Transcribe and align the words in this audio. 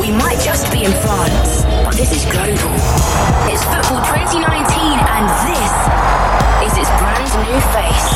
We 0.00 0.10
might 0.10 0.40
just 0.40 0.72
be 0.72 0.84
in 0.84 0.92
France, 0.92 1.64
but 1.84 1.94
this 1.94 2.10
is 2.12 2.24
global. 2.32 2.72
It's 3.52 3.62
football 3.64 4.00
2019, 4.06 4.40
and 4.40 5.28
this 5.44 6.72
is 6.72 6.78
its 6.78 6.88
brand 6.98 7.28
new 7.46 7.60
face. 7.72 8.15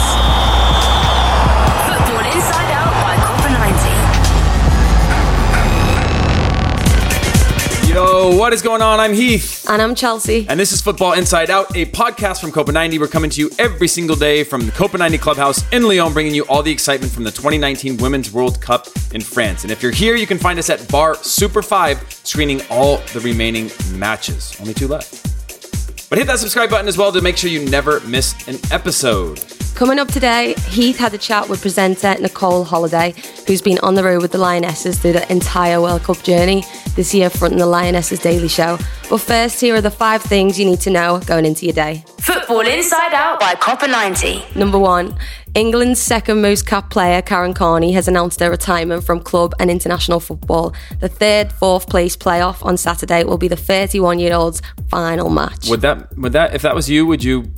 Yo, 8.21 8.37
what 8.37 8.53
is 8.53 8.61
going 8.61 8.83
on? 8.83 9.01
I'm 9.01 9.15
Heath. 9.15 9.67
And 9.67 9.81
I'm 9.81 9.95
Chelsea. 9.95 10.45
And 10.47 10.61
this 10.61 10.73
is 10.73 10.83
Football 10.83 11.15
Inside 11.15 11.49
Out, 11.49 11.75
a 11.75 11.87
podcast 11.87 12.43
from 12.43 12.53
Copa 12.53 12.71
90. 12.71 12.99
We're 12.99 13.09
coming 13.09 13.31
to 13.31 13.41
you 13.41 13.51
every 13.59 13.89
single 13.89 14.15
day 14.15 14.45
from 14.45 14.67
the 14.67 14.73
Copa 14.73 14.99
90 14.99 15.17
Clubhouse 15.17 15.65
in 15.73 15.85
Lyon, 15.85 16.13
bringing 16.13 16.35
you 16.35 16.45
all 16.45 16.63
the 16.63 16.71
excitement 16.71 17.11
from 17.11 17.25
the 17.25 17.31
2019 17.31 17.97
Women's 17.97 18.31
World 18.31 18.61
Cup 18.61 18.89
in 19.15 19.23
France. 19.23 19.63
And 19.63 19.73
if 19.73 19.83
you're 19.83 19.91
here, 19.91 20.17
you 20.17 20.27
can 20.27 20.37
find 20.37 20.59
us 20.59 20.69
at 20.69 20.87
Bar 20.91 21.15
Super 21.15 21.63
5, 21.63 22.13
screening 22.13 22.61
all 22.69 22.99
the 23.15 23.21
remaining 23.21 23.71
matches. 23.95 24.55
Only 24.61 24.75
two 24.75 24.89
left. 24.89 26.11
But 26.11 26.19
hit 26.19 26.27
that 26.27 26.41
subscribe 26.41 26.69
button 26.69 26.89
as 26.89 26.99
well 26.99 27.13
to 27.13 27.23
make 27.23 27.39
sure 27.39 27.49
you 27.49 27.65
never 27.71 28.01
miss 28.01 28.35
an 28.47 28.59
episode. 28.71 29.43
Coming 29.81 29.99
up 29.99 30.09
today, 30.09 30.53
Heath 30.69 30.99
had 30.99 31.15
a 31.15 31.17
chat 31.17 31.49
with 31.49 31.63
presenter 31.63 32.15
Nicole 32.21 32.65
Holiday, 32.65 33.15
who's 33.47 33.63
been 33.63 33.79
on 33.79 33.95
the 33.95 34.05
road 34.05 34.21
with 34.21 34.31
the 34.31 34.37
Lionesses 34.37 34.99
through 34.99 35.15
the 35.15 35.33
entire 35.33 35.81
World 35.81 36.03
Cup 36.03 36.23
journey, 36.23 36.65
this 36.97 37.15
year 37.15 37.31
fronting 37.31 37.61
the 37.61 37.67
Lionesses 37.67 38.19
Daily 38.19 38.47
Show. 38.47 38.77
But 39.09 39.23
first, 39.23 39.59
here 39.59 39.75
are 39.75 39.81
the 39.81 39.91
five 39.91 40.21
things 40.21 40.59
you 40.59 40.67
need 40.67 40.81
to 40.81 40.91
know 40.91 41.21
going 41.21 41.47
into 41.47 41.65
your 41.65 41.73
day. 41.73 42.05
Football 42.19 42.61
Inside 42.67 43.15
Out 43.15 43.41
by 43.41 43.55
Copa 43.55 43.89
90. 43.89 44.45
Number 44.55 44.79
one, 44.79 45.17
England's 45.55 45.99
second 45.99 46.43
most 46.43 46.67
capped 46.67 46.91
player, 46.91 47.23
Karen 47.23 47.55
Carney, 47.55 47.93
has 47.93 48.07
announced 48.07 48.39
her 48.41 48.51
retirement 48.51 49.03
from 49.03 49.21
club 49.21 49.55
and 49.59 49.71
international 49.71 50.21
football. 50.21 50.75
The 51.01 51.09
third, 51.09 51.53
fourth 51.53 51.89
place 51.89 52.17
playoff 52.17 52.65
on 52.65 52.77
Saturday 52.77 53.25
will 53.25 53.39
be 53.39 53.49
the 53.49 53.57
31 53.57 54.19
year 54.19 54.35
old's 54.35 54.61
final 54.89 55.31
match. 55.31 55.69
Would 55.69 55.81
that, 55.81 56.17
would 56.19 56.33
that, 56.35 56.55
if 56.55 56.63
that 56.63 56.75
was 56.75 56.91
you, 56.91 57.07
would 57.07 57.25
you, 57.25 57.51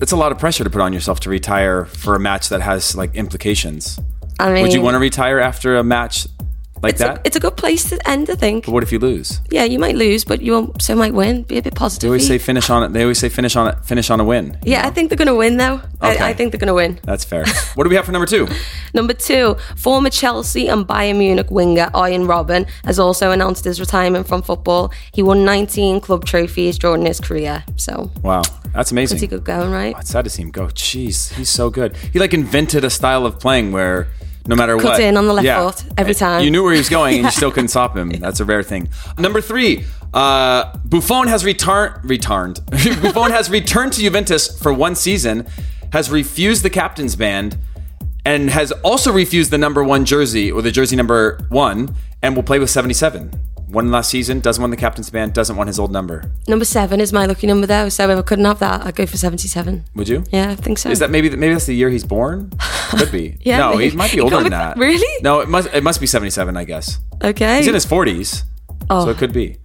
it's 0.00 0.12
a 0.12 0.16
lot 0.16 0.32
of 0.32 0.38
pressure 0.38 0.64
to 0.64 0.70
put 0.70 0.80
on 0.80 0.92
yourself 0.92 1.20
to 1.20 1.30
retire 1.30 1.84
for 1.84 2.14
a 2.14 2.20
match 2.20 2.48
that 2.48 2.60
has 2.60 2.96
like 2.96 3.14
implications. 3.14 3.98
I 4.38 4.52
mean, 4.52 4.62
Would 4.62 4.72
you 4.72 4.82
want 4.82 4.94
to 4.94 4.98
retire 4.98 5.38
after 5.38 5.76
a 5.76 5.84
match 5.84 6.26
like 6.84 6.92
it's 6.94 7.00
that? 7.00 7.18
a, 7.18 7.20
it's 7.24 7.36
a 7.36 7.40
good 7.40 7.56
place 7.56 7.88
to 7.90 8.08
end, 8.08 8.30
I 8.30 8.34
think. 8.34 8.66
but 8.66 8.72
what 8.72 8.82
if 8.82 8.92
you 8.92 8.98
lose? 8.98 9.40
Yeah, 9.50 9.64
you 9.64 9.78
might 9.78 9.96
lose, 9.96 10.24
but 10.24 10.40
you 10.40 10.54
also 10.54 10.94
might 10.94 11.14
win. 11.14 11.42
Be 11.42 11.58
a 11.58 11.62
bit 11.62 11.74
positive. 11.74 12.02
They 12.02 12.08
always 12.08 12.26
say 12.26 12.38
finish 12.38 12.70
on 12.70 12.82
it. 12.84 12.92
They 12.92 13.02
always 13.02 13.18
say 13.18 13.28
finish 13.28 13.56
on 13.56 13.68
it. 13.68 13.84
Finish 13.84 14.10
on 14.10 14.20
a 14.20 14.24
win. 14.24 14.58
Yeah, 14.62 14.82
know? 14.82 14.88
I 14.88 14.90
think 14.92 15.08
they're 15.10 15.16
going 15.18 15.28
to 15.28 15.34
win, 15.34 15.56
though. 15.56 15.80
Okay. 16.02 16.18
I, 16.18 16.28
I 16.30 16.32
think 16.34 16.52
they're 16.52 16.58
going 16.60 16.68
to 16.68 16.74
win. 16.74 17.00
that's 17.02 17.24
fair. 17.24 17.44
what 17.74 17.84
do 17.84 17.90
we 17.90 17.96
have 17.96 18.04
for 18.04 18.12
number 18.12 18.26
two? 18.26 18.46
Number 18.94 19.12
two, 19.12 19.56
former 19.76 20.08
Chelsea 20.08 20.68
and 20.68 20.86
Bayern 20.86 21.18
Munich 21.18 21.50
winger 21.50 21.90
Arjen 21.94 22.26
Robben 22.26 22.68
has 22.84 23.00
also 23.00 23.32
announced 23.32 23.64
his 23.64 23.80
retirement 23.80 24.28
from 24.28 24.40
football. 24.40 24.92
He 25.12 25.20
won 25.20 25.44
19 25.44 26.00
club 26.00 26.24
trophies 26.24 26.78
during 26.78 27.04
his 27.04 27.18
career. 27.18 27.64
So, 27.74 28.12
Wow, 28.22 28.42
that's 28.72 28.92
amazing. 28.92 29.18
pretty 29.18 29.26
good 29.26 29.42
going, 29.42 29.72
right? 29.72 29.96
It's 29.98 30.10
sad 30.10 30.22
to 30.24 30.30
see 30.30 30.42
him 30.42 30.52
go. 30.52 30.66
Jeez, 30.66 31.32
he's 31.34 31.50
so 31.50 31.70
good. 31.70 31.96
He 32.12 32.20
like 32.20 32.32
invented 32.34 32.84
a 32.84 32.90
style 32.90 33.26
of 33.26 33.40
playing 33.40 33.72
where 33.72 34.06
no 34.46 34.56
matter 34.56 34.76
Cut 34.76 34.84
what, 34.84 35.00
in 35.00 35.16
on 35.16 35.26
the 35.26 35.32
left 35.32 35.78
foot 35.78 35.92
every 35.96 36.14
time. 36.14 36.44
You 36.44 36.50
knew 36.50 36.62
where 36.62 36.72
he 36.72 36.78
was 36.78 36.88
going, 36.88 37.16
and 37.16 37.24
you 37.24 37.30
still 37.42 37.50
couldn't 37.50 37.68
stop 37.68 37.96
him. 37.96 38.10
That's 38.10 38.40
a 38.40 38.44
rare 38.44 38.62
thing. 38.62 38.88
Number 39.18 39.40
three, 39.40 39.84
uh, 40.12 40.76
Buffon 40.84 41.28
has 41.28 41.44
returned. 41.44 41.98
Returned. 42.04 42.60
Buffon 42.70 43.30
has 43.30 43.50
returned 43.50 43.92
to 43.94 44.00
Juventus 44.00 44.60
for 44.60 44.72
one 44.72 44.94
season, 44.94 45.46
has 45.92 46.10
refused 46.10 46.62
the 46.62 46.70
captain's 46.70 47.16
band, 47.16 47.56
and 48.24 48.50
has 48.50 48.72
also 48.82 49.12
refused 49.12 49.50
the 49.50 49.58
number 49.58 49.82
one 49.82 50.04
jersey 50.04 50.50
or 50.50 50.62
the 50.62 50.70
jersey 50.70 50.96
number 50.96 51.38
one, 51.48 51.94
and 52.22 52.36
will 52.36 52.42
play 52.42 52.58
with 52.58 52.70
seventy-seven. 52.70 53.32
One 53.74 53.90
last 53.90 54.08
season, 54.10 54.38
doesn't 54.40 54.62
want 54.62 54.70
the 54.70 54.76
captain's 54.76 55.10
band, 55.10 55.34
doesn't 55.34 55.56
want 55.56 55.66
his 55.66 55.78
old 55.80 55.90
number. 55.90 56.30
Number 56.46 56.64
seven 56.64 57.00
is 57.00 57.12
my 57.12 57.26
lucky 57.26 57.46
number, 57.48 57.66
though. 57.66 57.88
So 57.88 58.08
if 58.08 58.18
I 58.18 58.22
couldn't 58.22 58.44
have 58.44 58.60
that, 58.60 58.86
I'd 58.86 58.94
go 58.94 59.04
for 59.04 59.16
77. 59.16 59.84
Would 59.96 60.08
you? 60.08 60.22
Yeah, 60.30 60.50
I 60.50 60.54
think 60.54 60.78
so. 60.78 60.90
Is 60.90 61.00
that 61.00 61.10
maybe 61.10 61.28
maybe 61.30 61.52
that's 61.52 61.66
the 61.66 61.74
year 61.74 61.90
he's 61.90 62.04
born? 62.04 62.52
Could 62.90 63.10
be. 63.10 63.36
Yeah, 63.44 63.58
No, 63.58 63.70
maybe. 63.72 63.90
he 63.90 63.96
might 63.96 64.12
be 64.12 64.20
older 64.20 64.36
than 64.42 64.50
that. 64.52 64.76
Really? 64.78 65.22
No, 65.22 65.40
it 65.40 65.48
must 65.48 65.68
it 65.74 65.82
must 65.82 66.00
be 66.00 66.06
seventy 66.06 66.30
seven. 66.30 66.56
I 66.56 66.64
guess 66.64 66.98
okay? 67.22 67.58
he's 67.58 67.66
in 67.66 67.74
his 67.74 67.84
forties, 67.84 68.44
Oh. 68.88 69.04
so 69.04 69.10
it 69.10 69.16
could 69.18 69.32
be. 69.32 69.56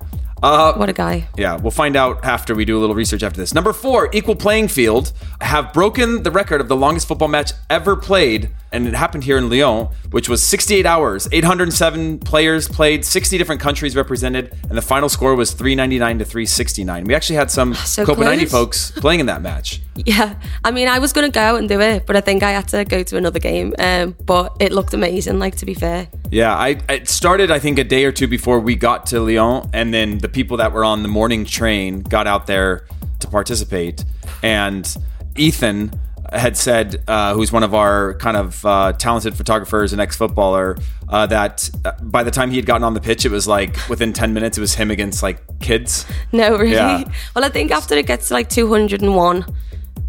Uh, 0.42 0.74
what 0.74 0.90
a 0.90 0.94
guy. 0.94 1.28
yeah, 1.38 1.56
we'll 1.58 1.72
find 1.72 1.96
out 1.96 2.24
after 2.24 2.56
we 2.56 2.66
do 2.66 2.78
a 2.78 2.80
little 2.80 2.96
research 2.96 3.24
after 3.24 3.40
this. 3.40 3.54
Number 3.54 3.74
four, 3.74 4.10
Equal 4.14 4.36
Playing 4.36 4.68
Field 4.68 5.12
have 5.42 5.74
broken 5.74 6.24
the 6.24 6.32
record 6.32 6.62
of 6.62 6.68
the 6.68 6.76
longest 6.76 7.08
football 7.08 7.28
match 7.28 7.52
ever 7.70 7.96
played, 7.96 8.50
and 8.72 8.88
it 8.88 8.94
happened 8.94 9.24
here 9.24 9.38
in 9.38 9.50
Lyon, 9.50 9.90
which 10.12 10.30
was 10.30 10.42
68 10.44 10.86
hours. 10.86 11.28
807 11.32 12.20
players 12.20 12.68
played, 12.68 13.04
60 13.06 13.38
different 13.38 13.62
countries 13.62 13.96
represented, 13.96 14.54
and 14.70 14.78
the 14.78 14.82
final 14.82 15.10
score 15.10 15.36
was 15.36 15.52
399 15.52 16.20
to 16.20 16.26
369. 16.26 17.04
We 17.06 17.16
actually 17.16 17.36
had 17.36 17.52
some 17.52 17.74
So 17.74 18.06
Copa 18.06 18.24
90 18.24 18.46
folks 18.46 18.92
playing 18.92 19.20
in 19.20 19.26
that 19.26 19.42
match. 19.42 19.82
Yeah, 20.06 20.36
I 20.64 20.72
mean, 20.72 20.88
I 20.88 21.00
was 21.00 21.14
going 21.14 21.30
to 21.30 21.34
go 21.34 21.56
and 21.56 21.68
do 21.68 21.80
it, 21.82 22.06
but 22.06 22.16
I 22.16 22.22
think 22.22 22.44
I 22.44 22.52
had 22.52 22.68
to 22.70 22.86
go 22.86 23.04
to 23.04 23.18
another 23.18 23.40
game. 23.40 23.74
Um, 23.80 24.16
but 24.26 24.56
it 24.60 24.72
looked 24.72 24.94
amazing, 24.94 25.40
like, 25.40 25.56
to 25.58 25.66
be 25.66 25.74
fair. 25.74 26.08
Yeah, 26.32 26.56
I 26.56 26.80
it 26.90 27.10
started 27.10 27.52
I 27.52 27.60
think 27.60 27.80
a 27.80 27.84
day 27.84 28.06
or 28.06 28.12
two 28.12 28.28
before 28.28 28.60
we 28.60 28.76
got 28.76 29.06
to 29.08 29.20
Lyon, 29.20 29.70
and 29.74 29.94
then 29.94 30.20
the 30.20 30.30
people 30.30 30.58
that 30.58 30.72
were 30.74 30.84
on 30.84 31.04
the 31.04 31.10
morning 31.10 31.46
train 31.46 32.02
got 32.02 32.28
out 32.28 32.48
there 32.48 32.86
to 33.20 33.28
participate. 33.28 34.04
And 34.44 34.96
Ethan 35.36 35.92
had 36.32 36.56
said, 36.56 37.04
uh, 37.08 37.34
who's 37.34 37.52
one 37.52 37.64
of 37.64 37.74
our 37.74 38.14
kind 38.16 38.38
of 38.38 38.64
uh, 38.66 38.94
talented 38.94 39.36
photographers 39.36 39.92
and 39.92 40.02
ex-footballer, 40.02 40.78
uh, 41.10 41.26
that 41.26 41.70
uh, 41.86 41.92
by 42.04 42.24
the 42.24 42.30
time 42.32 42.52
he 42.52 42.58
had 42.58 42.68
gotten 42.68 42.84
on 42.84 42.94
the 42.94 43.02
pitch, 43.02 43.26
it 43.26 43.32
was 43.32 43.48
like 43.48 43.76
within 43.90 44.14
ten 44.14 44.34
minutes, 44.34 44.58
it 44.58 44.62
was 44.62 44.76
him 44.76 44.92
against 44.92 45.24
like 45.24 45.42
kids. 45.60 46.06
No, 46.32 46.52
really. 46.52 46.74
Yeah. 46.74 47.04
Well, 47.36 47.44
I 47.44 47.50
think 47.50 47.72
after 47.72 47.96
it 47.96 48.06
gets 48.06 48.28
to 48.28 48.36
like 48.36 48.50
201, 48.50 49.46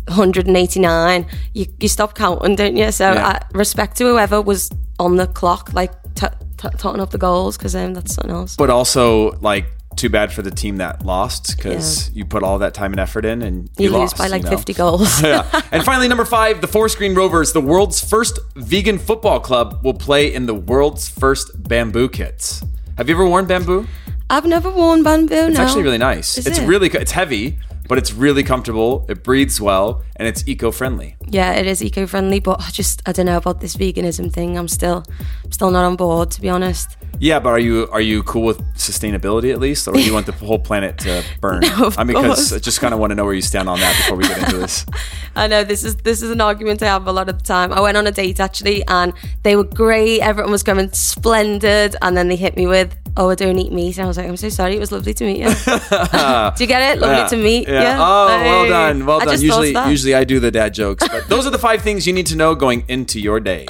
189, 0.09 1.27
you, 1.55 1.67
you 1.81 1.89
stop 1.89 2.15
counting, 2.15 2.57
don't 2.57 2.77
you? 2.77 2.91
So, 2.93 3.13
Yeah. 3.13 3.29
uh, 3.29 3.39
respect 3.53 3.97
to 3.99 4.05
whoever 4.05 4.41
was 4.41 4.71
on 4.99 5.17
the 5.17 5.27
clock, 5.27 5.73
like 5.73 5.93
t- 6.15 6.27
t- 6.57 6.69
totting 6.79 7.01
up 7.01 7.11
the 7.11 7.19
goals, 7.19 7.57
because 7.57 7.75
um, 7.75 7.95
that's 7.95 8.15
something 8.15 8.33
else. 8.35 8.57
But 8.57 8.71
also 8.71 9.33
like. 9.41 9.67
Too 9.97 10.09
bad 10.09 10.33
for 10.33 10.41
the 10.41 10.53
team 10.53 10.77
that 10.77 11.05
lost 11.05 11.57
because 11.57 12.13
you 12.15 12.25
put 12.25 12.45
all 12.45 12.61
that 12.61 12.75
time 12.75 12.93
and 12.93 13.01
effort 13.01 13.25
in 13.25 13.43
and 13.43 13.69
you, 13.77 13.87
you, 13.87 13.91
lose 13.91 13.99
lost, 13.99 14.19
by 14.19 14.29
like 14.29 14.45
you 14.45 14.51
know? 14.51 14.57
50 14.57 14.73
goals. 14.73 15.21
yeah. 15.23 15.45
And 15.73 15.85
finally, 15.85 16.07
number 16.07 16.25
five, 16.25 16.61
the 16.61 16.69
Forest 16.69 16.97
Green 16.97 17.13
Rovers, 17.15 17.53
the 17.53 17.61
world's 17.61 18.01
first 18.01 18.39
vegan 18.55 18.99
football 18.99 19.41
club, 19.41 19.85
will 19.85 19.93
play 19.95 20.33
in 20.33 20.47
the 20.47 20.55
world's 20.55 21.09
first 21.09 21.51
bamboo 21.69 22.09
kits. 22.09 22.63
Have 22.99 23.09
you 23.09 23.17
ever 23.17 23.27
worn 23.27 23.47
bamboo? 23.47 23.89
I've 24.31 24.47
never 24.47 24.71
worn 24.71 25.03
bamboo. 25.03 25.35
No. 25.35 25.47
It's 25.49 25.59
no. 25.59 25.65
actually 25.65 25.83
really 25.83 25.99
nice. 25.99 26.39
Is 26.39 26.47
it's 26.47 26.59
it? 26.61 26.67
really 26.69 26.89
it's 26.89 27.13
heavy, 27.13 27.59
but 27.91 27.99
it's 27.99 28.13
really 28.13 28.45
comfortable. 28.45 29.05
It 29.09 29.25
breathes 29.25 29.61
well, 29.61 30.05
and 30.15 30.29
it's 30.29 30.47
eco-friendly. 30.47 31.17
Yeah, 31.29 31.55
it 31.55 31.67
is 31.67 31.83
eco-friendly, 31.83 32.39
but 32.39 32.61
I 32.61 32.71
just 32.71 33.03
I 33.05 33.11
don't 33.11 33.27
know 33.27 33.37
about 33.37 33.61
this 33.61 33.77
veganism 33.77 34.33
thing. 34.33 34.57
I'm 34.57 34.69
still 34.69 35.03
still 35.51 35.73
not 35.73 35.85
on 35.85 35.97
board 35.97 36.31
to 36.31 36.41
be 36.41 36.49
honest. 36.49 36.97
Yeah, 37.19 37.41
but 37.41 37.49
are 37.51 37.59
you 37.59 37.89
are 37.91 38.01
you 38.01 38.23
cool 38.23 38.45
with 38.45 38.61
sustainability 38.77 39.53
at 39.53 39.59
least, 39.59 39.89
or 39.89 39.95
do 39.95 40.03
you 40.03 40.15
want 40.15 40.27
the 40.27 40.33
whole 40.33 40.61
planet 40.61 40.99
to 40.99 41.25
burn? 41.41 41.63
No, 41.63 41.91
I 41.99 42.05
mean, 42.05 42.17
because. 42.17 42.53
I 42.53 42.61
just 42.61 42.81
kind 42.81 42.95
of 42.95 43.01
want 43.01 43.11
to 43.11 43.17
know 43.17 43.25
where 43.25 43.35
you 43.35 43.43
stand 43.43 43.69
on 43.69 43.81
that 43.81 43.97
before 43.97 44.17
we 44.17 44.23
get 44.23 44.39
into 44.39 44.59
this. 44.59 44.87
I 45.35 45.49
know 45.49 45.65
this 45.65 45.83
is 45.83 45.97
this 45.97 46.23
is 46.23 46.31
an 46.31 46.41
argument 46.41 46.85
I 46.85 46.87
have 46.87 47.09
a 47.09 47.13
lot 47.13 47.29
of 47.29 47.39
the 47.39 47.45
time. 47.45 47.73
I 47.73 47.81
went 47.81 47.97
on 47.97 48.07
a 48.07 48.13
date 48.13 48.39
actually, 48.39 48.87
and 48.87 49.13
they 49.43 49.57
were 49.57 49.65
great. 49.65 50.21
Everyone 50.21 50.53
was 50.53 50.63
coming 50.63 50.93
splendid, 50.93 51.97
and 52.03 52.17
then 52.17 52.29
they 52.29 52.37
hit 52.37 52.57
me 52.57 52.69
with, 52.69 52.95
"Oh, 53.17 53.29
I 53.31 53.35
don't 53.35 53.59
eat 53.59 53.73
meat," 53.73 53.97
and 53.99 54.05
I 54.05 54.09
was 54.09 54.17
like, 54.17 54.27
"I'm 54.29 54.37
so 54.37 54.49
sorry. 54.49 54.77
It 54.77 54.81
was 54.81 54.93
lovely 54.93 55.15
to 55.15 55.25
meet 55.25 55.39
you." 55.39 55.45
do 55.47 56.63
you 56.65 56.67
get 56.67 56.95
it? 56.97 56.99
Lovely 57.01 57.17
Yeah. 57.17 57.27
to 57.29 57.37
meet. 57.37 57.69
Yeah. 57.69 57.83
Yeah. 57.83 57.97
Oh, 58.01 58.27
well 58.27 58.69
done. 58.69 59.07
Well 59.07 59.21
I 59.21 59.25
done. 59.25 59.35
just 59.35 59.45
Usually, 59.45 59.73
that. 59.73 59.89
usually 59.89 60.15
I 60.15 60.25
do 60.25 60.41
the 60.41 60.51
dad 60.51 60.75
jokes, 60.75 61.07
but 61.09 61.29
those 61.29 61.47
are 61.47 61.51
the 61.51 61.59
five 61.59 61.83
things 61.83 62.07
you 62.07 62.13
need 62.13 62.27
to 62.29 62.37
know 62.37 62.55
going 62.55 62.85
into 62.89 63.21
your 63.21 63.41
day. 63.41 63.67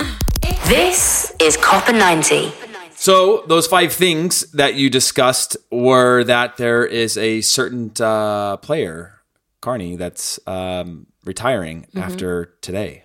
This 0.67 1.35
is 1.41 1.57
Copa 1.57 1.93
90. 1.93 2.53
So 2.95 3.45
those 3.49 3.67
five 3.67 3.93
things 3.93 4.51
that 4.53 4.75
you 4.75 4.91
discussed 4.91 5.57
were 5.71 6.23
that 6.25 6.59
there 6.59 6.85
is 6.85 7.17
a 7.17 7.41
certain 7.41 7.91
uh, 7.99 8.59
player, 8.59 9.15
Carney, 9.63 9.97
that's 9.97 10.39
um, 10.47 11.07
retiring 11.25 11.87
after 11.97 12.55
today, 12.61 13.05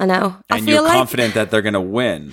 I 0.00 0.06
know. 0.06 0.36
I 0.50 0.56
and 0.56 0.64
feel 0.64 0.74
you're 0.76 0.82
like 0.82 0.94
confident 0.94 1.34
that 1.34 1.50
they're 1.50 1.62
going 1.62 1.74
to 1.74 1.80
win. 1.80 2.32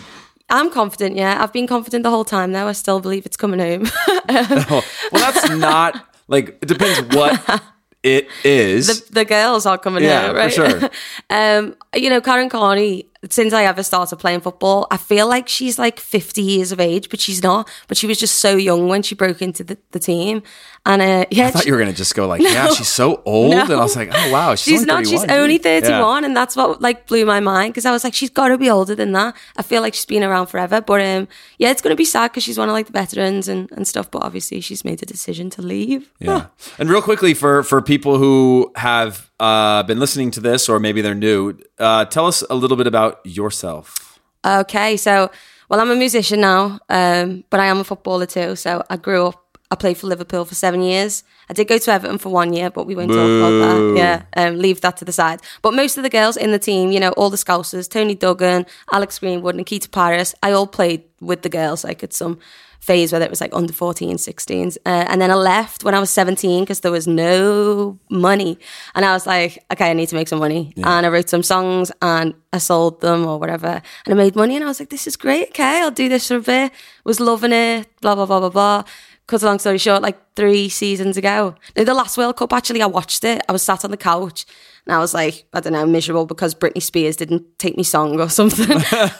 I'm 0.53 0.69
confident. 0.69 1.15
Yeah, 1.17 1.41
I've 1.43 1.51
been 1.51 1.67
confident 1.67 2.03
the 2.03 2.09
whole 2.09 2.25
time. 2.25 2.51
Though 2.53 2.67
I 2.67 2.73
still 2.73 2.99
believe 3.01 3.25
it's 3.25 3.37
coming 3.37 3.59
home. 3.59 3.83
Well, 5.11 5.21
that's 5.25 5.49
not 5.49 5.91
like 6.27 6.57
it 6.61 6.67
depends 6.67 7.15
what 7.15 7.61
it 8.03 8.27
is. 8.43 8.87
the, 8.87 9.13
the 9.13 9.25
girls 9.25 9.65
are 9.65 9.77
coming 9.77 10.03
Yeah, 10.03 10.21
home, 10.27 10.35
for 10.35 10.37
right? 10.37 10.53
sure. 10.53 10.89
um, 11.29 11.75
you 11.95 12.09
know, 12.09 12.21
Karen 12.21 12.49
Carney. 12.49 13.07
Since 13.29 13.53
I 13.53 13.63
ever 13.63 13.83
started 13.83 14.17
playing 14.17 14.41
football, 14.41 14.85
I 14.91 14.97
feel 14.97 15.27
like 15.29 15.47
she's 15.47 15.79
like 15.79 15.97
50 15.97 16.41
years 16.41 16.73
of 16.73 16.79
age, 16.81 17.07
but 17.09 17.21
she's 17.21 17.41
not. 17.41 17.69
But 17.87 17.95
she 17.95 18.05
was 18.05 18.19
just 18.19 18.35
so 18.41 18.57
young 18.57 18.89
when 18.89 19.01
she 19.01 19.15
broke 19.15 19.41
into 19.41 19.63
the, 19.63 19.77
the 19.91 19.99
team, 19.99 20.43
and 20.85 21.01
uh, 21.01 21.25
yeah, 21.31 21.47
I 21.47 21.51
thought 21.51 21.63
she- 21.63 21.67
you 21.69 21.73
were 21.73 21.79
going 21.79 21.91
to 21.91 21.95
just 21.97 22.13
go 22.13 22.27
like, 22.27 22.41
yeah, 22.43 22.67
she's 22.73 22.89
so 22.89 23.21
old, 23.25 23.53
and 23.53 23.71
I 23.71 23.77
was 23.77 23.95
like, 23.95 24.09
oh 24.13 24.31
wow, 24.31 24.55
she's, 24.55 24.63
she's 24.65 24.81
only 24.81 24.93
not. 24.93 25.07
She's 25.07 25.21
31, 25.21 25.39
only 25.39 25.57
dude. 25.57 25.83
31, 25.85 26.25
and 26.25 26.35
that's 26.35 26.55
what 26.55 26.81
like 26.81 27.07
blew 27.07 27.25
my 27.25 27.39
mind 27.39 27.73
because 27.73 27.85
I 27.85 27.91
was 27.91 28.03
like, 28.03 28.13
she's 28.13 28.29
got 28.29 28.49
to 28.49 28.57
be 28.57 28.69
older 28.69 28.93
than 28.95 29.13
that. 29.13 29.35
I 29.55 29.61
feel 29.61 29.81
like 29.81 29.93
she's 29.93 30.05
been 30.05 30.23
around 30.23 30.47
forever, 30.47 30.81
but 30.81 30.99
um, 31.01 31.27
yeah, 31.57 31.71
it's 31.71 31.81
gonna 31.81 31.95
be 31.95 32.03
sad 32.05 32.31
because 32.31 32.43
she's 32.43 32.57
one 32.57 32.67
of 32.69 32.73
like 32.73 32.87
the 32.87 32.91
veterans 32.91 33.47
and, 33.47 33.71
and 33.71 33.87
stuff. 33.87 34.11
But 34.11 34.23
obviously, 34.23 34.59
she's 34.61 34.83
made 34.83 34.99
the 34.99 35.05
decision 35.05 35.49
to 35.51 35.61
leave. 35.61 36.11
Yeah. 36.19 36.47
And 36.77 36.89
real 36.89 37.01
quickly 37.01 37.33
for 37.33 37.63
for 37.63 37.81
people 37.81 38.17
who 38.17 38.71
have 38.75 39.31
uh, 39.39 39.83
been 39.83 39.99
listening 39.99 40.31
to 40.31 40.39
this 40.41 40.67
or 40.67 40.79
maybe 40.79 41.01
they're 41.01 41.15
new, 41.15 41.57
uh, 41.79 42.05
tell 42.05 42.27
us 42.27 42.43
a 42.49 42.55
little 42.55 42.77
bit 42.77 42.87
about 42.87 43.19
yourself. 43.25 44.19
Okay, 44.45 44.97
so 44.97 45.31
well, 45.69 45.79
I'm 45.79 45.89
a 45.91 45.95
musician 45.95 46.41
now, 46.41 46.79
um, 46.89 47.45
but 47.49 47.59
I 47.61 47.67
am 47.67 47.77
a 47.79 47.83
footballer 47.85 48.25
too. 48.25 48.55
So 48.57 48.83
I 48.89 48.97
grew 48.97 49.27
up. 49.27 49.42
I 49.73 49.75
played 49.75 49.97
for 49.97 50.05
Liverpool 50.05 50.45
for 50.45 50.53
seven 50.53 50.83
years. 50.83 51.23
I 51.49 51.53
did 51.53 51.67
go 51.67 51.79
to 51.79 51.91
Everton 51.91 52.19
for 52.19 52.29
one 52.29 52.53
year, 52.53 52.69
but 52.69 52.85
we 52.85 52.93
won't 52.93 53.09
talk 53.09 53.17
about 53.17 53.49
that. 53.63 53.93
Yeah, 53.97 54.23
um, 54.37 54.59
leave 54.59 54.81
that 54.81 54.97
to 54.97 55.05
the 55.05 55.11
side. 55.11 55.41
But 55.63 55.73
most 55.73 55.97
of 55.97 56.03
the 56.03 56.11
girls 56.11 56.37
in 56.37 56.51
the 56.51 56.59
team, 56.59 56.91
you 56.91 56.99
know, 56.99 57.09
all 57.13 57.31
the 57.31 57.37
Scousers, 57.37 57.89
Toni 57.89 58.13
Duggan, 58.13 58.67
Alex 58.91 59.17
Greenwood, 59.17 59.55
Nikita 59.55 59.89
Parris, 59.89 60.35
I 60.43 60.51
all 60.51 60.67
played 60.67 61.05
with 61.21 61.41
the 61.41 61.49
girls 61.49 61.83
like 61.83 62.03
at 62.03 62.13
some 62.13 62.37
phase 62.79 63.13
whether 63.13 63.23
it 63.23 63.31
was 63.31 63.39
like 63.39 63.53
under 63.53 63.71
14 63.71 64.17
16s 64.17 64.75
uh, 64.85 65.05
and 65.07 65.21
then 65.21 65.31
i 65.31 65.35
left 65.35 65.85
when 65.85 65.95
i 65.95 65.99
was 66.01 66.09
17 66.09 66.63
because 66.63 66.81
there 66.81 66.91
was 66.91 67.07
no 67.07 67.97
money. 68.09 68.59
And 68.93 69.05
i 69.05 69.13
was 69.13 69.25
like 69.25 69.63
okay 69.71 69.89
i 69.89 69.93
need 69.93 70.09
to 70.09 70.15
make 70.15 70.27
some 70.27 70.39
money. 70.39 70.73
And 70.75 71.05
i 71.05 71.09
wrote 71.09 71.29
some 71.29 71.43
songs 71.43 71.93
and 72.01 72.33
i 72.51 72.57
sold 72.57 72.99
them 72.99 73.25
or 73.25 73.39
whatever. 73.39 73.81
And 74.05 74.13
i 74.13 74.13
made 74.13 74.35
money 74.35 74.55
and 74.55 74.65
i 74.65 74.67
was 74.67 74.81
like 74.81 74.89
this 74.89 75.07
is 75.07 75.15
great 75.15 75.49
okay 75.51 75.79
i'll 75.81 75.91
do 75.91 76.09
this 76.09 76.27
for 76.27 76.35
a 76.35 76.41
bit. 76.41 76.73
Was 77.05 77.21
loving 77.21 77.53
it 77.53 77.87
blah 78.01 78.15
blah 78.15 78.25
blah 78.25 78.41
blah 78.41 78.49
blah 78.49 78.83
cut 79.27 79.41
a 79.41 79.45
long 79.45 79.59
story 79.59 79.77
short 79.77 80.01
like 80.01 80.17
three 80.35 80.67
seasons 80.69 81.17
ago 81.17 81.55
no, 81.77 81.83
the 81.83 81.93
last 81.93 82.17
world 82.17 82.35
cup 82.35 82.51
actually 82.53 82.81
i 82.81 82.85
watched 82.85 83.23
it 83.23 83.41
i 83.47 83.51
was 83.51 83.61
sat 83.63 83.83
on 83.85 83.91
the 83.91 83.97
couch 83.97 84.45
and 84.85 84.93
I 84.93 84.99
was 84.99 85.13
like, 85.13 85.45
I 85.53 85.61
don't 85.61 85.71
know, 85.71 85.85
miserable 85.85 86.25
because 86.25 86.53
Britney 86.53 86.81
Spears 86.81 87.15
didn't 87.15 87.57
take 87.57 87.77
me 87.77 87.83
song 87.83 88.19
or 88.19 88.27
something. 88.39 88.69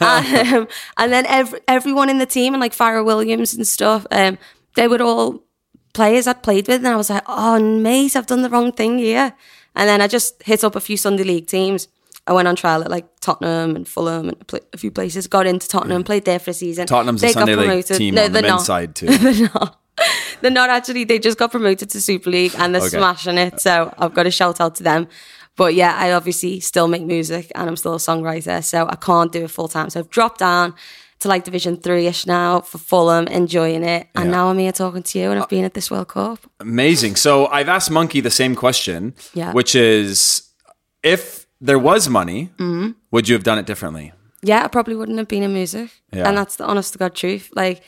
and, 0.02 0.48
um, 0.54 0.68
and 0.98 1.10
then 1.14 1.26
every, 1.26 1.62
everyone 1.70 2.10
in 2.10 2.18
the 2.18 2.26
team 2.26 2.54
and 2.54 2.60
like 2.60 2.74
Fara 2.74 3.02
Williams 3.02 3.54
and 3.54 3.66
stuff, 3.66 4.06
um, 4.12 4.38
they 4.76 4.90
were 4.90 5.02
all 5.02 5.42
players 5.94 6.28
I'd 6.28 6.44
played 6.44 6.68
with. 6.68 6.80
And 6.80 6.88
I 6.90 6.98
was 6.98 7.10
like, 7.10 7.24
oh, 7.28 7.60
mate, 7.62 8.18
I've 8.18 8.26
done 8.28 8.42
the 8.42 8.50
wrong 8.50 8.74
thing 8.74 8.98
here. 8.98 9.34
And 9.74 9.88
then 9.88 10.02
I 10.02 10.08
just 10.08 10.44
hit 10.44 10.66
up 10.66 10.76
a 10.76 10.82
few 10.82 10.98
Sunday 10.98 11.24
League 11.24 11.48
teams. 11.48 11.88
I 12.28 12.34
went 12.34 12.50
on 12.50 12.58
trial 12.58 12.84
at 12.84 12.92
like 12.92 13.06
Tottenham 13.22 13.78
and 13.78 13.88
Fulham 13.88 14.28
and 14.28 14.44
a 14.74 14.78
few 14.78 14.92
places. 14.92 15.28
Got 15.28 15.46
into 15.48 15.70
Tottenham, 15.70 16.04
played 16.04 16.26
there 16.26 16.40
for 16.40 16.52
a 16.52 16.54
season. 16.54 16.88
Tottenham's 16.88 17.22
They 17.22 17.30
the 17.30 17.34
got 17.36 17.40
Sunday 17.40 17.56
League 17.56 17.66
promoted. 17.68 17.98
team 17.98 18.16
No, 18.16 18.26
on 18.26 18.32
the 18.34 18.42
men's 18.42 18.52
not. 18.52 18.62
side 18.64 18.96
too. 18.96 19.06
They're 19.18 19.50
not. 19.54 19.80
They're 20.42 20.52
not 20.52 20.70
actually. 20.70 21.04
They 21.06 21.20
just 21.20 21.38
got 21.38 21.52
promoted 21.52 21.90
to 21.92 22.02
Super 22.02 22.30
League 22.30 22.54
and 22.58 22.74
they're 22.74 22.82
Okay. 22.82 22.98
smashing 22.98 23.38
it. 23.38 23.60
So 23.62 23.94
I've 23.98 24.14
got 24.14 24.26
a 24.28 24.32
shout 24.32 24.60
out 24.60 24.76
to 24.76 24.84
them. 24.84 25.08
But 25.56 25.76
yeah, 25.76 25.96
I 25.98 26.12
obviously 26.14 26.60
still 26.60 26.88
make 26.88 27.04
music 27.04 27.52
and 27.56 27.70
I'm 27.70 27.76
still 27.78 27.94
a 27.94 27.98
songwriter. 28.00 28.64
So 28.64 28.88
I 28.90 28.96
can't 28.96 29.32
do 29.32 29.44
it 29.46 29.52
full 29.52 29.68
time. 29.68 29.90
So 29.90 30.00
I've 30.00 30.10
dropped 30.10 30.40
down 30.40 30.74
to 31.20 31.28
like 31.28 31.44
Division 31.46 31.78
Three 31.78 32.08
ish 32.08 32.26
now 32.26 32.62
for 32.62 32.80
Fulham, 32.80 33.28
enjoying 33.28 33.84
it. 33.84 34.08
And 34.16 34.26
Yeah. 34.26 34.32
now 34.32 34.48
I'm 34.50 34.58
here 34.58 34.72
talking 34.72 35.04
to 35.04 35.20
you 35.20 35.30
and 35.32 35.40
I've 35.40 35.48
been 35.50 35.64
at 35.64 35.74
this 35.76 35.92
World 35.92 36.08
Cup. 36.10 36.40
Amazing. 36.60 37.16
So 37.18 37.46
I've 37.48 37.70
asked 37.70 37.92
Monkey 37.92 38.20
the 38.20 38.32
same 38.32 38.56
question, 38.56 39.14
Yeah. 39.34 39.52
which 39.54 39.76
is 39.76 40.42
if 41.04 41.46
there 41.62 41.80
was 41.80 42.10
money, 42.10 42.50
Mm-hmm. 42.58 42.92
would 43.12 43.30
you 43.30 43.36
have 43.36 43.44
done 43.44 43.60
it 43.60 43.66
differently? 43.68 44.12
yeah, 44.42 44.66
I 44.66 44.68
probably 44.68 44.96
wouldn't 44.96 45.18
have 45.20 45.28
been 45.30 45.44
in 45.44 45.54
music. 45.54 45.90
Yeah. 46.12 46.28
And 46.28 46.38
that's 46.38 46.56
the 46.58 46.66
honest 46.66 46.92
to 46.94 47.00
God 47.00 47.14
truth. 47.16 47.50
Like, 47.56 47.82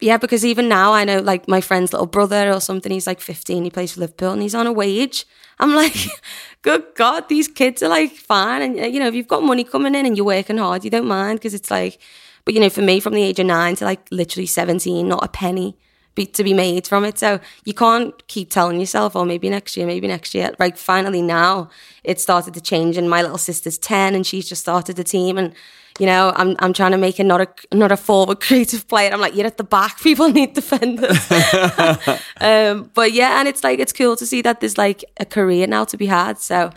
yeah, 0.00 0.16
because 0.16 0.44
even 0.44 0.68
now 0.68 0.92
I 0.92 1.04
know 1.04 1.20
like 1.20 1.48
my 1.48 1.60
friend's 1.60 1.92
little 1.92 2.06
brother 2.06 2.52
or 2.52 2.60
something, 2.60 2.92
he's 2.92 3.06
like 3.06 3.20
15, 3.20 3.64
he 3.64 3.70
plays 3.70 3.92
for 3.92 4.00
Liverpool 4.00 4.32
and 4.32 4.42
he's 4.42 4.54
on 4.54 4.66
a 4.66 4.72
wage. 4.72 5.26
I'm 5.58 5.74
like, 5.74 5.96
good 6.62 6.84
God, 6.94 7.28
these 7.28 7.48
kids 7.48 7.82
are 7.82 7.88
like 7.88 8.12
fine. 8.12 8.62
And, 8.62 8.94
you 8.94 9.00
know, 9.00 9.08
if 9.08 9.14
you've 9.14 9.26
got 9.26 9.42
money 9.42 9.64
coming 9.64 9.94
in 9.94 10.06
and 10.06 10.16
you're 10.16 10.26
working 10.26 10.58
hard, 10.58 10.84
you 10.84 10.90
don't 10.90 11.06
mind 11.06 11.40
because 11.40 11.54
it's 11.54 11.70
like, 11.70 12.00
but 12.44 12.54
you 12.54 12.60
know, 12.60 12.70
for 12.70 12.82
me 12.82 13.00
from 13.00 13.14
the 13.14 13.22
age 13.22 13.40
of 13.40 13.46
nine 13.46 13.74
to 13.76 13.84
like 13.84 14.06
literally 14.10 14.46
17, 14.46 15.06
not 15.06 15.24
a 15.24 15.28
penny 15.28 15.76
be, 16.14 16.26
to 16.26 16.44
be 16.44 16.54
made 16.54 16.86
from 16.86 17.04
it. 17.04 17.18
So 17.18 17.40
you 17.64 17.74
can't 17.74 18.26
keep 18.28 18.50
telling 18.50 18.78
yourself, 18.80 19.16
oh, 19.16 19.24
maybe 19.24 19.50
next 19.50 19.76
year, 19.76 19.86
maybe 19.86 20.06
next 20.06 20.34
year. 20.34 20.52
Like 20.58 20.76
finally 20.76 21.22
now 21.22 21.70
it 22.04 22.20
started 22.20 22.54
to 22.54 22.60
change 22.60 22.96
and 22.96 23.10
my 23.10 23.22
little 23.22 23.38
sister's 23.38 23.78
10 23.78 24.14
and 24.14 24.26
she's 24.26 24.48
just 24.48 24.62
started 24.62 24.96
the 24.96 25.04
team 25.04 25.38
and 25.38 25.54
you 25.98 26.06
know, 26.06 26.32
I'm 26.36 26.56
I'm 26.60 26.72
trying 26.72 26.92
to 26.92 26.98
make 26.98 27.18
a 27.18 27.24
not 27.24 27.40
a 27.40 27.76
not 27.76 27.92
a 27.92 27.96
forward 27.96 28.40
creative 28.48 28.86
player. 28.88 29.12
I'm 29.12 29.20
like, 29.20 29.34
you're 29.34 29.46
at 29.46 29.56
the 29.56 29.64
back. 29.64 30.00
People 30.02 30.28
need 30.28 30.54
defenders. 30.54 31.30
um, 32.40 32.90
but 32.94 33.12
yeah, 33.12 33.40
and 33.40 33.48
it's 33.48 33.64
like 33.64 33.78
it's 33.78 33.92
cool 33.92 34.16
to 34.16 34.26
see 34.26 34.42
that 34.42 34.60
there's 34.60 34.78
like 34.78 35.04
a 35.18 35.24
career 35.24 35.66
now 35.66 35.84
to 35.84 35.96
be 35.96 36.06
had. 36.06 36.38
So 36.38 36.70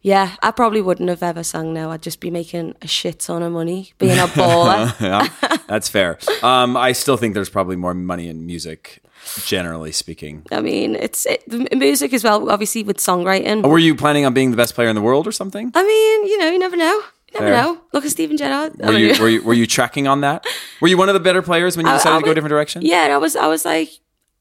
yeah, 0.00 0.36
I 0.42 0.50
probably 0.50 0.82
wouldn't 0.82 1.08
have 1.10 1.22
ever 1.22 1.44
sung 1.44 1.72
now. 1.72 1.90
I'd 1.90 2.02
just 2.02 2.18
be 2.18 2.30
making 2.30 2.74
a 2.82 2.88
shit 2.88 3.20
ton 3.20 3.42
of 3.42 3.52
money, 3.52 3.92
being 3.98 4.18
a 4.18 4.26
baller. 4.26 4.98
Yeah, 5.00 5.28
that's 5.68 5.88
fair. 5.88 6.18
Um, 6.42 6.76
I 6.76 6.92
still 6.92 7.16
think 7.16 7.34
there's 7.34 7.50
probably 7.50 7.76
more 7.76 7.94
money 7.94 8.28
in 8.28 8.44
music, 8.44 9.00
generally 9.44 9.92
speaking. 9.92 10.44
I 10.50 10.60
mean, 10.60 10.96
it's 10.96 11.26
it, 11.26 11.44
the 11.46 11.68
music 11.76 12.12
as 12.14 12.24
well. 12.24 12.50
Obviously, 12.50 12.82
with 12.82 12.96
songwriting. 12.96 13.68
Were 13.68 13.78
you 13.78 13.94
planning 13.94 14.24
on 14.24 14.34
being 14.34 14.50
the 14.50 14.56
best 14.56 14.74
player 14.74 14.88
in 14.88 14.96
the 14.96 15.02
world 15.02 15.26
or 15.26 15.32
something? 15.32 15.70
I 15.74 15.84
mean, 15.84 16.26
you 16.26 16.38
know, 16.38 16.50
you 16.50 16.58
never 16.58 16.76
know. 16.76 17.02
Never 17.34 17.46
Fair. 17.46 17.62
know. 17.62 17.80
Look 17.92 18.04
at 18.04 18.10
Steven 18.10 18.36
Gerrard. 18.36 18.78
Were 18.78 18.92
you, 18.92 19.14
were 19.20 19.28
you 19.28 19.42
were 19.42 19.54
you 19.54 19.66
tracking 19.66 20.06
on 20.06 20.20
that? 20.20 20.44
Were 20.80 20.88
you 20.88 20.96
one 20.98 21.08
of 21.08 21.14
the 21.14 21.20
better 21.20 21.42
players 21.42 21.76
when 21.76 21.86
you 21.86 21.92
decided 21.92 22.16
I 22.16 22.18
to 22.20 22.24
go 22.24 22.30
a 22.32 22.34
different 22.34 22.50
direction? 22.50 22.82
Yeah, 22.82 23.08
I 23.12 23.16
was. 23.18 23.36
I 23.36 23.46
was 23.46 23.64
like, 23.64 23.90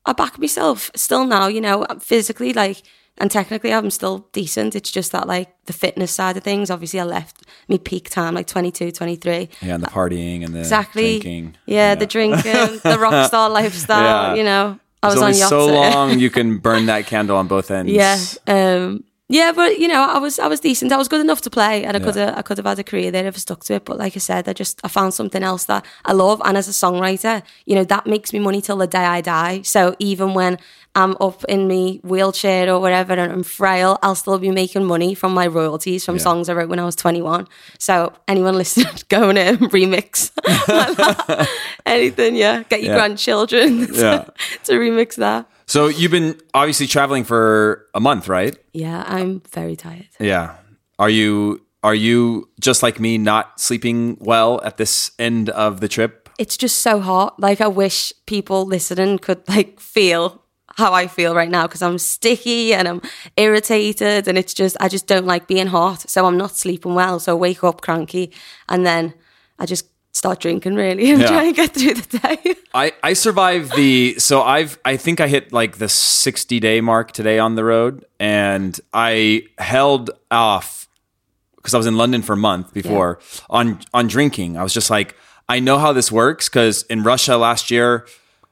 I 0.05 0.13
back 0.13 0.37
myself 0.39 0.91
still 0.95 1.25
now. 1.25 1.47
You 1.47 1.61
know, 1.61 1.85
physically, 1.99 2.53
like, 2.53 2.81
and 3.17 3.29
technically, 3.31 3.73
I'm 3.73 3.89
still 3.91 4.27
decent. 4.33 4.75
It's 4.75 4.91
just 4.91 5.11
that, 5.11 5.27
like, 5.27 5.49
the 5.65 5.73
fitness 5.73 6.11
side 6.11 6.37
of 6.37 6.43
things. 6.43 6.69
Obviously, 6.71 6.99
I 6.99 7.03
left 7.03 7.43
me 7.67 7.77
peak 7.77 8.09
time, 8.09 8.33
like 8.33 8.47
22, 8.47 8.91
23. 8.91 9.49
Yeah, 9.61 9.75
and 9.75 9.83
the 9.83 9.87
partying 9.87 10.43
and 10.43 10.53
the 10.55 10.59
Exactly. 10.59 11.19
drinking. 11.19 11.55
Yeah, 11.65 11.95
the 11.95 12.05
drinking, 12.07 12.79
the 12.83 12.97
rock 13.01 13.27
star 13.27 13.49
lifestyle. 13.49 14.01
Yeah. 14.01 14.35
You 14.35 14.43
know, 14.43 14.79
I 15.03 15.09
There's 15.09 15.21
was 15.21 15.23
only 15.23 15.33
on 15.33 15.39
yachts. 15.39 15.49
so 15.49 15.67
there. 15.71 15.91
long 15.91 16.19
you 16.19 16.29
can 16.29 16.57
burn 16.57 16.87
that 16.87 17.05
candle 17.05 17.37
on 17.37 17.47
both 17.47 17.69
ends. 17.71 17.91
Yeah. 17.91 18.17
Um, 18.47 19.03
yeah, 19.31 19.51
but 19.55 19.79
you 19.79 19.87
know, 19.87 20.01
I 20.03 20.19
was 20.19 20.37
I 20.39 20.47
was 20.47 20.59
decent. 20.59 20.91
I 20.91 20.97
was 20.97 21.07
good 21.07 21.21
enough 21.21 21.41
to 21.41 21.49
play, 21.49 21.83
and 21.85 21.95
I 21.97 21.99
could 21.99 22.15
have 22.15 22.37
I 22.37 22.41
could 22.43 22.57
have 22.57 22.65
had 22.67 22.79
a 22.79 22.83
career 22.83 23.11
there 23.11 23.25
if 23.27 23.35
I 23.35 23.39
stuck 23.39 23.63
to 23.65 23.73
it. 23.75 23.85
But 23.85 23.97
like 23.97 24.15
I 24.15 24.19
said, 24.19 24.47
I 24.49 24.53
just 24.53 24.79
I 24.83 24.87
found 24.89 25.13
something 25.13 25.43
else 25.43 25.65
that 25.65 25.83
I 26.05 26.13
love, 26.13 26.41
and 26.45 26.57
as 26.57 26.67
a 26.67 26.71
songwriter, 26.71 27.41
you 27.65 27.75
know, 27.75 27.85
that 27.85 28.05
makes 28.05 28.33
me 28.33 28.39
money 28.39 28.61
till 28.61 28.77
the 28.77 28.87
day 28.87 29.05
I 29.17 29.21
die. 29.21 29.61
So 29.63 29.95
even 29.99 30.33
when 30.33 30.57
I'm 30.93 31.15
up 31.21 31.45
in 31.47 31.67
me 31.67 32.01
wheelchair 32.03 32.69
or 32.69 32.79
whatever, 32.81 33.13
and 33.13 33.31
I'm 33.31 33.43
frail, 33.43 33.97
I'll 34.03 34.15
still 34.15 34.37
be 34.39 34.51
making 34.51 34.83
money 34.85 35.15
from 35.15 35.33
my 35.33 35.47
royalties 35.47 36.03
from 36.05 36.19
songs 36.19 36.49
I 36.49 36.53
wrote 36.53 36.67
when 36.69 36.79
I 36.79 36.83
was 36.85 36.97
21. 36.97 37.47
So 37.79 38.11
anyone 38.27 38.55
listening, 38.61 38.93
go 39.07 39.29
and 39.29 39.37
remix 39.71 40.31
anything. 41.85 42.35
Yeah, 42.35 42.63
get 42.69 42.81
your 42.81 42.91
Yeah. 42.91 42.97
grandchildren 42.97 43.87
to, 43.87 43.93
Yeah. 43.99 44.25
to 44.65 44.73
remix 44.73 45.15
that. 45.15 45.45
So 45.71 45.87
you've 45.87 46.11
been 46.11 46.37
obviously 46.53 46.85
traveling 46.85 47.23
for 47.23 47.87
a 47.93 48.01
month, 48.01 48.27
right? 48.27 48.57
Yeah, 48.73 49.05
I'm 49.07 49.41
very 49.51 49.77
tired. 49.77 50.09
Yeah. 50.19 50.57
Are 50.99 51.09
you 51.09 51.65
Are 51.81 51.95
you 51.95 52.49
just 52.59 52.83
like 52.83 52.99
me, 52.99 53.17
not 53.17 53.57
sleeping 53.57 54.17
well 54.19 54.59
at 54.65 54.75
this 54.75 55.11
end 55.17 55.49
of 55.49 55.79
the 55.79 55.87
trip? 55.87 56.27
It's 56.37 56.57
just 56.57 56.81
so 56.81 56.99
hot. 56.99 57.39
Like 57.39 57.61
I 57.61 57.67
wish 57.69 58.11
people 58.25 58.65
listening 58.65 59.17
could 59.17 59.47
like 59.47 59.79
feel 59.79 60.43
how 60.75 60.93
I 60.93 61.07
feel 61.07 61.33
right 61.33 61.49
now 61.49 61.67
because 61.67 61.81
I'm 61.81 61.99
sticky 61.99 62.73
and 62.73 62.85
I'm 62.89 63.01
irritated 63.37 64.27
and 64.27 64.37
it's 64.37 64.53
just 64.53 64.75
I 64.81 64.89
just 64.89 65.07
don't 65.07 65.25
like 65.25 65.47
being 65.47 65.67
hot. 65.67 66.09
So 66.09 66.25
I'm 66.25 66.37
not 66.37 66.57
sleeping 66.57 66.95
well. 66.95 67.17
So 67.17 67.31
I 67.31 67.39
wake 67.39 67.63
up 67.63 67.79
cranky 67.79 68.33
and 68.67 68.85
then 68.85 69.13
I 69.57 69.65
just 69.65 69.85
start 70.13 70.39
drinking 70.39 70.75
really 70.75 71.09
and 71.11 71.21
Yeah. 71.21 71.27
try 71.27 71.43
and 71.45 71.55
get 71.55 71.73
through 71.73 71.93
the 71.95 72.17
day. 72.19 72.55
I, 72.73 72.93
I 73.03 73.13
survived 73.13 73.75
the 73.75 74.15
so 74.19 74.41
I've 74.41 74.77
I 74.83 74.97
think 74.97 75.19
I 75.21 75.27
hit 75.27 75.51
like 75.53 75.77
the 75.77 75.87
60 75.89 76.59
day 76.59 76.81
mark 76.81 77.11
today 77.13 77.39
on 77.39 77.55
the 77.55 77.63
road 77.63 78.05
and 78.19 78.77
I 78.93 79.43
held 79.57 80.11
off 80.29 80.87
because 81.55 81.73
I 81.73 81.77
was 81.77 81.87
in 81.87 81.95
London 81.97 82.21
for 82.21 82.33
a 82.33 82.37
month 82.37 82.73
before 82.73 83.19
on 83.49 83.79
on 83.93 84.07
drinking. 84.07 84.57
I 84.57 84.63
was 84.63 84.73
just 84.73 84.89
like 84.89 85.15
I 85.47 85.59
know 85.59 85.77
how 85.77 85.93
this 85.93 86.11
works 86.11 86.49
cuz 86.49 86.83
in 86.83 87.03
Russia 87.03 87.37
last 87.37 87.71
year 87.71 88.05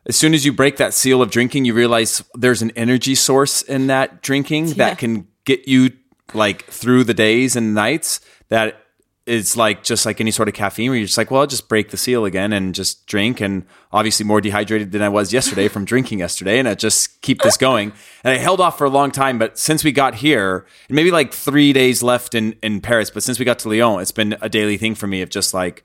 as 0.05 0.15
soon 0.15 0.33
as 0.33 0.45
you 0.45 0.53
break 0.53 0.77
that 0.77 0.93
seal 0.93 1.21
of 1.21 1.29
drinking 1.29 1.65
you 1.65 1.73
realize 1.73 2.23
there's 2.35 2.61
an 2.61 2.71
energy 2.75 3.15
source 3.15 3.61
in 3.63 3.87
that 3.87 4.21
drinking 4.21 4.67
Yeah. 4.67 4.73
that 4.75 4.97
can 4.97 5.27
get 5.45 5.67
you 5.67 5.91
like 6.33 6.63
through 6.65 7.03
the 7.03 7.13
days 7.13 7.55
and 7.55 7.73
nights 7.73 8.21
that 8.49 8.81
it's 9.29 9.55
like 9.55 9.83
just 9.83 10.05
like 10.05 10.19
any 10.19 10.31
sort 10.31 10.47
of 10.47 10.55
caffeine 10.55 10.89
where 10.89 10.97
you're 10.97 11.05
just 11.05 11.17
like, 11.17 11.29
well, 11.29 11.41
I'll 11.41 11.47
just 11.47 11.69
break 11.69 11.91
the 11.91 11.97
seal 11.97 12.25
again 12.25 12.51
and 12.51 12.73
just 12.73 13.05
drink. 13.05 13.39
And 13.39 13.65
obviously 13.91 14.25
more 14.25 14.41
dehydrated 14.41 14.91
than 14.91 15.01
I 15.01 15.09
was 15.09 15.31
yesterday 15.31 15.67
from 15.67 15.85
drinking 15.85 16.19
yesterday. 16.19 16.57
And 16.59 16.67
I 16.67 16.73
just 16.75 17.21
keep 17.21 17.41
this 17.41 17.55
going. 17.57 17.93
And 18.23 18.33
I 18.33 18.37
held 18.37 18.59
off 18.59 18.77
for 18.77 18.85
a 18.85 18.89
long 18.89 19.11
time. 19.11 19.37
But 19.37 19.57
since 19.59 19.83
we 19.83 19.91
got 19.91 20.15
here, 20.15 20.65
maybe 20.89 21.11
like 21.11 21.33
three 21.33 21.71
days 21.73 22.01
left 22.01 22.33
in, 22.35 22.55
in 22.63 22.81
Paris, 22.81 23.09
but 23.11 23.21
since 23.23 23.37
we 23.39 23.45
got 23.45 23.59
to 23.59 23.69
Lyon, 23.69 24.01
it's 24.01 24.11
been 24.11 24.35
a 24.41 24.49
daily 24.49 24.77
thing 24.77 24.95
for 24.95 25.07
me 25.07 25.21
of 25.21 25.29
just 25.29 25.53
like 25.53 25.83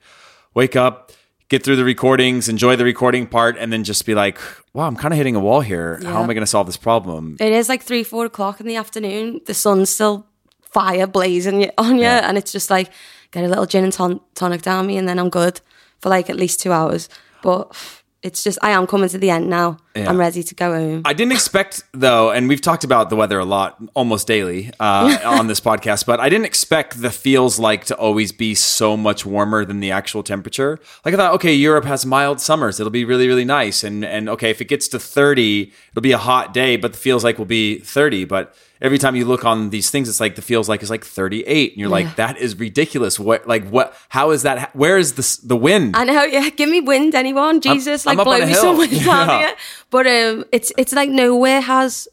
wake 0.55 0.75
up, 0.75 1.11
get 1.49 1.63
through 1.63 1.75
the 1.75 1.85
recordings, 1.85 2.49
enjoy 2.49 2.75
the 2.75 2.83
recording 2.85 3.27
part, 3.27 3.57
and 3.59 3.71
then 3.71 3.83
just 3.83 4.05
be 4.05 4.15
like, 4.15 4.39
wow, 4.73 4.87
I'm 4.87 4.95
kind 4.95 5.13
of 5.13 5.17
hitting 5.17 5.35
a 5.35 5.39
wall 5.39 5.61
here. 5.61 5.99
How 6.03 6.23
am 6.23 6.29
I 6.29 6.33
going 6.33 6.41
to 6.41 6.47
solve 6.47 6.65
this 6.65 6.77
problem? 6.77 7.37
It 7.39 7.51
is 7.53 7.69
like 7.69 7.83
three, 7.83 8.03
four 8.03 8.25
o'clock 8.25 8.59
in 8.59 8.65
the 8.65 8.75
afternoon. 8.77 9.41
The 9.45 9.53
sun's 9.53 9.89
still 9.91 10.25
fire 10.63 11.07
blazing 11.07 11.71
on 11.77 11.95
you, 11.95 12.01
Yeah. 12.01 12.27
and 12.27 12.37
it's 12.37 12.51
just 12.51 12.69
like 12.69 12.91
get 13.35 13.45
a 13.45 13.49
little 13.49 13.65
gin 13.65 13.83
and 13.83 13.93
ton- 13.93 14.21
tonic 14.33 14.61
down 14.61 14.87
me, 14.87 14.97
and 14.97 15.07
then 15.07 15.19
I'm 15.19 15.29
good 15.29 15.61
for 15.99 16.09
like 16.09 16.29
at 16.29 16.37
least 16.37 16.61
two 16.61 16.71
hours. 16.71 17.09
But 17.41 17.75
it's 18.23 18.43
just 18.43 18.57
I 18.63 18.71
am 18.71 18.87
coming 18.87 19.07
to 19.09 19.19
the 19.19 19.29
end 19.29 19.49
now. 19.49 19.77
Yeah. 19.95 20.09
I'm 20.09 20.17
ready 20.17 20.41
to 20.41 20.55
go 20.55 20.73
home. 20.73 21.01
I 21.05 21.13
didn't 21.13 21.33
expect 21.33 21.83
though, 21.91 22.31
and 22.31 22.47
we've 22.47 22.61
talked 22.61 22.83
about 22.83 23.09
the 23.09 23.15
weather 23.15 23.37
a 23.37 23.45
lot, 23.45 23.79
almost 23.93 24.25
daily 24.25 24.71
uh, 24.79 25.19
on 25.25 25.47
this 25.47 25.59
podcast. 25.59 26.05
But 26.05 26.19
I 26.19 26.27
didn't 26.27 26.45
expect 26.45 27.01
the 27.01 27.11
feels 27.11 27.59
like 27.59 27.85
to 27.85 27.95
always 27.95 28.31
be 28.31 28.55
so 28.55 28.97
much 28.97 29.25
warmer 29.25 29.63
than 29.63 29.79
the 29.79 29.91
actual 29.91 30.23
temperature. 30.23 30.79
Like 31.03 31.13
I 31.13 31.17
thought, 31.17 31.33
okay, 31.35 31.53
Europe 31.53 31.85
has 31.85 32.05
mild 32.05 32.41
summers; 32.41 32.79
it'll 32.79 32.89
be 32.89 33.05
really, 33.05 33.27
really 33.27 33.45
nice. 33.45 33.83
And 33.83 34.03
and 34.03 34.27
okay, 34.29 34.49
if 34.49 34.59
it 34.59 34.65
gets 34.65 34.87
to 34.89 34.99
thirty, 34.99 35.73
it'll 35.91 36.01
be 36.01 36.13
a 36.13 36.17
hot 36.17 36.53
day, 36.53 36.77
but 36.77 36.93
the 36.93 36.97
feels 36.97 37.23
like 37.23 37.37
will 37.37 37.45
be 37.45 37.79
thirty. 37.79 38.25
But 38.25 38.55
every 38.81 38.97
time 38.97 39.15
you 39.15 39.25
look 39.25 39.45
on 39.45 39.69
these 39.69 39.89
things, 39.89 40.07
it's 40.09 40.19
like 40.19 40.35
the 40.35 40.41
feels 40.41 40.67
like 40.69 40.83
is 40.83 40.89
like 40.89 41.03
thirty 41.05 41.43
eight, 41.43 41.71
and 41.73 41.79
you're 41.79 41.89
like, 41.89 42.15
that 42.17 42.37
is 42.37 42.57
ridiculous. 42.59 43.19
What 43.19 43.47
like 43.47 43.67
what? 43.69 43.95
How 44.09 44.31
is 44.31 44.43
that? 44.43 44.75
Where 44.75 44.97
is 44.97 45.13
this 45.13 45.37
the 45.37 45.55
wind? 45.55 45.95
I 45.95 46.03
know, 46.03 46.23
yeah. 46.23 46.49
Give 46.49 46.69
me 46.69 46.81
wind, 46.81 47.15
anyone. 47.15 47.61
Jesus, 47.61 48.05
I'm 48.07 48.17
like 48.17 48.27
on 48.27 48.37
blow 48.39 48.45
me 48.47 48.53
some 48.53 48.77
wind 48.77 48.91
down 48.91 49.27
Yeah. 49.29 49.39
here. 49.39 49.55
But 49.89 50.07
um, 50.07 50.45
it's 50.51 50.71
it's 50.77 50.93
like 50.93 51.09
nowhere 51.09 51.61
has 51.61 52.07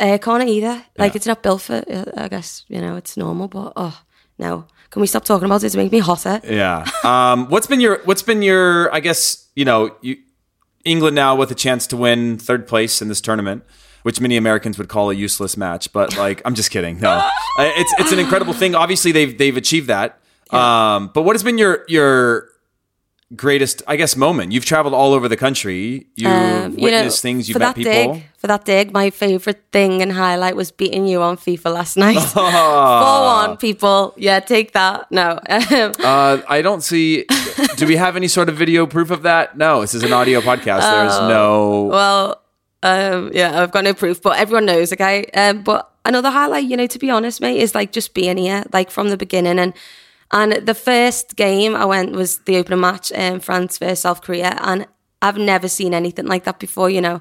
aircon 0.00 0.46
either. 0.48 0.84
Like 0.98 1.12
Yeah. 1.12 1.16
it's 1.16 1.26
not 1.26 1.42
built 1.42 1.62
for. 1.62 1.82
I 2.16 2.28
guess 2.28 2.64
you 2.68 2.80
know 2.80 2.96
it's 2.96 3.16
normal, 3.16 3.48
but 3.48 3.72
oh 3.76 4.00
no. 4.38 4.66
Can 4.90 5.00
we 5.00 5.06
stop 5.06 5.24
talking 5.24 5.46
about 5.46 5.64
it 5.64 5.74
make 5.74 5.90
me 5.90 6.00
hotter? 6.00 6.40
Yeah. 6.44 6.84
Um, 7.04 7.48
what's 7.48 7.66
been 7.66 7.80
your 7.80 8.00
What's 8.04 8.22
been 8.22 8.42
your? 8.42 8.92
I 8.94 9.00
guess 9.00 9.48
you 9.56 9.64
know 9.64 9.96
you, 10.02 10.16
England 10.84 11.14
now 11.16 11.34
with 11.36 11.50
a 11.50 11.54
chance 11.54 11.86
to 11.88 11.96
win 11.96 12.38
third 12.38 12.66
place 12.66 13.00
in 13.00 13.08
this 13.08 13.20
tournament, 13.20 13.64
which 14.02 14.20
many 14.20 14.36
Americans 14.36 14.78
would 14.78 14.88
call 14.88 15.10
a 15.10 15.14
useless 15.14 15.56
match. 15.56 15.92
But 15.92 16.16
like, 16.16 16.42
I'm 16.44 16.54
just 16.54 16.70
kidding. 16.70 17.00
No, 17.00 17.26
it's 17.58 17.92
it's 17.98 18.12
an 18.12 18.18
incredible 18.18 18.52
thing. 18.52 18.74
Obviously, 18.74 19.12
they've 19.12 19.36
they've 19.36 19.56
achieved 19.56 19.88
that. 19.88 20.18
Um, 20.50 21.10
but 21.14 21.22
what 21.22 21.34
has 21.34 21.42
been 21.42 21.58
your 21.58 21.84
your 21.88 22.48
greatest, 23.34 23.82
I 23.86 23.96
guess, 23.96 24.14
moment? 24.16 24.52
You've 24.52 24.66
traveled 24.66 24.92
all 24.94 25.14
over 25.14 25.26
the 25.28 25.36
country. 25.38 26.06
You've 26.16 26.30
Um, 26.30 26.72
you 26.72 26.76
know, 26.76 26.82
witnessed 26.82 27.22
things. 27.22 27.48
You've 27.48 27.54
for 27.54 27.60
met 27.60 27.74
that 27.74 27.76
people. 27.76 28.14
dig, 28.14 28.24
for 28.36 28.46
that 28.48 28.64
dig, 28.66 28.92
my 28.92 29.08
favorite 29.08 29.62
thing 29.72 30.02
and 30.02 30.12
highlight 30.12 30.54
was 30.54 30.70
beating 30.70 31.06
you 31.06 31.22
on 31.22 31.38
FIFA 31.38 31.72
last 31.72 31.96
night. 31.96 32.18
Four 32.34 32.42
one, 32.42 33.56
people. 33.56 34.12
Yeah, 34.18 34.40
take 34.40 34.72
that. 34.72 35.10
No, 35.10 35.38
Uh, 35.48 36.42
I 36.46 36.60
don't 36.60 36.82
see. 36.82 37.24
do 37.76 37.86
we 37.86 37.96
have 37.96 38.16
any 38.16 38.28
sort 38.28 38.50
of 38.50 38.56
video 38.56 38.86
proof 38.86 39.10
of 39.10 39.22
that? 39.22 39.56
No, 39.56 39.80
this 39.80 39.94
is 39.94 40.02
an 40.02 40.12
audio 40.12 40.40
podcast. 40.42 40.82
There's 40.82 41.12
Oh. 41.22 41.28
no. 41.28 41.82
well, 41.84 42.41
um, 42.82 43.30
yeah, 43.32 43.62
I've 43.62 43.70
got 43.70 43.84
no 43.84 43.94
proof, 43.94 44.20
but 44.20 44.38
everyone 44.38 44.66
knows. 44.66 44.92
Okay, 44.92 45.26
um, 45.34 45.62
but 45.62 45.92
another 46.04 46.30
highlight, 46.30 46.64
you 46.64 46.76
know, 46.76 46.86
to 46.86 46.98
be 46.98 47.10
honest, 47.10 47.40
mate, 47.40 47.58
is 47.58 47.74
like 47.74 47.92
just 47.92 48.12
being 48.12 48.36
here, 48.36 48.64
like 48.72 48.90
from 48.90 49.08
the 49.08 49.16
beginning, 49.16 49.58
and 49.58 49.72
and 50.32 50.52
the 50.66 50.74
first 50.74 51.36
game 51.36 51.76
I 51.76 51.84
went 51.84 52.12
was 52.12 52.38
the 52.40 52.56
opening 52.56 52.80
match, 52.80 53.12
um, 53.12 53.40
France 53.40 53.78
versus 53.78 54.00
South 54.00 54.22
Korea, 54.22 54.58
and 54.60 54.86
I've 55.20 55.38
never 55.38 55.68
seen 55.68 55.94
anything 55.94 56.26
like 56.26 56.44
that 56.44 56.58
before. 56.58 56.90
You 56.90 57.00
know, 57.00 57.20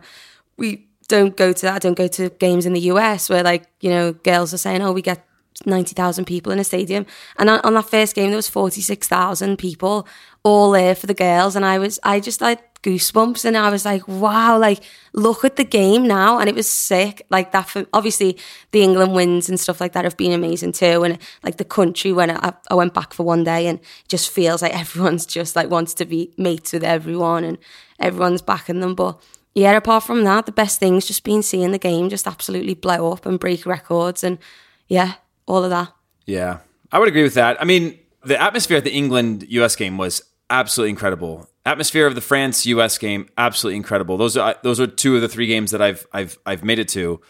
we 0.58 0.88
don't 1.08 1.38
go 1.38 1.54
to 1.54 1.62
that. 1.64 1.76
I 1.76 1.80
don't 1.80 1.98
go 1.98 2.08
to 2.08 2.30
games 2.30 2.66
in 2.66 2.74
the 2.74 2.82
US 2.92 3.30
where 3.30 3.44
like 3.44 3.68
you 3.82 3.90
know 3.90 4.14
girls 4.14 4.54
are 4.54 4.60
saying, 4.60 4.82
oh, 4.82 4.92
we 4.92 5.02
get. 5.02 5.26
90,000 5.64 6.26
people 6.26 6.52
in 6.52 6.58
a 6.58 6.64
stadium. 6.64 7.06
And 7.38 7.48
on, 7.48 7.60
on 7.60 7.76
that 7.76 7.88
first 7.88 8.16
game, 8.16 8.30
there 8.30 8.38
was 8.38 8.50
46,000 8.50 9.58
people 9.58 10.08
all 10.44 10.72
there 10.72 10.96
for 10.96 11.06
the 11.06 11.14
girls. 11.14 11.56
And 11.56 11.64
I 11.64 11.78
was, 11.78 12.00
I 12.02 12.20
just 12.20 12.40
had 12.40 12.60
goosebumps 12.84 13.46
and 13.46 13.56
I 13.56 13.70
was 13.70 13.86
like, 13.86 14.08
wow, 14.08 14.58
like, 14.58 14.84
look 15.14 15.46
at 15.46 15.56
the 15.56 15.64
game 15.64 16.08
now. 16.08 16.40
And 16.40 16.50
it 16.50 16.56
was 16.56 16.70
sick. 16.70 17.26
Like 17.30 17.52
that, 17.52 17.70
for, 17.70 17.86
obviously, 17.94 18.38
the 18.72 18.82
England 18.82 19.14
wins 19.14 19.50
and 19.50 19.60
stuff 19.60 19.80
like 19.80 19.94
that 19.94 20.04
have 20.04 20.18
been 20.18 20.32
amazing 20.32 20.72
too. 20.72 21.04
And 21.04 21.18
like 21.44 21.58
the 21.58 21.66
country, 21.66 22.12
when 22.12 22.32
I, 22.32 22.54
I 22.70 22.76
went 22.76 22.94
back 22.94 23.14
for 23.14 23.24
one 23.24 23.44
day 23.44 23.68
and 23.68 23.80
just 24.08 24.32
feels 24.32 24.62
like 24.62 24.76
everyone's 24.80 25.26
just 25.26 25.56
like 25.56 25.70
wants 25.70 25.94
to 25.96 26.06
be 26.06 26.34
mates 26.38 26.74
with 26.74 26.84
everyone 26.84 27.44
and 27.44 27.58
everyone's 28.00 28.42
backing 28.42 28.80
them. 28.80 28.96
But 28.96 29.22
yeah, 29.54 29.76
apart 29.76 30.04
from 30.04 30.24
that, 30.24 30.46
the 30.46 30.52
best 30.52 30.80
thing's 30.80 31.06
just 31.06 31.24
been 31.24 31.44
seeing 31.44 31.72
the 31.72 31.78
game 31.78 32.10
just 32.10 32.28
absolutely 32.28 32.74
blow 32.74 33.12
up 33.12 33.26
and 33.26 33.40
break 33.40 33.66
records. 33.66 34.24
And 34.24 34.40
yeah, 34.88 35.16
all 35.46 35.64
of 35.64 35.70
that. 35.70 35.94
Yeah, 36.26 36.60
I 36.92 37.00
would 37.00 37.10
agree 37.10 37.24
with 37.24 37.34
that. 37.36 37.62
I 37.62 37.66
mean, 37.66 38.00
the 38.24 38.42
atmosphere 38.42 38.78
at 38.78 38.84
the 38.84 38.92
England 38.94 39.46
US 39.50 39.76
game 39.76 39.98
was 39.98 40.24
absolutely 40.50 40.92
incredible. 40.92 41.48
Atmosphere 41.66 42.08
of 42.08 42.16
the 42.16 42.22
France 42.22 42.66
US 42.66 42.98
game 42.98 43.30
absolutely 43.38 43.78
incredible. 43.78 44.18
Those 44.18 44.36
are 44.36 44.56
those 44.64 44.80
are 44.80 44.88
two 44.88 45.16
of 45.16 45.22
the 45.22 45.30
three 45.30 45.48
games 45.48 45.72
that 45.72 45.82
I've 45.82 46.08
I've 46.12 46.40
I've 46.46 46.64
made 46.64 46.80
it 46.80 46.88
to. 46.90 47.22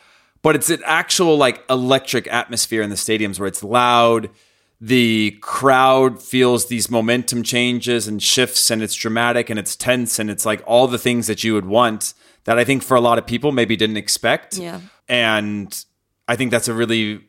But 0.42 0.56
it's 0.56 0.70
an 0.70 0.82
actual 0.86 1.38
like 1.38 1.64
electric 1.70 2.32
atmosphere 2.32 2.82
in 2.82 2.90
the 2.90 2.96
stadiums 2.96 3.40
where 3.40 3.48
it's 3.48 3.64
loud. 3.64 4.30
The 4.80 5.38
crowd 5.42 6.22
feels 6.22 6.68
these 6.68 6.90
momentum 6.90 7.44
changes 7.44 8.08
and 8.08 8.24
shifts, 8.24 8.72
and 8.72 8.82
it's 8.82 8.96
dramatic 8.96 9.50
and 9.50 9.60
it's 9.60 9.76
tense, 9.76 10.18
and 10.18 10.32
it's 10.32 10.46
like 10.46 10.64
all 10.66 10.88
the 10.88 10.98
things 10.98 11.28
that 11.28 11.44
you 11.44 11.54
would 11.54 11.66
want 11.66 12.16
that 12.46 12.58
I 12.58 12.64
think 12.64 12.82
for 12.82 12.96
a 12.96 13.02
lot 13.02 13.18
of 13.18 13.28
people 13.28 13.52
maybe 13.52 13.76
didn't 13.76 13.98
expect. 13.98 14.58
Yeah. 14.58 14.80
And 15.08 15.86
I 16.28 16.36
think 16.36 16.52
that's 16.52 16.68
a 16.68 16.74
really 16.74 17.22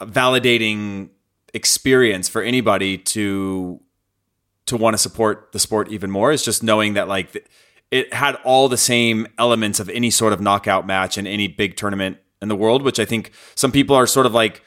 validating 0.00 1.10
experience 1.52 2.28
for 2.28 2.42
anybody 2.42 2.98
to 2.98 3.80
to 4.66 4.76
want 4.76 4.94
to 4.94 4.98
support 4.98 5.50
the 5.52 5.58
sport 5.58 5.88
even 5.90 6.10
more 6.10 6.32
is 6.32 6.42
just 6.44 6.62
knowing 6.62 6.94
that 6.94 7.08
like 7.08 7.48
it 7.90 8.12
had 8.12 8.36
all 8.44 8.68
the 8.68 8.76
same 8.76 9.26
elements 9.38 9.78
of 9.80 9.88
any 9.90 10.10
sort 10.10 10.32
of 10.32 10.40
knockout 10.40 10.86
match 10.86 11.18
in 11.18 11.26
any 11.26 11.48
big 11.48 11.76
tournament 11.76 12.16
in 12.40 12.48
the 12.48 12.56
world 12.56 12.82
which 12.82 12.98
i 12.98 13.04
think 13.04 13.30
some 13.54 13.70
people 13.72 13.94
are 13.94 14.06
sort 14.06 14.26
of 14.26 14.32
like 14.32 14.62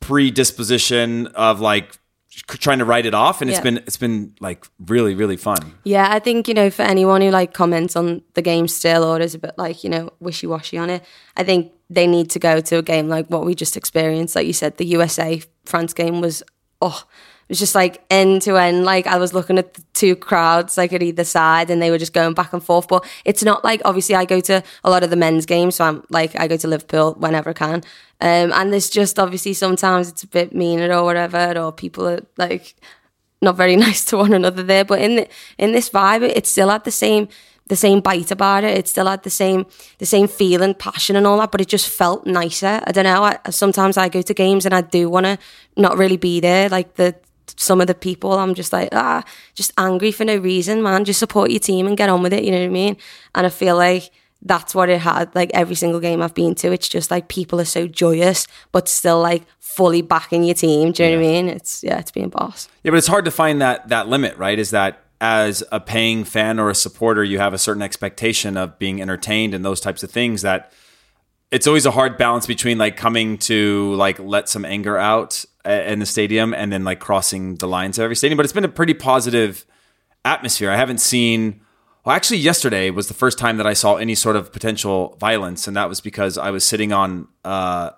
predisposition 0.00 1.26
of 1.28 1.60
like 1.60 1.98
trying 2.46 2.78
to 2.78 2.84
write 2.84 3.04
it 3.04 3.14
off 3.14 3.40
and 3.42 3.50
it's 3.50 3.60
been 3.60 3.78
it's 3.78 3.96
been 3.96 4.34
like 4.40 4.66
really 4.86 5.14
really 5.14 5.36
fun 5.36 5.58
Yeah, 5.84 6.08
I 6.10 6.18
think, 6.20 6.46
you 6.46 6.54
know, 6.54 6.70
for 6.70 6.82
anyone 6.82 7.20
who 7.22 7.30
like 7.30 7.52
comments 7.52 7.96
on 7.96 8.22
the 8.34 8.42
game 8.42 8.68
still 8.68 9.02
or 9.02 9.20
is 9.20 9.34
a 9.34 9.38
bit 9.38 9.54
like, 9.56 9.82
you 9.82 9.90
know, 9.90 10.10
wishy 10.20 10.46
washy 10.46 10.76
on 10.78 10.90
it, 10.90 11.02
I 11.36 11.42
think 11.44 11.72
they 11.90 12.06
need 12.06 12.30
to 12.30 12.38
go 12.38 12.60
to 12.60 12.76
a 12.78 12.82
game 12.82 13.08
like 13.08 13.26
what 13.28 13.44
we 13.44 13.54
just 13.54 13.76
experienced. 13.76 14.36
Like 14.36 14.46
you 14.46 14.52
said, 14.52 14.76
the 14.76 14.84
USA 14.86 15.42
France 15.64 15.94
game 15.94 16.20
was, 16.20 16.42
oh, 16.82 17.02
was 17.48 17.58
just 17.58 17.74
like 17.74 18.02
end 18.10 18.42
to 18.42 18.56
end. 18.56 18.84
Like 18.84 19.06
I 19.06 19.18
was 19.18 19.32
looking 19.32 19.58
at 19.58 19.74
the 19.74 19.82
two 19.94 20.16
crowds, 20.16 20.76
like 20.76 20.92
at 20.92 21.02
either 21.02 21.24
side, 21.24 21.70
and 21.70 21.80
they 21.80 21.90
were 21.90 21.98
just 21.98 22.12
going 22.12 22.34
back 22.34 22.52
and 22.52 22.62
forth. 22.62 22.88
But 22.88 23.06
it's 23.24 23.42
not 23.42 23.64
like, 23.64 23.80
obviously, 23.84 24.14
I 24.14 24.24
go 24.24 24.40
to 24.40 24.62
a 24.84 24.90
lot 24.90 25.02
of 25.02 25.10
the 25.10 25.16
men's 25.16 25.46
games. 25.46 25.76
So 25.76 25.84
I'm 25.84 26.04
like, 26.10 26.38
I 26.38 26.46
go 26.46 26.56
to 26.56 26.68
Liverpool 26.68 27.14
whenever 27.14 27.50
I 27.50 27.54
can. 27.54 27.82
Um, 28.20 28.52
and 28.52 28.72
there's 28.72 28.90
just 28.90 29.18
obviously 29.18 29.54
sometimes 29.54 30.08
it's 30.08 30.24
a 30.24 30.26
bit 30.26 30.54
meaner 30.54 30.92
or 30.92 31.04
whatever, 31.04 31.58
or 31.58 31.72
people 31.72 32.08
are 32.08 32.20
like, 32.36 32.74
not 33.40 33.56
very 33.56 33.76
nice 33.86 34.04
to 34.06 34.16
one 34.16 34.32
another 34.32 34.62
there. 34.62 34.84
But 34.84 35.00
in 35.00 35.16
the, 35.16 35.28
in 35.56 35.72
this 35.72 35.90
vibe, 35.90 36.22
it, 36.22 36.46
still 36.46 36.68
had 36.68 36.84
the 36.84 36.90
same 36.90 37.28
the 37.68 37.76
same 37.76 38.00
bite 38.00 38.30
about 38.30 38.64
it. 38.64 38.78
It 38.78 38.88
still 38.88 39.06
had 39.06 39.22
the 39.22 39.30
same 39.30 39.66
the 39.98 40.06
same 40.06 40.26
feeling, 40.26 40.74
passion, 40.74 41.16
and 41.16 41.26
all 41.26 41.38
that, 41.38 41.52
but 41.52 41.60
it 41.60 41.68
just 41.68 41.88
felt 41.88 42.26
nicer. 42.26 42.80
I 42.84 42.92
don't 42.92 43.04
know. 43.04 43.22
I, 43.22 43.38
sometimes 43.50 43.96
I 43.96 44.08
go 44.08 44.22
to 44.22 44.34
games 44.34 44.64
and 44.64 44.74
I 44.74 44.80
do 44.80 45.08
want 45.10 45.26
to 45.26 45.38
not 45.76 45.98
really 45.98 46.16
be 46.16 46.40
there. 46.40 46.68
Like 46.68 46.94
the 46.94 47.14
some 47.56 47.80
of 47.80 47.86
the 47.86 47.94
people, 47.94 48.32
I'm 48.32 48.54
just 48.54 48.72
like 48.72 48.88
ah, 48.92 49.24
just 49.54 49.72
angry 49.78 50.12
for 50.12 50.24
no 50.24 50.36
reason, 50.36 50.82
man. 50.82 51.04
Just 51.04 51.18
support 51.18 51.50
your 51.50 51.60
team 51.60 51.86
and 51.86 51.96
get 51.96 52.08
on 52.08 52.22
with 52.22 52.32
it. 52.32 52.44
You 52.44 52.50
know 52.50 52.58
what 52.58 52.66
I 52.66 52.68
mean? 52.68 52.96
And 53.34 53.46
I 53.46 53.50
feel 53.50 53.76
like 53.76 54.10
that's 54.42 54.74
what 54.74 54.88
it 54.88 55.00
had. 55.00 55.34
Like 55.34 55.50
every 55.54 55.74
single 55.74 56.00
game 56.00 56.22
I've 56.22 56.34
been 56.34 56.54
to, 56.56 56.72
it's 56.72 56.88
just 56.88 57.10
like 57.10 57.28
people 57.28 57.60
are 57.60 57.64
so 57.64 57.86
joyous, 57.86 58.46
but 58.72 58.88
still 58.88 59.20
like 59.20 59.42
fully 59.58 60.02
backing 60.02 60.44
your 60.44 60.54
team. 60.54 60.92
Do 60.92 61.04
you 61.04 61.10
know 61.10 61.16
what 61.16 61.24
I 61.24 61.28
mean? 61.28 61.48
It's 61.48 61.82
yeah, 61.82 61.98
it's 61.98 62.10
being 62.10 62.28
boss. 62.28 62.68
Yeah, 62.82 62.92
but 62.92 62.98
it's 62.98 63.06
hard 63.06 63.24
to 63.24 63.30
find 63.30 63.60
that 63.60 63.88
that 63.88 64.08
limit, 64.08 64.36
right? 64.36 64.58
Is 64.58 64.70
that 64.70 65.04
as 65.20 65.64
a 65.72 65.80
paying 65.80 66.24
fan 66.24 66.58
or 66.60 66.70
a 66.70 66.74
supporter, 66.74 67.24
you 67.24 67.38
have 67.38 67.52
a 67.52 67.58
certain 67.58 67.82
expectation 67.82 68.56
of 68.56 68.78
being 68.78 69.02
entertained 69.02 69.54
and 69.54 69.64
those 69.64 69.80
types 69.80 70.02
of 70.02 70.10
things 70.10 70.42
that 70.42 70.72
it's 71.50 71.66
always 71.66 71.86
a 71.86 71.90
hard 71.90 72.18
balance 72.18 72.46
between 72.46 72.78
like 72.78 72.96
coming 72.96 73.38
to 73.38 73.94
like 73.94 74.18
let 74.18 74.48
some 74.48 74.64
anger 74.64 74.96
out 74.96 75.44
in 75.68 75.98
the 75.98 76.06
stadium 76.06 76.54
and 76.54 76.72
then 76.72 76.84
like 76.84 77.00
crossing 77.00 77.56
the 77.56 77.68
lines 77.68 77.98
of 77.98 78.04
every 78.04 78.16
stadium. 78.16 78.36
But 78.36 78.44
it's 78.46 78.52
been 78.52 78.64
a 78.64 78.68
pretty 78.68 78.94
positive 78.94 79.66
atmosphere. 80.24 80.70
I 80.70 80.76
haven't 80.76 80.98
seen. 80.98 81.60
Well, 82.04 82.16
actually, 82.16 82.38
yesterday 82.38 82.90
was 82.90 83.08
the 83.08 83.14
first 83.14 83.38
time 83.38 83.58
that 83.58 83.66
I 83.66 83.74
saw 83.74 83.96
any 83.96 84.14
sort 84.14 84.36
of 84.36 84.52
potential 84.52 85.16
violence, 85.20 85.68
and 85.68 85.76
that 85.76 85.88
was 85.88 86.00
because 86.00 86.38
I 86.38 86.50
was 86.50 86.64
sitting 86.64 86.92
on 86.92 87.28
uh, 87.44 87.90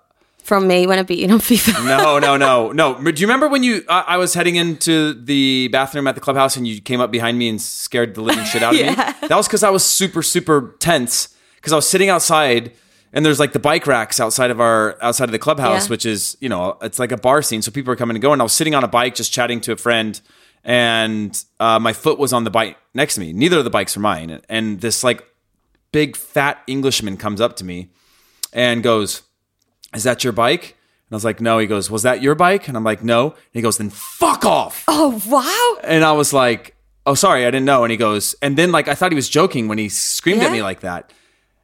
from 0.43 0.67
me 0.67 0.87
when 0.87 0.99
I 0.99 1.03
beat 1.03 1.19
you 1.19 1.29
on 1.33 1.39
FIFA. 1.39 1.85
no, 1.85 2.19
no, 2.19 2.35
no, 2.35 2.71
no. 2.71 3.11
Do 3.11 3.21
you 3.21 3.27
remember 3.27 3.47
when 3.47 3.63
you? 3.63 3.83
I, 3.87 4.01
I 4.07 4.17
was 4.17 4.33
heading 4.33 4.55
into 4.55 5.13
the 5.13 5.69
bathroom 5.69 6.07
at 6.07 6.15
the 6.15 6.21
clubhouse 6.21 6.57
and 6.57 6.67
you 6.67 6.81
came 6.81 6.99
up 6.99 7.11
behind 7.11 7.37
me 7.37 7.47
and 7.47 7.61
scared 7.61 8.15
the 8.15 8.21
living 8.21 8.45
shit 8.45 8.63
out 8.63 8.73
of 8.73 8.79
yeah. 8.79 9.15
me. 9.21 9.27
That 9.27 9.37
was 9.37 9.47
because 9.47 9.63
I 9.63 9.69
was 9.69 9.85
super, 9.85 10.23
super 10.23 10.75
tense 10.79 11.35
because 11.55 11.73
I 11.73 11.75
was 11.75 11.87
sitting 11.87 12.09
outside 12.09 12.73
and 13.13 13.25
there's 13.25 13.39
like 13.39 13.53
the 13.53 13.59
bike 13.59 13.87
racks 13.87 14.19
outside 14.19 14.51
of 14.51 14.59
our 14.59 14.97
outside 15.01 15.25
of 15.25 15.31
the 15.31 15.39
clubhouse, 15.39 15.87
yeah. 15.87 15.89
which 15.91 16.05
is 16.05 16.37
you 16.39 16.49
know 16.49 16.77
it's 16.81 16.99
like 16.99 17.11
a 17.11 17.17
bar 17.17 17.41
scene, 17.41 17.61
so 17.61 17.71
people 17.71 17.91
are 17.93 17.97
coming 17.97 18.15
and 18.15 18.21
going. 18.21 18.33
And 18.33 18.41
I 18.41 18.43
was 18.43 18.53
sitting 18.53 18.75
on 18.75 18.83
a 18.83 18.87
bike 18.87 19.15
just 19.15 19.31
chatting 19.31 19.61
to 19.61 19.71
a 19.71 19.77
friend, 19.77 20.19
and 20.63 21.43
uh, 21.59 21.79
my 21.79 21.93
foot 21.93 22.19
was 22.19 22.33
on 22.33 22.43
the 22.43 22.51
bike 22.51 22.77
next 22.93 23.15
to 23.15 23.21
me. 23.21 23.33
Neither 23.33 23.59
of 23.59 23.63
the 23.63 23.69
bikes 23.69 23.95
are 23.97 24.01
mine, 24.01 24.41
and 24.49 24.81
this 24.81 25.03
like 25.03 25.25
big 25.91 26.15
fat 26.15 26.61
Englishman 26.67 27.17
comes 27.17 27.41
up 27.41 27.55
to 27.57 27.65
me 27.65 27.89
and 28.53 28.81
goes 28.83 29.23
is 29.93 30.03
that 30.03 30.23
your 30.23 30.33
bike? 30.33 30.77
And 31.09 31.13
I 31.13 31.15
was 31.15 31.25
like, 31.25 31.41
no. 31.41 31.57
He 31.57 31.67
goes, 31.67 31.91
was 31.91 32.03
that 32.03 32.21
your 32.21 32.35
bike? 32.35 32.67
And 32.67 32.77
I'm 32.77 32.83
like, 32.83 33.03
no. 33.03 33.31
And 33.31 33.39
he 33.51 33.61
goes, 33.61 33.77
then 33.77 33.89
fuck 33.89 34.45
off. 34.45 34.85
Oh, 34.87 35.21
wow. 35.27 35.81
And 35.83 36.03
I 36.03 36.13
was 36.13 36.31
like, 36.31 36.75
oh, 37.05 37.13
sorry, 37.13 37.45
I 37.45 37.51
didn't 37.51 37.65
know. 37.65 37.83
And 37.83 37.91
he 37.91 37.97
goes, 37.97 38.35
and 38.41 38.57
then 38.57 38.71
like, 38.71 38.87
I 38.87 38.95
thought 38.95 39.11
he 39.11 39.15
was 39.15 39.29
joking 39.29 39.67
when 39.67 39.77
he 39.77 39.89
screamed 39.89 40.41
yeah. 40.41 40.47
at 40.47 40.51
me 40.51 40.61
like 40.61 40.81
that. 40.81 41.11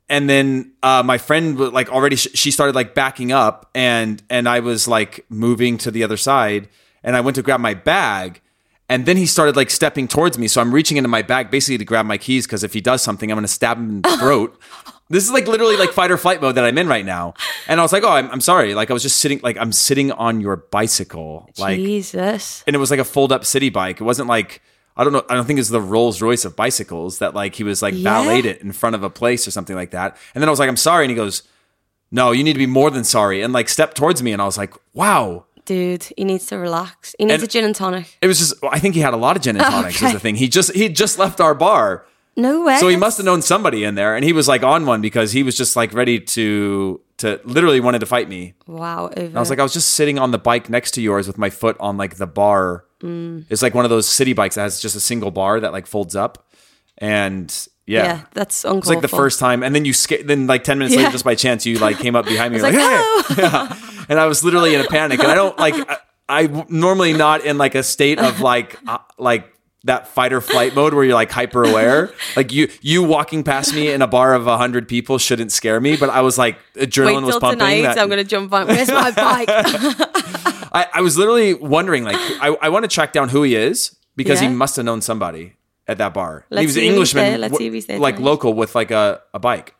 And 0.10 0.30
then 0.30 0.72
uh, 0.84 1.04
my 1.04 1.18
friend 1.18 1.60
like 1.60 1.90
already 1.92 2.16
sh- 2.16 2.30
she 2.34 2.52
started 2.52 2.76
like 2.76 2.96
backing 2.96 3.32
up 3.32 3.70
and 3.76 4.24
and 4.30 4.48
I 4.48 4.62
was 4.62 4.88
like 4.88 5.26
moving 5.30 5.78
to 5.80 5.92
the 5.92 6.04
other 6.04 6.18
side 6.18 6.70
and 7.04 7.16
I 7.16 7.22
went 7.22 7.36
to 7.36 7.42
grab 7.44 7.60
my 7.60 7.74
bag 7.74 8.42
and 8.88 9.06
then 9.06 9.18
he 9.18 9.26
started 9.26 9.58
like 9.58 9.70
stepping 9.70 10.08
towards 10.08 10.38
me 10.38 10.48
so 10.48 10.62
I'm 10.62 10.74
reaching 10.74 10.96
into 10.96 11.10
my 11.10 11.24
bag 11.24 11.52
basically 11.52 11.78
to 11.80 11.86
grab 11.86 12.06
my 12.06 12.18
keys 12.18 12.48
because 12.48 12.64
if 12.64 12.74
he 12.74 12.80
does 12.80 13.02
something 13.02 13.30
I'm 13.30 13.36
going 13.36 13.44
to 13.44 13.50
stab 13.52 13.78
him 13.78 13.90
in 13.90 14.02
the 14.04 14.18
throat 14.20 14.58
This 15.10 15.24
is 15.24 15.32
like 15.32 15.48
literally 15.48 15.78
like 15.78 15.92
fight 15.92 16.12
or 16.12 16.18
flight 16.18 16.42
mode 16.42 16.56
that 16.56 16.66
I'm 16.66 16.78
in 16.78 16.88
right 16.88 17.06
now. 17.06 17.34
And 17.68 17.80
I 17.80 17.84
was 17.84 17.94
like, 17.94 18.04
oh, 18.04 18.10
I'm, 18.10 18.30
I'm 18.30 18.42
sorry. 18.42 18.74
Like 18.74 18.90
I 18.90 18.94
was 18.94 19.04
just 19.04 19.20
sitting, 19.20 19.40
like 19.42 19.58
I'm 19.58 19.72
sitting 19.72 20.12
on 20.12 20.42
your 20.42 20.58
bicycle. 20.58 21.50
Like, 21.58 21.78
Jesus. 21.78 22.62
And 22.68 22.76
it 22.76 22.80
was 22.80 22.92
like 22.92 23.00
a 23.00 23.06
fold 23.06 23.32
up 23.32 23.46
city 23.46 23.70
bike. 23.70 24.02
It 24.02 24.04
wasn't 24.04 24.28
like, 24.28 24.62
I 24.98 25.04
don't 25.04 25.13
know. 25.13 25.24
I 25.30 25.36
don't 25.36 25.46
think 25.46 25.60
it's 25.60 25.70
the 25.70 25.82
Rolls 25.82 26.22
Royce 26.22 26.44
of 26.44 26.56
bicycles 26.56 27.20
that 27.20 27.34
like 27.34 27.56
he 27.56 27.63
was 27.63 27.82
like 27.82 27.94
yeah. 27.96 28.04
valeted 28.04 28.58
it 28.58 28.62
in 28.62 28.72
front 28.72 28.96
of 28.96 29.04
a 29.04 29.10
place 29.10 29.48
or 29.48 29.51
something 29.51 29.75
like 29.75 29.92
that. 29.92 30.18
And 30.34 30.42
then 30.42 30.50
I 30.50 30.51
was 30.51 30.60
like, 30.60 30.70
I'm 30.70 30.77
sorry. 30.77 31.06
And 31.06 31.12
he 31.12 31.16
goes, 31.16 31.44
no, 32.12 32.32
you 32.32 32.44
need 32.44 32.54
to 32.54 32.60
be 32.60 32.66
more 32.66 32.89
than 32.89 33.04
sorry. 33.04 33.42
And 33.42 33.54
like 33.54 33.70
stepped 33.70 33.96
towards 33.96 34.24
me. 34.24 34.34
And 34.34 34.42
I 34.42 34.46
was 34.46 34.58
like, 34.58 34.74
wow. 34.94 35.46
Dude, 35.66 36.04
he 36.16 36.24
needs 36.24 36.46
to 36.48 36.58
relax. 36.58 37.13
He 37.20 37.25
needs 37.25 37.36
and 37.36 37.44
a 37.44 37.48
gin 37.48 37.66
and 37.66 37.75
tonic. 37.75 38.18
It 38.22 38.27
was 38.27 38.39
just, 38.39 38.56
I 38.63 38.80
think 38.80 38.96
he 38.96 39.01
had 39.01 39.13
a 39.13 39.18
lot 39.18 39.36
of 39.36 39.44
gin 39.44 39.58
and 39.58 39.66
tonics 39.70 39.98
okay. 39.98 40.06
was 40.06 40.13
the 40.13 40.20
thing. 40.20 40.36
He 40.36 40.48
just, 40.48 40.74
he 40.74 40.89
just 40.89 41.20
left 41.20 41.42
our 41.42 41.54
bar. 41.54 42.06
No 42.38 42.63
way. 42.63 42.77
So 42.77 42.88
he 42.88 42.96
must 42.96 43.18
have 43.18 43.25
known 43.25 43.42
somebody 43.42 43.84
in 43.84 43.96
there, 43.96 44.16
and 44.16 44.24
he 44.24 44.32
was 44.32 44.48
like 44.48 44.62
on 44.62 44.86
one 44.86 45.01
because 45.01 45.32
he 45.32 45.42
was 45.42 45.58
just 45.58 45.75
like 45.75 45.92
ready 45.92 46.20
to 46.20 47.01
to 47.18 47.42
literally 47.44 47.80
wanted 47.80 48.00
to 48.00 48.06
fight 48.06 48.30
me. 48.30 48.54
Wow. 48.68 49.10
I 49.18 49.39
was 49.39 49.50
like, 49.50 49.58
I 49.58 49.63
was 49.63 49.74
just 49.74 49.96
sitting 49.96 50.20
on 50.20 50.30
the 50.30 50.38
bike 50.38 50.70
next 50.70 50.92
to 50.92 51.01
yours 51.01 51.25
with 51.25 51.39
my 51.39 51.50
foot 51.50 51.75
on 51.80 51.98
like 51.98 52.18
the 52.18 52.27
bar. 52.27 52.86
Mm. 53.01 53.46
It's 53.50 53.62
like 53.62 53.74
one 53.74 53.86
of 53.86 53.89
those 53.89 54.08
city 54.08 54.34
bikes 54.34 54.56
that 54.56 54.62
has 54.62 54.80
just 54.80 54.96
a 54.96 55.00
single 55.00 55.32
bar 55.32 55.60
that 55.60 55.72
like 55.72 55.88
folds 55.88 56.16
up, 56.16 56.48
and 56.98 57.54
yeah, 57.86 58.04
yeah 58.04 58.21
that's 58.34 58.63
uncalled 58.63 58.84
It's 58.84 58.88
like 58.89 59.02
the 59.02 59.08
first 59.08 59.39
time, 59.39 59.63
and 59.63 59.76
then 59.76 59.86
you 59.86 59.93
ska- 59.93 60.24
then 60.24 60.48
like 60.48 60.63
ten 60.63 60.80
minutes 60.80 60.95
yeah. 60.95 61.02
later, 61.02 61.12
just 61.12 61.26
by 61.26 61.36
chance, 61.36 61.65
you 61.65 61.78
like 61.78 62.00
came 62.00 62.15
up 62.15 62.26
behind 62.26 62.54
me, 62.56 62.62
like, 62.62 62.74
like 62.74 62.82
hey, 62.82 63.41
yeah. 63.41 63.76
and 64.10 64.19
I 64.19 64.26
was 64.26 64.43
literally 64.43 64.74
in 64.74 64.82
a 64.82 64.88
panic, 64.88 65.19
and 65.19 65.32
I 65.32 65.36
don't 65.36 65.58
like. 65.60 65.76
I, 65.89 65.98
I 66.30 66.65
normally 66.67 67.13
not 67.13 67.45
in 67.45 67.58
like 67.58 67.74
a 67.74 67.84
state 67.84 68.19
of 68.19 68.41
like 68.41 68.78
uh, 68.86 68.98
like 69.17 69.54
that 69.88 70.08
fight 70.08 70.34
or 70.34 70.41
flight 70.41 70.76
mode 70.76 70.93
where 70.93 71.04
you're 71.04 71.13
like 71.13 71.32
hyper 71.32 71.63
aware. 71.63 72.12
like 72.36 72.52
you 72.52 72.69
you 72.82 73.04
walking 73.04 73.43
past 73.43 73.74
me 73.74 73.89
in 73.89 74.02
a 74.02 74.08
bar 74.08 74.34
of 74.34 74.45
hundred 74.45 74.88
people 74.88 75.17
shouldn't 75.17 75.52
scare 75.52 75.80
me, 75.80 75.95
but 75.98 76.10
I 76.10 76.21
was 76.21 76.38
like 76.38 76.58
adrenaline 76.76 77.15
Wait 77.15 77.24
was 77.24 77.39
pumping. 77.39 77.60
Tonight, 77.60 77.82
that, 77.84 77.98
I'm 77.98 78.10
gonna 78.10 78.24
jump 78.24 78.54
on. 78.54 78.67
Where's 78.67 78.89
my 78.89 79.12
bike? 79.12 80.54
I, 80.71 80.88
I, 80.95 81.01
was 81.01 81.17
literally 81.17 81.53
wondering, 81.53 82.03
like, 82.03 82.15
I, 82.19 82.56
I 82.62 82.69
want 82.69 82.84
to 82.84 82.89
track 82.89 83.13
down 83.13 83.30
who 83.30 83.43
he 83.43 83.56
is 83.56 83.95
because 84.15 84.41
yeah. 84.41 84.49
he 84.49 84.56
must 84.56 84.75
have 84.75 84.86
known 84.86 85.01
somebody 85.01 85.53
at 85.88 85.97
that 85.99 86.13
bar. 86.13 86.45
Let's 86.49 86.62
he 86.62 86.65
was 86.67 86.77
an 86.77 86.84
Englishman, 86.84 87.41
there, 87.88 87.99
like 87.99 88.19
local 88.19 88.53
with 88.53 88.75
like 88.75 88.91
a, 88.91 89.21
a 89.34 89.39
bike. 89.39 89.75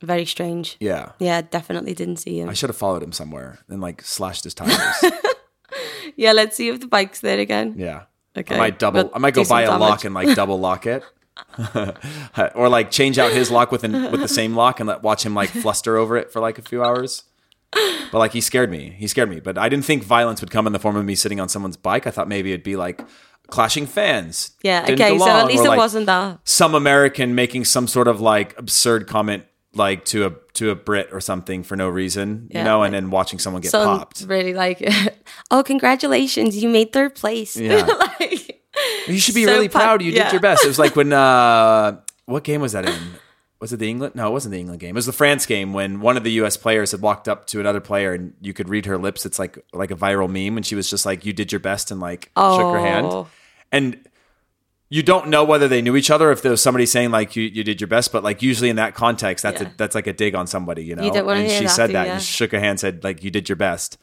Very 0.00 0.26
strange. 0.26 0.76
Yeah. 0.78 1.12
Yeah, 1.18 1.42
definitely 1.42 1.94
didn't 1.94 2.16
see 2.16 2.40
him. 2.40 2.48
I 2.48 2.52
should 2.52 2.70
have 2.70 2.76
followed 2.76 3.02
him 3.02 3.12
somewhere 3.12 3.58
and 3.68 3.80
like 3.80 4.02
slashed 4.02 4.44
his 4.44 4.54
tires. 4.54 4.78
yeah, 6.16 6.32
let's 6.32 6.56
see 6.56 6.68
if 6.68 6.80
the 6.80 6.86
bike's 6.86 7.20
there 7.20 7.38
again. 7.38 7.74
Yeah. 7.76 8.04
Okay. 8.36 8.54
I 8.54 8.58
might 8.58 8.78
double. 8.78 9.04
We'll 9.04 9.12
I 9.14 9.18
might 9.18 9.34
go 9.34 9.44
buy 9.44 9.62
a 9.62 9.66
damage. 9.66 9.80
lock 9.80 10.04
and 10.04 10.14
like 10.14 10.36
double 10.36 10.60
lock 10.60 10.86
it, 10.86 11.02
or 12.54 12.68
like 12.68 12.92
change 12.92 13.18
out 13.18 13.32
his 13.32 13.50
lock 13.50 13.72
with 13.72 13.82
an, 13.82 14.12
with 14.12 14.20
the 14.20 14.28
same 14.28 14.54
lock 14.54 14.78
and 14.78 14.88
let 14.88 15.02
watch 15.02 15.26
him 15.26 15.34
like 15.34 15.50
fluster 15.50 15.96
over 15.96 16.16
it 16.16 16.30
for 16.30 16.40
like 16.40 16.58
a 16.58 16.62
few 16.62 16.84
hours. 16.84 17.24
But 17.72 18.18
like 18.18 18.32
he 18.32 18.40
scared 18.40 18.70
me. 18.70 18.94
He 18.98 19.06
scared 19.06 19.28
me. 19.28 19.40
But 19.40 19.58
I 19.58 19.68
didn't 19.68 19.84
think 19.84 20.02
violence 20.02 20.40
would 20.40 20.50
come 20.50 20.66
in 20.66 20.72
the 20.72 20.78
form 20.78 20.96
of 20.96 21.04
me 21.04 21.14
sitting 21.14 21.40
on 21.40 21.48
someone's 21.48 21.76
bike. 21.76 22.06
I 22.06 22.10
thought 22.10 22.28
maybe 22.28 22.52
it'd 22.52 22.64
be 22.64 22.76
like 22.76 23.06
clashing 23.48 23.86
fans. 23.86 24.52
Yeah. 24.62 24.86
Okay. 24.88 25.18
So 25.18 25.28
at 25.28 25.46
least 25.46 25.64
it 25.64 25.68
like 25.68 25.78
wasn't 25.78 26.06
that. 26.06 26.40
Some 26.44 26.74
American 26.74 27.34
making 27.34 27.64
some 27.64 27.86
sort 27.86 28.08
of 28.08 28.20
like 28.20 28.58
absurd 28.58 29.06
comment 29.06 29.44
like 29.74 30.04
to 30.06 30.26
a 30.26 30.32
to 30.54 30.70
a 30.70 30.74
Brit 30.74 31.08
or 31.12 31.20
something 31.20 31.62
for 31.62 31.76
no 31.76 31.88
reason, 31.88 32.48
yeah, 32.50 32.58
you 32.58 32.64
know, 32.64 32.82
and 32.82 32.92
then 32.92 33.10
watching 33.10 33.38
someone 33.38 33.62
get 33.62 33.72
popped. 33.72 34.22
Really 34.26 34.54
like, 34.54 34.82
oh, 35.50 35.62
congratulations, 35.62 36.60
you 36.60 36.68
made 36.68 36.92
third 36.92 37.14
place. 37.14 37.56
Yeah. 37.56 37.86
like, 38.20 38.62
you 39.06 39.18
should 39.18 39.34
be 39.34 39.44
so 39.44 39.52
really 39.52 39.68
proud. 39.68 40.02
You 40.02 40.12
yeah. 40.12 40.24
did 40.24 40.32
your 40.32 40.40
best. 40.40 40.64
It 40.64 40.68
was 40.68 40.78
like 40.78 40.96
when 40.96 41.12
uh, 41.12 42.00
what 42.26 42.44
game 42.44 42.60
was 42.60 42.72
that 42.72 42.86
in? 42.86 42.98
Was 43.60 43.72
it 43.72 43.78
the 43.78 43.90
England? 43.90 44.14
No, 44.14 44.28
it 44.28 44.30
wasn't 44.30 44.52
the 44.52 44.60
England 44.60 44.80
game. 44.80 44.90
It 44.90 44.94
was 44.94 45.06
the 45.06 45.12
France 45.12 45.44
game 45.44 45.72
when 45.72 46.00
one 46.00 46.16
of 46.16 46.22
the 46.22 46.30
U.S. 46.32 46.56
players 46.56 46.92
had 46.92 47.00
walked 47.00 47.28
up 47.28 47.46
to 47.48 47.58
another 47.58 47.80
player 47.80 48.12
and 48.12 48.34
you 48.40 48.52
could 48.52 48.68
read 48.68 48.86
her 48.86 48.96
lips. 48.96 49.26
It's 49.26 49.38
like 49.38 49.58
like 49.72 49.90
a 49.90 49.96
viral 49.96 50.28
meme, 50.28 50.56
and 50.56 50.64
she 50.64 50.76
was 50.76 50.88
just 50.88 51.04
like, 51.04 51.24
"You 51.24 51.32
did 51.32 51.50
your 51.50 51.58
best," 51.58 51.90
and 51.90 52.00
like 52.00 52.30
oh. 52.36 52.56
shook 52.56 52.72
her 52.74 52.86
hand. 52.86 53.06
Oh. 53.06 53.28
And 53.72 54.08
you 54.90 55.02
don't 55.02 55.28
know 55.28 55.44
whether 55.44 55.68
they 55.68 55.82
knew 55.82 55.96
each 55.96 56.10
other 56.10 56.30
if 56.30 56.42
there 56.42 56.50
was 56.50 56.62
somebody 56.62 56.86
saying 56.86 57.10
like 57.10 57.36
you, 57.36 57.42
you 57.42 57.62
did 57.62 57.80
your 57.80 57.88
best 57.88 58.12
but 58.12 58.24
like 58.24 58.42
usually 58.42 58.70
in 58.70 58.76
that 58.76 58.94
context 58.94 59.42
that's 59.42 59.60
yeah. 59.60 59.68
a, 59.68 59.76
that's 59.76 59.94
like 59.94 60.06
a 60.06 60.12
dig 60.12 60.34
on 60.34 60.46
somebody 60.46 60.84
you 60.84 60.96
know 60.96 61.02
you 61.02 61.30
and 61.30 61.50
she 61.50 61.64
that 61.64 61.70
said 61.70 61.90
that 61.90 62.06
yeah. 62.06 62.14
and 62.14 62.22
shook 62.22 62.52
her 62.52 62.60
hand 62.60 62.80
said 62.80 63.04
like 63.04 63.22
you 63.22 63.30
did 63.30 63.48
your 63.48 63.56
best 63.56 63.98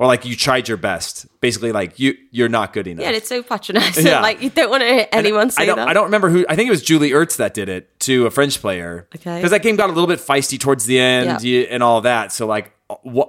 or 0.00 0.06
like 0.06 0.24
you 0.24 0.34
tried 0.34 0.66
your 0.66 0.78
best 0.78 1.26
basically 1.40 1.70
like 1.70 2.00
you 2.00 2.16
you're 2.30 2.48
not 2.48 2.72
good 2.72 2.86
enough 2.86 3.04
yeah 3.04 3.10
it's 3.10 3.28
so 3.28 3.42
patronizing 3.42 4.06
yeah. 4.06 4.20
like 4.20 4.42
you 4.42 4.48
don't 4.50 4.70
want 4.70 4.82
to 4.82 4.88
hear 4.88 5.06
anyone 5.12 5.42
and 5.42 5.52
say 5.52 5.62
I 5.62 5.66
don't, 5.66 5.76
that 5.76 5.88
I 5.88 5.92
don't 5.92 6.04
remember 6.04 6.30
who 6.30 6.44
I 6.48 6.56
think 6.56 6.66
it 6.66 6.70
was 6.70 6.82
Julie 6.82 7.10
Ertz 7.10 7.36
that 7.36 7.54
did 7.54 7.68
it 7.68 8.00
to 8.00 8.26
a 8.26 8.30
French 8.30 8.60
player 8.60 9.06
okay 9.14 9.36
because 9.36 9.50
that 9.52 9.62
game 9.62 9.76
got 9.76 9.90
a 9.90 9.92
little 9.92 10.08
bit 10.08 10.18
feisty 10.18 10.58
towards 10.58 10.86
the 10.86 10.98
end 10.98 11.42
yeah. 11.42 11.66
and 11.70 11.82
all 11.82 12.00
that 12.00 12.32
so 12.32 12.46
like 12.46 12.72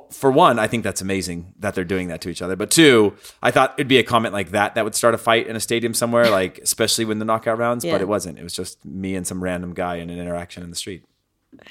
for 0.09 0.31
one, 0.31 0.57
I 0.57 0.67
think 0.67 0.83
that's 0.83 1.01
amazing 1.01 1.53
that 1.59 1.75
they're 1.75 1.83
doing 1.83 2.07
that 2.07 2.21
to 2.21 2.29
each 2.29 2.41
other. 2.41 2.55
But 2.55 2.71
two, 2.71 3.15
I 3.43 3.51
thought 3.51 3.73
it'd 3.77 3.87
be 3.87 3.99
a 3.99 4.03
comment 4.03 4.33
like 4.33 4.51
that 4.51 4.75
that 4.75 4.83
would 4.83 4.95
start 4.95 5.13
a 5.13 5.17
fight 5.17 5.47
in 5.47 5.55
a 5.55 5.59
stadium 5.59 5.93
somewhere, 5.93 6.29
like 6.31 6.57
especially 6.59 7.05
when 7.05 7.19
the 7.19 7.25
knockout 7.25 7.57
rounds. 7.57 7.85
Yeah. 7.85 7.91
But 7.93 8.01
it 8.01 8.07
wasn't. 8.07 8.39
It 8.39 8.43
was 8.43 8.53
just 8.53 8.83
me 8.83 9.15
and 9.15 9.25
some 9.25 9.43
random 9.43 9.73
guy 9.73 9.95
in 9.95 10.09
an 10.09 10.19
interaction 10.19 10.63
in 10.63 10.69
the 10.69 10.75
street. 10.75 11.05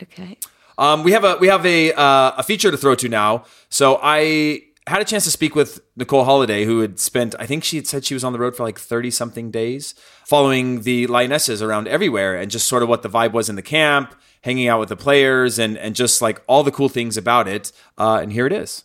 Okay. 0.02 0.38
Um, 0.78 1.02
we 1.02 1.12
have 1.12 1.24
a 1.24 1.36
we 1.36 1.48
have 1.48 1.66
a 1.66 1.92
uh, 1.92 2.32
a 2.38 2.42
feature 2.42 2.70
to 2.70 2.76
throw 2.76 2.94
to 2.94 3.08
now. 3.08 3.44
So 3.68 3.98
I 4.02 4.62
had 4.90 5.00
a 5.00 5.04
chance 5.04 5.24
to 5.24 5.30
speak 5.30 5.54
with 5.54 5.80
Nicole 5.96 6.24
Holliday, 6.24 6.64
who 6.64 6.80
had 6.80 6.98
spent, 6.98 7.36
I 7.38 7.46
think 7.46 7.62
she 7.62 7.76
had 7.76 7.86
said 7.86 8.04
she 8.04 8.12
was 8.14 8.24
on 8.24 8.32
the 8.32 8.40
road 8.40 8.56
for 8.56 8.64
like 8.64 8.78
30 8.78 9.10
something 9.12 9.50
days, 9.50 9.94
following 10.26 10.82
the 10.82 11.06
Lionesses 11.06 11.62
around 11.62 11.86
everywhere 11.86 12.36
and 12.36 12.50
just 12.50 12.66
sort 12.66 12.82
of 12.82 12.88
what 12.88 13.02
the 13.02 13.08
vibe 13.08 13.32
was 13.32 13.48
in 13.48 13.54
the 13.54 13.62
camp, 13.62 14.14
hanging 14.42 14.66
out 14.66 14.80
with 14.80 14.88
the 14.88 14.96
players, 14.96 15.58
and, 15.60 15.78
and 15.78 15.94
just 15.94 16.20
like 16.20 16.42
all 16.48 16.64
the 16.64 16.72
cool 16.72 16.88
things 16.88 17.16
about 17.16 17.46
it. 17.46 17.70
Uh, 17.98 18.18
and 18.20 18.32
here 18.32 18.46
it 18.46 18.52
is 18.52 18.82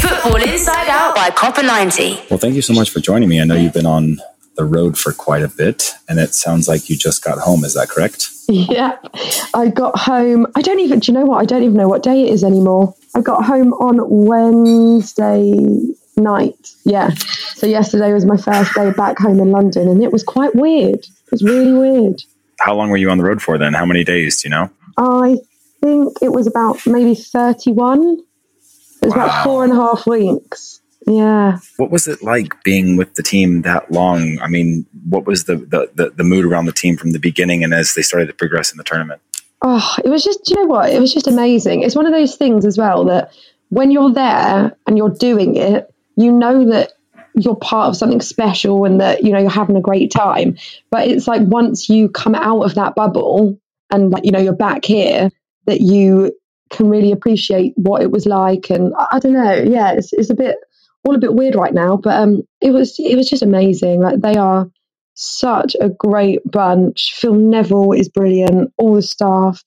Football 0.00 0.36
Inside 0.36 0.88
Out 0.88 1.16
by 1.16 1.30
Copa 1.30 1.62
90. 1.62 2.26
Well, 2.30 2.38
thank 2.38 2.54
you 2.54 2.62
so 2.62 2.72
much 2.72 2.90
for 2.90 3.00
joining 3.00 3.28
me. 3.28 3.40
I 3.40 3.44
know 3.44 3.56
you've 3.56 3.72
been 3.72 3.84
on 3.84 4.18
the 4.54 4.64
road 4.64 4.96
for 4.96 5.12
quite 5.12 5.42
a 5.42 5.48
bit, 5.48 5.92
and 6.08 6.20
it 6.20 6.34
sounds 6.34 6.68
like 6.68 6.88
you 6.88 6.96
just 6.96 7.24
got 7.24 7.38
home. 7.38 7.64
Is 7.64 7.74
that 7.74 7.88
correct? 7.88 8.28
Yeah, 8.48 8.98
I 9.54 9.68
got 9.68 9.96
home. 9.96 10.46
I 10.56 10.62
don't 10.62 10.80
even. 10.80 10.98
Do 10.98 11.10
you 11.10 11.18
know 11.18 11.24
what? 11.24 11.40
I 11.40 11.46
don't 11.46 11.62
even 11.62 11.76
know 11.76 11.88
what 11.88 12.02
day 12.02 12.24
it 12.24 12.32
is 12.32 12.44
anymore. 12.44 12.94
I 13.14 13.20
got 13.20 13.44
home 13.44 13.72
on 13.74 14.00
Wednesday 14.08 15.52
night. 16.16 16.70
Yeah. 16.84 17.10
So 17.54 17.66
yesterday 17.66 18.12
was 18.12 18.24
my 18.24 18.36
first 18.36 18.74
day 18.74 18.90
back 18.92 19.18
home 19.18 19.38
in 19.40 19.50
London, 19.50 19.88
and 19.88 20.02
it 20.02 20.12
was 20.12 20.22
quite 20.22 20.54
weird. 20.54 21.00
It 21.00 21.30
was 21.30 21.42
really 21.42 21.72
weird. 21.72 22.22
How 22.60 22.74
long 22.74 22.90
were 22.90 22.96
you 22.96 23.10
on 23.10 23.18
the 23.18 23.24
road 23.24 23.42
for 23.42 23.58
then? 23.58 23.74
How 23.74 23.84
many 23.84 24.04
days? 24.04 24.42
Do 24.42 24.48
you 24.48 24.50
know? 24.50 24.70
I 24.96 25.36
think 25.80 26.16
it 26.22 26.30
was 26.30 26.46
about 26.46 26.86
maybe 26.86 27.14
thirty-one. 27.14 28.22
It 29.02 29.06
was 29.06 29.14
wow. 29.14 29.24
about 29.24 29.44
four 29.44 29.64
and 29.64 29.72
a 29.72 29.76
half 29.76 30.06
weeks. 30.06 30.80
Yeah. 31.06 31.58
What 31.76 31.90
was 31.90 32.06
it 32.06 32.22
like 32.22 32.62
being 32.62 32.96
with 32.96 33.14
the 33.14 33.22
team 33.22 33.62
that 33.62 33.90
long? 33.90 34.38
I 34.40 34.48
mean, 34.48 34.86
what 35.08 35.26
was 35.26 35.44
the, 35.44 35.56
the, 35.56 35.90
the, 35.94 36.10
the, 36.10 36.22
mood 36.22 36.44
around 36.44 36.66
the 36.66 36.72
team 36.72 36.96
from 36.96 37.10
the 37.10 37.18
beginning 37.18 37.64
and 37.64 37.74
as 37.74 37.94
they 37.94 38.02
started 38.02 38.26
to 38.26 38.32
progress 38.32 38.70
in 38.70 38.78
the 38.78 38.84
tournament? 38.84 39.20
Oh, 39.64 39.96
it 40.04 40.08
was 40.08 40.24
just, 40.24 40.50
you 40.50 40.56
know 40.56 40.66
what? 40.66 40.90
It 40.90 41.00
was 41.00 41.14
just 41.14 41.26
amazing. 41.28 41.82
It's 41.82 41.94
one 41.94 42.06
of 42.06 42.12
those 42.12 42.36
things 42.36 42.64
as 42.64 42.76
well 42.76 43.04
that 43.06 43.32
when 43.68 43.90
you're 43.90 44.12
there 44.12 44.76
and 44.86 44.98
you're 44.98 45.10
doing 45.10 45.56
it, 45.56 45.92
you 46.16 46.32
know 46.32 46.68
that 46.70 46.92
you're 47.34 47.56
part 47.56 47.88
of 47.88 47.96
something 47.96 48.20
special 48.20 48.84
and 48.84 49.00
that, 49.00 49.22
you 49.22 49.30
know, 49.30 49.38
you're 49.38 49.50
having 49.50 49.76
a 49.76 49.80
great 49.80 50.10
time. 50.10 50.56
But 50.90 51.08
it's 51.08 51.28
like 51.28 51.42
once 51.42 51.88
you 51.88 52.08
come 52.08 52.34
out 52.34 52.62
of 52.62 52.74
that 52.74 52.94
bubble 52.94 53.58
and, 53.90 54.10
like, 54.10 54.24
you 54.24 54.32
know, 54.32 54.40
you're 54.40 54.52
back 54.52 54.84
here, 54.84 55.30
that 55.66 55.80
you 55.80 56.32
can 56.70 56.90
really 56.90 57.12
appreciate 57.12 57.72
what 57.76 58.02
it 58.02 58.10
was 58.10 58.26
like. 58.26 58.68
And 58.68 58.92
I, 59.10 59.18
don't 59.20 59.32
know. 59.32 59.52
Yeah, 59.54 59.92
it's, 59.92 60.12
it's 60.12 60.30
a 60.30 60.34
bit 60.34 60.56
all 61.04 61.14
a 61.14 61.18
bit 61.18 61.34
weird 61.34 61.54
right 61.54 61.74
now, 61.74 61.96
but 61.96 62.14
um, 62.14 62.42
it 62.60 62.70
was 62.70 62.96
it 62.98 63.16
was 63.16 63.28
just 63.28 63.42
amazing. 63.42 64.00
Like 64.00 64.20
they 64.20 64.36
are 64.36 64.70
such 65.14 65.76
a 65.80 65.88
great 65.88 66.40
bunch. 66.50 67.12
Phil 67.16 67.34
Neville 67.34 67.92
is 67.92 68.08
brilliant. 68.08 68.72
All 68.78 68.94
the 68.94 69.02
staff, 69.02 69.62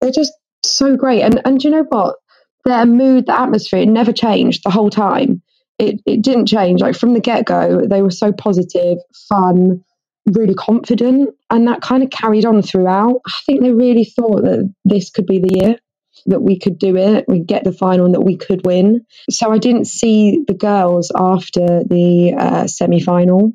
they're 0.00 0.10
just 0.10 0.32
so 0.64 0.96
great. 0.96 1.22
And 1.22 1.40
and 1.44 1.62
you 1.62 1.70
know 1.70 1.84
what? 1.88 2.16
Their 2.64 2.86
mood, 2.86 3.26
the 3.26 3.38
atmosphere, 3.38 3.80
it 3.80 3.88
never 3.88 4.12
changed 4.12 4.62
the 4.64 4.70
whole 4.70 4.90
time. 4.90 5.42
It 5.78 6.00
it 6.06 6.22
didn't 6.22 6.46
change. 6.46 6.80
Like 6.80 6.96
from 6.96 7.14
the 7.14 7.20
get 7.20 7.46
go, 7.46 7.86
they 7.86 8.02
were 8.02 8.10
so 8.10 8.32
positive, 8.32 8.98
fun, 9.28 9.82
really 10.26 10.54
confident, 10.54 11.30
and 11.50 11.66
that 11.68 11.80
kind 11.80 12.02
of 12.02 12.10
carried 12.10 12.44
on 12.44 12.62
throughout. 12.62 13.20
I 13.26 13.32
think 13.46 13.62
they 13.62 13.72
really 13.72 14.04
thought 14.04 14.42
that 14.42 14.72
this 14.84 15.10
could 15.10 15.26
be 15.26 15.40
the 15.40 15.58
year 15.60 15.76
that 16.26 16.40
we 16.40 16.58
could 16.58 16.78
do 16.78 16.96
it, 16.96 17.24
we 17.26 17.40
get 17.40 17.64
the 17.64 17.72
final, 17.72 18.04
and 18.06 18.14
that 18.14 18.20
we 18.20 18.36
could 18.36 18.64
win. 18.64 19.04
So 19.30 19.52
I 19.52 19.58
didn't 19.58 19.86
see 19.86 20.44
the 20.46 20.54
girls 20.54 21.10
after 21.16 21.82
the 21.84 22.34
uh, 22.38 22.66
semi 22.66 23.00
final. 23.00 23.52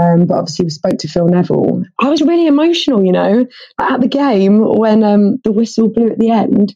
Um, 0.00 0.26
but 0.26 0.38
obviously, 0.38 0.64
we 0.64 0.70
spoke 0.70 0.98
to 0.98 1.08
Phil 1.08 1.28
Neville. 1.28 1.84
I 2.00 2.08
was 2.08 2.22
really 2.22 2.46
emotional, 2.46 3.04
you 3.04 3.12
know, 3.12 3.46
at 3.80 4.00
the 4.00 4.08
game 4.08 4.58
when 4.58 5.04
um, 5.04 5.36
the 5.44 5.52
whistle 5.52 5.88
blew 5.88 6.10
at 6.10 6.18
the 6.18 6.30
end. 6.30 6.74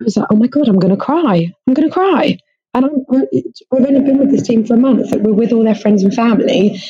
I 0.00 0.04
was 0.04 0.16
like, 0.16 0.26
oh 0.30 0.36
my 0.36 0.46
God, 0.46 0.68
I'm 0.68 0.78
going 0.78 0.96
to 0.96 1.02
cry. 1.02 1.52
I'm 1.66 1.74
going 1.74 1.88
to 1.88 1.94
cry. 1.94 2.38
And 2.74 2.86
I'm, 2.86 3.06
I've 3.12 3.86
only 3.86 4.00
been 4.00 4.18
with 4.18 4.30
this 4.30 4.42
team 4.42 4.64
for 4.64 4.74
a 4.74 4.78
month. 4.78 5.12
We're 5.12 5.32
with 5.32 5.52
all 5.52 5.62
their 5.62 5.76
friends 5.76 6.02
and 6.02 6.12
family. 6.12 6.80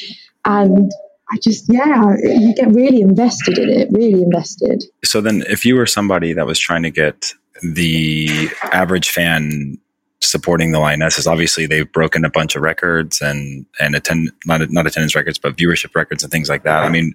And 0.45 0.91
I 1.31 1.39
just, 1.39 1.71
yeah, 1.71 2.15
you 2.23 2.55
get 2.55 2.69
really 2.69 3.01
invested 3.01 3.59
in 3.59 3.69
it, 3.69 3.89
really 3.93 4.23
invested. 4.23 4.85
So 5.05 5.21
then, 5.21 5.43
if 5.49 5.67
you 5.67 5.75
were 5.75 5.87
somebody 5.87 6.33
that 6.33 6.47
was 6.47 6.59
trying 6.59 6.85
to 6.85 6.91
get 6.91 7.33
the 7.63 8.49
average 8.73 9.11
fan 9.11 9.79
supporting 10.25 10.73
the 10.73 10.79
Lionesses. 10.79 11.27
Obviously, 11.27 11.67
they've 11.67 11.91
broken 11.91 12.25
a 12.25 12.31
bunch 12.31 12.57
of 12.57 12.63
records 12.63 13.21
and 13.21 13.67
and 13.81 13.95
attend 13.95 14.33
not 14.47 14.61
not 14.71 14.87
attendance 14.87 15.15
records, 15.15 15.39
but 15.39 15.57
viewership 15.57 15.95
records 15.95 16.23
and 16.23 16.33
things 16.33 16.49
like 16.49 16.65
that. 16.65 16.83
I 16.83 16.89
mean, 16.89 17.15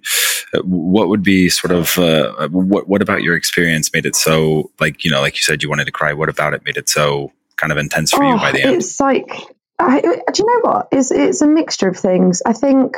what 0.64 1.08
would 1.08 1.22
be 1.22 1.48
sort 1.48 1.72
of 1.72 1.98
uh, 1.98 2.48
what 2.48 2.88
what 2.88 3.02
about 3.02 3.22
your 3.22 3.36
experience 3.36 3.92
made 3.92 4.06
it 4.06 4.16
so 4.16 4.70
like 4.80 5.04
you 5.04 5.10
know 5.10 5.20
like 5.20 5.36
you 5.36 5.42
said 5.42 5.62
you 5.62 5.68
wanted 5.68 5.86
to 5.86 5.92
cry? 5.92 6.12
What 6.12 6.28
about 6.28 6.54
it 6.54 6.64
made 6.64 6.76
it 6.76 6.88
so 6.88 7.32
kind 7.56 7.72
of 7.72 7.78
intense 7.78 8.12
for 8.12 8.24
oh, 8.24 8.32
you 8.32 8.36
by 8.36 8.52
the 8.52 8.62
end? 8.62 8.76
It's 8.76 9.00
like 9.00 9.30
I, 9.78 10.00
do 10.00 10.08
you 10.38 10.46
know 10.46 10.70
what? 10.70 10.88
It's 10.92 11.10
it's 11.10 11.40
a 11.40 11.46
mixture 11.46 11.88
of 11.88 11.96
things. 11.96 12.42
I 12.44 12.52
think 12.52 12.96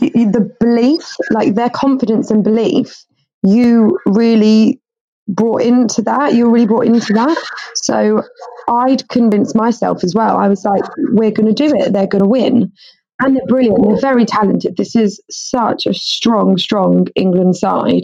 you, 0.00 0.30
the 0.30 0.54
belief, 0.60 1.16
like 1.30 1.54
their 1.54 1.70
confidence 1.70 2.30
and 2.30 2.42
belief, 2.42 3.04
you 3.42 3.98
really 4.06 4.80
brought 5.28 5.62
into 5.62 6.02
that. 6.02 6.34
You're 6.34 6.50
really 6.50 6.66
brought 6.66 6.86
into 6.86 7.12
that. 7.14 7.36
So 7.74 8.22
I'd 8.68 9.08
convinced 9.08 9.54
myself 9.54 10.04
as 10.04 10.14
well. 10.14 10.36
I 10.36 10.48
was 10.48 10.64
like, 10.64 10.82
we're 10.96 11.30
going 11.30 11.52
to 11.52 11.68
do 11.68 11.74
it. 11.76 11.92
They're 11.92 12.06
going 12.06 12.22
to 12.22 12.28
win. 12.28 12.72
And 13.20 13.36
they're 13.36 13.46
brilliant. 13.46 13.82
They're 13.82 14.00
very 14.00 14.26
talented. 14.26 14.76
This 14.76 14.94
is 14.94 15.22
such 15.30 15.86
a 15.86 15.94
strong, 15.94 16.58
strong 16.58 17.06
England 17.16 17.56
side. 17.56 18.02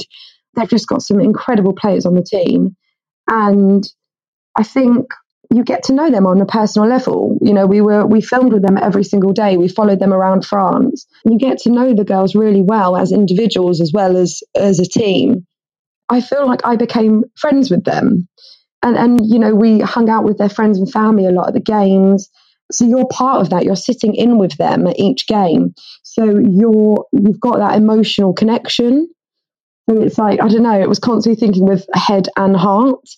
They've 0.54 0.68
just 0.68 0.88
got 0.88 1.02
some 1.02 1.20
incredible 1.20 1.74
players 1.74 2.06
on 2.06 2.14
the 2.14 2.22
team. 2.22 2.76
And 3.28 3.86
I 4.56 4.62
think 4.62 5.06
you 5.52 5.64
get 5.64 5.82
to 5.84 5.92
know 5.92 6.10
them 6.10 6.26
on 6.26 6.40
a 6.40 6.46
personal 6.46 6.88
level. 6.88 7.38
You 7.42 7.52
know, 7.52 7.66
we 7.66 7.82
were 7.82 8.06
we 8.06 8.22
filmed 8.22 8.52
with 8.52 8.62
them 8.62 8.78
every 8.78 9.04
single 9.04 9.32
day. 9.32 9.56
We 9.58 9.68
followed 9.68 10.00
them 10.00 10.14
around 10.14 10.46
France. 10.46 11.06
You 11.26 11.38
get 11.38 11.58
to 11.58 11.70
know 11.70 11.94
the 11.94 12.04
girls 12.04 12.34
really 12.34 12.62
well 12.62 12.96
as 12.96 13.12
individuals 13.12 13.80
as 13.80 13.92
well 13.92 14.16
as 14.16 14.42
as 14.56 14.78
a 14.80 14.86
team. 14.86 15.46
I 16.08 16.20
feel 16.20 16.46
like 16.46 16.64
I 16.64 16.76
became 16.76 17.24
friends 17.36 17.70
with 17.70 17.84
them. 17.84 18.28
And, 18.82 18.96
and, 18.96 19.20
you 19.24 19.38
know, 19.38 19.54
we 19.54 19.80
hung 19.80 20.10
out 20.10 20.24
with 20.24 20.38
their 20.38 20.48
friends 20.48 20.78
and 20.78 20.90
family 20.90 21.26
a 21.26 21.30
lot 21.30 21.48
at 21.48 21.54
the 21.54 21.60
games. 21.60 22.28
So 22.72 22.84
you're 22.84 23.06
part 23.08 23.40
of 23.40 23.50
that. 23.50 23.64
You're 23.64 23.76
sitting 23.76 24.14
in 24.14 24.38
with 24.38 24.56
them 24.56 24.86
at 24.86 24.98
each 24.98 25.26
game. 25.26 25.74
So 26.02 26.24
you're, 26.24 27.06
you've 27.12 27.40
got 27.40 27.58
that 27.58 27.76
emotional 27.76 28.32
connection. 28.32 29.08
So 29.88 30.00
it's 30.00 30.18
like, 30.18 30.40
I 30.40 30.48
don't 30.48 30.62
know, 30.62 30.80
it 30.80 30.88
was 30.88 30.98
constantly 30.98 31.38
thinking 31.38 31.66
with 31.66 31.86
head 31.94 32.28
and 32.36 32.56
heart. 32.56 33.08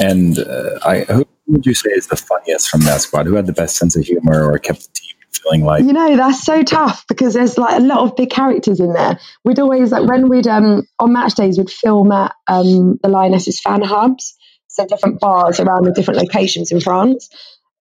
And 0.00 0.38
uh, 0.38 0.78
I, 0.84 1.00
who 1.00 1.26
would 1.46 1.66
you 1.66 1.74
say 1.74 1.90
is 1.90 2.08
the 2.08 2.16
funniest 2.16 2.68
from 2.68 2.80
that 2.82 3.00
squad? 3.00 3.26
Who 3.26 3.34
had 3.34 3.46
the 3.46 3.52
best 3.52 3.76
sense 3.76 3.96
of 3.96 4.04
humor 4.04 4.50
or 4.50 4.58
kept 4.58 4.82
the 4.82 4.88
team 4.94 5.15
feeling 5.38 5.64
like 5.64 5.84
you 5.84 5.92
know 5.92 6.16
that's 6.16 6.42
so 6.42 6.62
tough 6.62 7.04
because 7.08 7.34
there's 7.34 7.58
like 7.58 7.78
a 7.78 7.82
lot 7.82 7.98
of 7.98 8.16
big 8.16 8.30
characters 8.30 8.80
in 8.80 8.92
there. 8.92 9.18
We'd 9.44 9.58
always 9.58 9.92
like 9.92 10.08
when 10.08 10.28
we'd 10.28 10.46
um 10.46 10.82
on 10.98 11.12
match 11.12 11.34
days 11.34 11.58
we'd 11.58 11.70
film 11.70 12.12
at 12.12 12.34
um 12.46 12.98
the 13.02 13.08
lionesses 13.08 13.60
fan 13.60 13.82
hubs 13.82 14.36
so 14.68 14.86
different 14.86 15.20
bars 15.20 15.58
around 15.58 15.84
the 15.84 15.92
different 15.92 16.20
locations 16.20 16.70
in 16.70 16.80
france. 16.80 17.28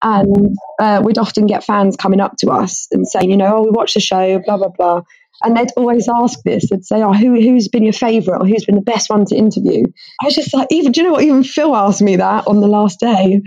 And 0.02 0.56
uh, 0.80 1.02
we'd 1.04 1.18
often 1.18 1.48
get 1.48 1.64
fans 1.64 1.96
coming 1.96 2.20
up 2.20 2.36
to 2.40 2.52
us 2.52 2.88
and 2.92 3.08
saying 3.08 3.32
you 3.32 3.38
know 3.38 3.58
oh 3.58 3.64
we 3.64 3.72
watched 3.72 3.96
the 3.96 4.00
show 4.00 4.40
blah 4.46 4.58
blah 4.58 4.70
blah 4.70 5.02
and 5.44 5.56
they'd 5.56 5.72
always 5.78 6.08
ask 6.08 6.40
this. 6.44 6.70
They'd 6.70 6.86
say, 6.86 7.02
"Oh, 7.02 7.14
who 7.14 7.34
who's 7.34 7.68
been 7.68 7.84
your 7.84 7.94
favourite, 7.94 8.42
or 8.42 8.48
who's 8.48 8.66
been 8.66 8.76
the 8.76 8.82
best 8.82 9.10
one 9.10 9.26
to 9.26 9.36
interview?" 9.36 9.84
I 10.22 10.26
was 10.26 10.36
just 10.36 10.54
like, 10.54 10.68
even 10.72 10.92
do 10.92 11.02
you 11.02 11.08
know 11.08 11.14
what? 11.14 11.24
Even 11.24 11.44
Phil 11.44 11.76
asked 11.76 12.02
me 12.02 12.18
that 12.18 12.48
on 12.48 12.60
the 12.62 12.68
last 12.68 13.00
day, 13.00 13.42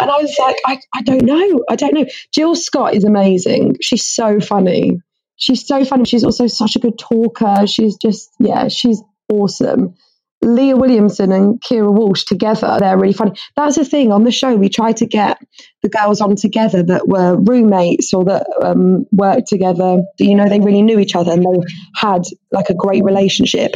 and 0.00 0.10
I 0.10 0.16
was 0.18 0.36
like, 0.38 0.56
I, 0.66 0.78
I 0.94 1.02
don't 1.02 1.24
know. 1.24 1.64
I 1.68 1.76
don't 1.76 1.94
know. 1.94 2.06
Jill 2.32 2.54
Scott 2.54 2.94
is 2.94 3.04
amazing. 3.04 3.76
She's 3.80 4.06
so 4.06 4.40
funny. 4.40 5.00
She's 5.36 5.66
so 5.66 5.84
funny. 5.84 6.04
She's 6.04 6.24
also 6.24 6.46
such 6.46 6.76
a 6.76 6.78
good 6.78 6.98
talker. 6.98 7.66
She's 7.66 7.96
just, 7.96 8.30
yeah, 8.38 8.68
she's 8.68 9.02
awesome. 9.32 9.94
Leah 10.42 10.76
Williamson 10.76 11.32
and 11.32 11.60
Keira 11.60 11.92
Walsh 11.92 12.24
together, 12.24 12.76
they're 12.78 12.98
really 12.98 13.12
funny. 13.12 13.32
That's 13.56 13.76
the 13.76 13.84
thing 13.84 14.12
on 14.12 14.24
the 14.24 14.30
show. 14.30 14.54
We 14.54 14.68
try 14.68 14.92
to 14.92 15.06
get 15.06 15.38
the 15.82 15.88
girls 15.88 16.20
on 16.20 16.36
together 16.36 16.82
that 16.84 17.08
were 17.08 17.36
roommates 17.36 18.14
or 18.14 18.24
that 18.24 18.46
um, 18.62 19.06
worked 19.10 19.48
together. 19.48 19.98
You 20.18 20.36
know, 20.36 20.48
they 20.48 20.60
really 20.60 20.82
knew 20.82 20.98
each 20.98 21.16
other 21.16 21.32
and 21.32 21.42
they 21.42 21.60
had 21.96 22.22
like 22.52 22.70
a 22.70 22.74
great 22.74 23.04
relationship. 23.04 23.72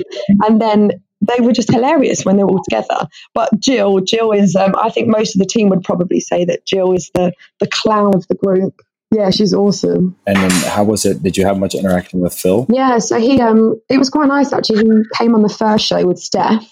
And 0.47 0.61
then 0.61 0.93
they 1.21 1.45
were 1.45 1.53
just 1.53 1.71
hilarious 1.71 2.25
when 2.25 2.37
they 2.37 2.45
were 2.45 2.51
all 2.51 2.65
together. 2.69 3.07
But 3.35 3.51
Jill, 3.59 4.01
Jill 4.01 4.33
is, 4.33 4.57
um, 4.57 4.75
I 4.77 4.91
think 4.91 5.09
most 5.09 5.35
of 5.35 5.41
the 5.41 5.47
team 5.47 5.69
would 5.69 5.83
probably 5.83 6.21
say 6.21 6.45
that 6.45 6.67
Jill 6.67 6.93
is 6.93 7.11
the, 7.15 7.33
the 7.61 7.69
clown 7.69 8.15
of 8.15 8.27
the 8.29 8.35
group. 8.35 8.81
Yeah, 9.13 9.31
she's 9.31 9.53
awesome. 9.53 10.17
And 10.27 10.37
then 10.37 10.51
how 10.51 10.85
was 10.85 11.05
it? 11.05 11.23
Did 11.23 11.37
you 11.37 11.45
have 11.45 11.59
much 11.59 11.75
interaction 11.75 12.21
with 12.21 12.35
Phil? 12.35 12.67
Yeah, 12.69 12.99
so 12.99 13.21
he, 13.21 13.41
um, 13.41 13.81
it 13.91 13.99
was 13.99 14.09
quite 14.09 14.29
nice 14.29 14.53
actually. 14.53 14.79
He 14.79 15.03
came 15.17 15.35
on 15.35 15.43
the 15.43 15.51
first 15.51 15.85
show 15.85 16.07
with 16.07 16.19
Steph, 16.19 16.67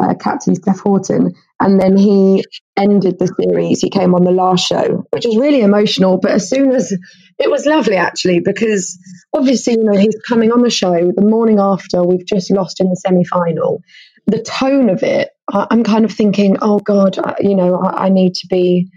uh, 0.00 0.14
Captain 0.14 0.54
Steph 0.54 0.80
Houghton, 0.80 1.32
and 1.60 1.80
then 1.80 1.96
he 1.96 2.44
ended 2.76 3.18
the 3.18 3.28
series. 3.40 3.80
He 3.80 3.88
came 3.88 4.14
on 4.14 4.24
the 4.24 4.30
last 4.30 4.66
show, 4.66 5.06
which 5.10 5.24
was 5.24 5.38
really 5.38 5.62
emotional. 5.62 6.18
But 6.18 6.32
as 6.32 6.50
soon 6.50 6.72
as 6.72 6.92
it 7.38 7.50
was 7.50 7.64
lovely 7.64 7.96
actually, 7.96 8.40
because 8.40 8.98
obviously, 9.32 9.74
you 9.74 9.84
know, 9.84 9.98
he's 9.98 10.16
coming 10.28 10.52
on 10.52 10.62
the 10.62 10.70
show 10.70 11.12
the 11.12 11.24
morning 11.24 11.58
after 11.58 12.02
we've 12.02 12.26
just 12.26 12.50
lost 12.50 12.80
in 12.80 12.90
the 12.90 12.96
semi 12.96 13.24
final. 13.24 13.82
The 14.26 14.42
tone 14.42 14.90
of 14.90 15.02
it, 15.02 15.30
I, 15.52 15.66
am 15.70 15.84
kind 15.84 16.04
of 16.04 16.12
thinking, 16.12 16.58
oh 16.62 16.78
God, 16.78 17.18
I, 17.18 17.36
you 17.40 17.54
know, 17.54 17.76
I, 17.76 18.06
I, 18.06 18.08
need 18.08 18.34
to 18.36 18.46
be, 18.46 18.90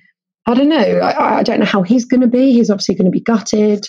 I 0.48 0.54
don't 0.54 0.70
know, 0.70 0.78
I, 0.78 1.40
I 1.40 1.44
don't 1.44 1.60
know 1.60 1.66
how 1.66 1.84
he's 1.84 2.06
going 2.06 2.22
to 2.22 2.28
be. 2.28 2.54
He's 2.54 2.70
obviously 2.70 2.96
going 2.96 3.06
to 3.06 3.12
be 3.12 3.22
gutted. 3.22 3.86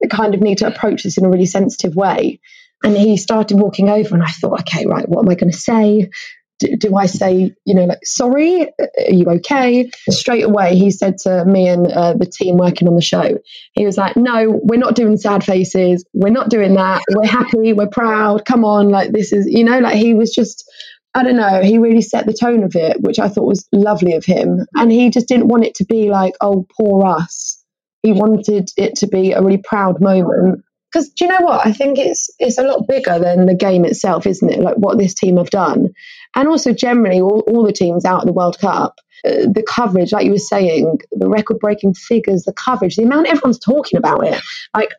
We 0.00 0.08
kind 0.08 0.34
of 0.34 0.40
need 0.40 0.58
to 0.58 0.66
approach 0.66 1.04
this 1.04 1.16
in 1.16 1.24
a 1.24 1.30
really 1.30 1.46
sensitive 1.46 1.94
way. 1.94 2.40
And 2.82 2.96
he 2.96 3.16
started 3.16 3.60
walking 3.60 3.88
over, 3.88 4.14
and 4.14 4.22
I 4.22 4.30
thought, 4.30 4.60
okay, 4.60 4.86
right, 4.86 5.08
what 5.08 5.24
am 5.24 5.30
I 5.30 5.34
going 5.34 5.52
to 5.52 5.56
say? 5.56 6.10
do, 6.60 6.76
do 6.76 6.96
I 6.96 7.06
say, 7.06 7.54
you 7.64 7.74
know, 7.74 7.84
like, 7.84 8.04
sorry, 8.04 8.62
are 8.62 9.10
you 9.12 9.26
okay? 9.26 9.90
Straight 10.10 10.44
away, 10.44 10.76
he 10.76 10.90
said 10.90 11.18
to 11.18 11.44
me 11.44 11.66
and 11.66 11.90
uh, 11.90 12.14
the 12.14 12.26
team 12.26 12.56
working 12.56 12.86
on 12.86 12.94
the 12.94 13.02
show, 13.02 13.38
he 13.72 13.84
was 13.84 13.96
like, 13.96 14.16
no, 14.16 14.60
we're 14.62 14.78
not 14.78 14.94
doing 14.94 15.16
sad 15.16 15.42
faces. 15.42 16.04
We're 16.12 16.30
not 16.30 16.50
doing 16.50 16.74
that. 16.74 17.02
We're 17.10 17.26
happy. 17.26 17.72
We're 17.72 17.88
proud. 17.88 18.44
Come 18.44 18.64
on. 18.64 18.90
Like, 18.90 19.12
this 19.12 19.32
is, 19.32 19.46
you 19.48 19.64
know, 19.64 19.80
like 19.80 19.96
he 19.96 20.14
was 20.14 20.32
just, 20.32 20.70
I 21.14 21.24
don't 21.24 21.36
know, 21.36 21.60
he 21.62 21.78
really 21.78 22.02
set 22.02 22.26
the 22.26 22.32
tone 22.32 22.62
of 22.62 22.76
it, 22.76 23.00
which 23.00 23.18
I 23.18 23.28
thought 23.28 23.46
was 23.46 23.66
lovely 23.72 24.14
of 24.14 24.24
him. 24.24 24.66
And 24.74 24.92
he 24.92 25.10
just 25.10 25.26
didn't 25.26 25.48
want 25.48 25.64
it 25.64 25.74
to 25.76 25.84
be 25.84 26.08
like, 26.10 26.34
oh, 26.40 26.66
poor 26.78 27.04
us. 27.04 27.62
He 28.02 28.12
wanted 28.12 28.70
it 28.76 28.96
to 28.96 29.08
be 29.08 29.32
a 29.32 29.42
really 29.42 29.58
proud 29.62 30.00
moment. 30.00 30.64
Because 30.90 31.10
do 31.10 31.24
you 31.24 31.30
know 31.30 31.44
what? 31.44 31.66
I 31.66 31.72
think 31.72 31.98
it's 31.98 32.30
it's 32.38 32.58
a 32.58 32.64
lot 32.64 32.88
bigger 32.88 33.18
than 33.18 33.46
the 33.46 33.54
game 33.54 33.84
itself, 33.84 34.26
isn't 34.26 34.50
it? 34.50 34.60
Like 34.60 34.76
what 34.76 34.98
this 34.98 35.14
team 35.14 35.36
have 35.36 35.50
done, 35.50 35.90
and 36.34 36.48
also 36.48 36.72
generally 36.72 37.20
all, 37.20 37.44
all 37.46 37.64
the 37.64 37.72
teams 37.72 38.04
out 38.04 38.22
of 38.22 38.26
the 38.26 38.32
World 38.32 38.58
Cup, 38.58 38.96
uh, 39.24 39.46
the 39.52 39.64
coverage, 39.68 40.12
like 40.12 40.24
you 40.24 40.32
were 40.32 40.38
saying, 40.38 40.98
the 41.12 41.28
record-breaking 41.28 41.94
figures, 41.94 42.42
the 42.42 42.52
coverage, 42.52 42.96
the 42.96 43.04
amount 43.04 43.28
everyone's 43.28 43.60
talking 43.60 43.98
about 43.98 44.26
it. 44.26 44.40
Like 44.74 44.90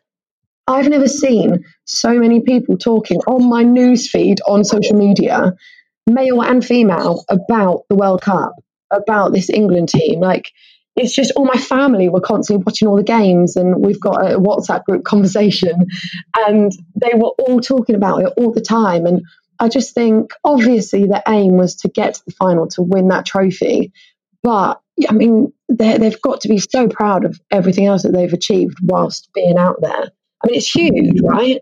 I've 0.66 0.88
never 0.88 1.08
seen 1.08 1.64
so 1.84 2.18
many 2.18 2.40
people 2.40 2.78
talking 2.78 3.18
on 3.26 3.48
my 3.48 3.64
newsfeed 3.64 4.38
on 4.46 4.64
social 4.64 4.96
media 4.96 5.52
male 6.06 6.42
and 6.42 6.64
female, 6.64 7.24
about 7.28 7.84
the 7.88 7.96
World 7.96 8.22
Cup, 8.22 8.52
about 8.90 9.32
this 9.32 9.50
England 9.50 9.88
team. 9.88 10.20
Like, 10.20 10.50
it's 10.94 11.14
just 11.14 11.32
all 11.36 11.46
my 11.46 11.58
family 11.58 12.08
were 12.08 12.20
constantly 12.20 12.64
watching 12.64 12.88
all 12.88 12.96
the 12.96 13.02
games, 13.02 13.56
and 13.56 13.84
we've 13.84 14.00
got 14.00 14.24
a 14.24 14.38
WhatsApp 14.38 14.84
group 14.84 15.04
conversation, 15.04 15.86
and 16.36 16.72
they 16.96 17.12
were 17.14 17.32
all 17.38 17.60
talking 17.60 17.94
about 17.94 18.22
it 18.22 18.32
all 18.36 18.52
the 18.52 18.60
time. 18.60 19.06
And 19.06 19.22
I 19.58 19.68
just 19.68 19.94
think, 19.94 20.32
obviously, 20.44 21.06
the 21.06 21.22
aim 21.28 21.56
was 21.56 21.76
to 21.76 21.88
get 21.88 22.14
to 22.14 22.22
the 22.26 22.32
final 22.32 22.68
to 22.68 22.82
win 22.82 23.08
that 23.08 23.26
trophy, 23.26 23.92
but 24.42 24.80
I 25.08 25.12
mean, 25.12 25.52
they've 25.68 26.20
got 26.20 26.42
to 26.42 26.48
be 26.48 26.58
so 26.58 26.88
proud 26.88 27.24
of 27.24 27.40
everything 27.50 27.86
else 27.86 28.02
that 28.02 28.12
they've 28.12 28.32
achieved 28.32 28.76
whilst 28.82 29.32
being 29.32 29.56
out 29.56 29.80
there. 29.80 30.10
I 30.44 30.46
mean, 30.46 30.56
it's 30.56 30.74
huge, 30.74 31.20
right? 31.22 31.60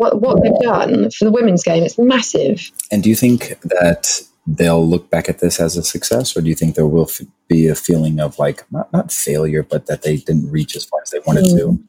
What 0.00 0.22
what 0.22 0.42
they've 0.42 0.60
done 0.62 1.10
for 1.10 1.26
the 1.26 1.30
women's 1.30 1.62
game. 1.62 1.82
It's 1.82 1.98
massive. 1.98 2.70
And 2.90 3.02
do 3.02 3.10
you 3.10 3.14
think 3.14 3.60
that 3.64 4.22
they'll 4.46 4.86
look 4.88 5.10
back 5.10 5.28
at 5.28 5.40
this 5.40 5.60
as 5.60 5.76
a 5.76 5.82
success, 5.82 6.34
or 6.34 6.40
do 6.40 6.48
you 6.48 6.54
think 6.54 6.74
there 6.74 6.86
will 6.86 7.08
f- 7.08 7.26
be 7.48 7.68
a 7.68 7.74
feeling 7.74 8.18
of 8.18 8.38
like 8.38 8.64
not 8.72 8.90
not 8.94 9.12
failure, 9.12 9.62
but 9.62 9.86
that 9.86 10.00
they 10.00 10.16
didn't 10.16 10.50
reach 10.50 10.74
as 10.74 10.86
far 10.86 11.00
as 11.02 11.10
they 11.10 11.20
wanted 11.26 11.44
mm. 11.44 11.58
to? 11.58 11.84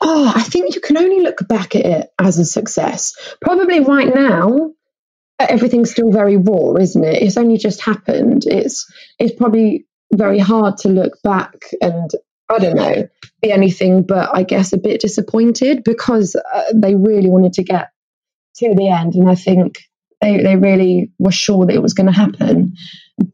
Oh, 0.00 0.32
I 0.34 0.42
think 0.42 0.74
you 0.74 0.80
can 0.80 0.96
only 0.96 1.20
look 1.20 1.46
back 1.46 1.76
at 1.76 1.84
it 1.84 2.08
as 2.18 2.38
a 2.38 2.46
success. 2.46 3.12
Probably 3.42 3.80
right 3.80 4.12
now, 4.14 4.72
everything's 5.38 5.90
still 5.90 6.10
very 6.10 6.38
raw, 6.38 6.76
isn't 6.76 7.04
it? 7.04 7.22
It's 7.22 7.36
only 7.36 7.58
just 7.58 7.82
happened. 7.82 8.44
It's 8.46 8.90
it's 9.18 9.34
probably 9.34 9.84
very 10.14 10.38
hard 10.38 10.78
to 10.78 10.88
look 10.88 11.20
back 11.22 11.56
and 11.82 12.10
I 12.50 12.58
don't 12.58 12.76
know, 12.76 13.08
be 13.42 13.52
anything 13.52 14.02
but, 14.02 14.30
I 14.34 14.42
guess, 14.42 14.72
a 14.72 14.78
bit 14.78 15.00
disappointed 15.00 15.84
because 15.84 16.34
uh, 16.34 16.64
they 16.74 16.96
really 16.96 17.30
wanted 17.30 17.52
to 17.54 17.62
get 17.62 17.90
to 18.56 18.74
the 18.74 18.88
end. 18.88 19.14
And 19.14 19.30
I 19.30 19.34
think 19.36 19.78
they, 20.20 20.42
they 20.42 20.56
really 20.56 21.12
were 21.18 21.32
sure 21.32 21.66
that 21.66 21.74
it 21.74 21.82
was 21.82 21.94
going 21.94 22.08
to 22.08 22.12
happen. 22.12 22.74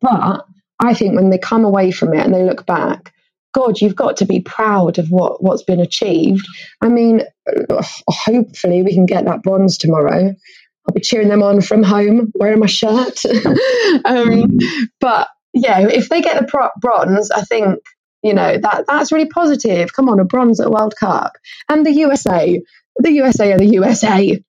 But 0.00 0.46
I 0.79 0.94
think 0.94 1.14
when 1.14 1.31
they 1.31 1.38
come 1.38 1.64
away 1.64 1.90
from 1.90 2.14
it 2.14 2.24
and 2.24 2.35
they 2.35 2.44
look 2.44 2.66
back, 2.66 3.12
God, 3.55 3.81
you've 3.81 3.96
got 3.96 4.18
to 4.18 4.26
be 4.26 4.40
proud 4.40 4.98
of 4.98 5.09
what, 5.09 5.42
what's 5.42 5.62
been 5.62 5.81
achieved. 5.81 6.46
I 6.83 6.88
mean, 6.88 7.22
hopefully 8.07 8.83
we 8.83 8.92
can 8.92 9.07
get 9.07 9.24
that 9.24 9.42
bronze 9.42 9.79
tomorrow. 9.79 10.35
I'll 10.88 10.94
be 10.94 11.00
cheering 11.00 11.29
them 11.29 11.42
on 11.42 11.62
from 11.62 11.83
home, 11.83 12.33
wearing 12.35 12.61
my 12.61 12.66
shirt. 12.66 13.24
um, 14.05 14.59
but 15.00 15.29
yeah, 15.55 15.88
if 15.88 16.11
they 16.11 16.20
get 16.20 16.38
the 16.38 16.70
bronze, 16.81 17.31
I 17.31 17.40
think 17.42 17.79
you 18.27 18.35
know, 18.35 18.59
that 18.59 18.85
that's 18.87 19.12
really 19.12 19.29
positive. 19.29 19.93
Come 19.93 20.09
on, 20.09 20.21
a 20.21 20.25
bronze 20.25 20.61
at 20.61 20.67
a 20.67 20.71
World 20.71 20.95
Cup. 20.99 21.33
And 21.69 21.87
the 21.87 21.93
USA, 21.93 22.61
the 22.97 23.12
USA 23.12 23.53
are 23.53 23.59
the 23.59 23.67
USA. 23.67 24.41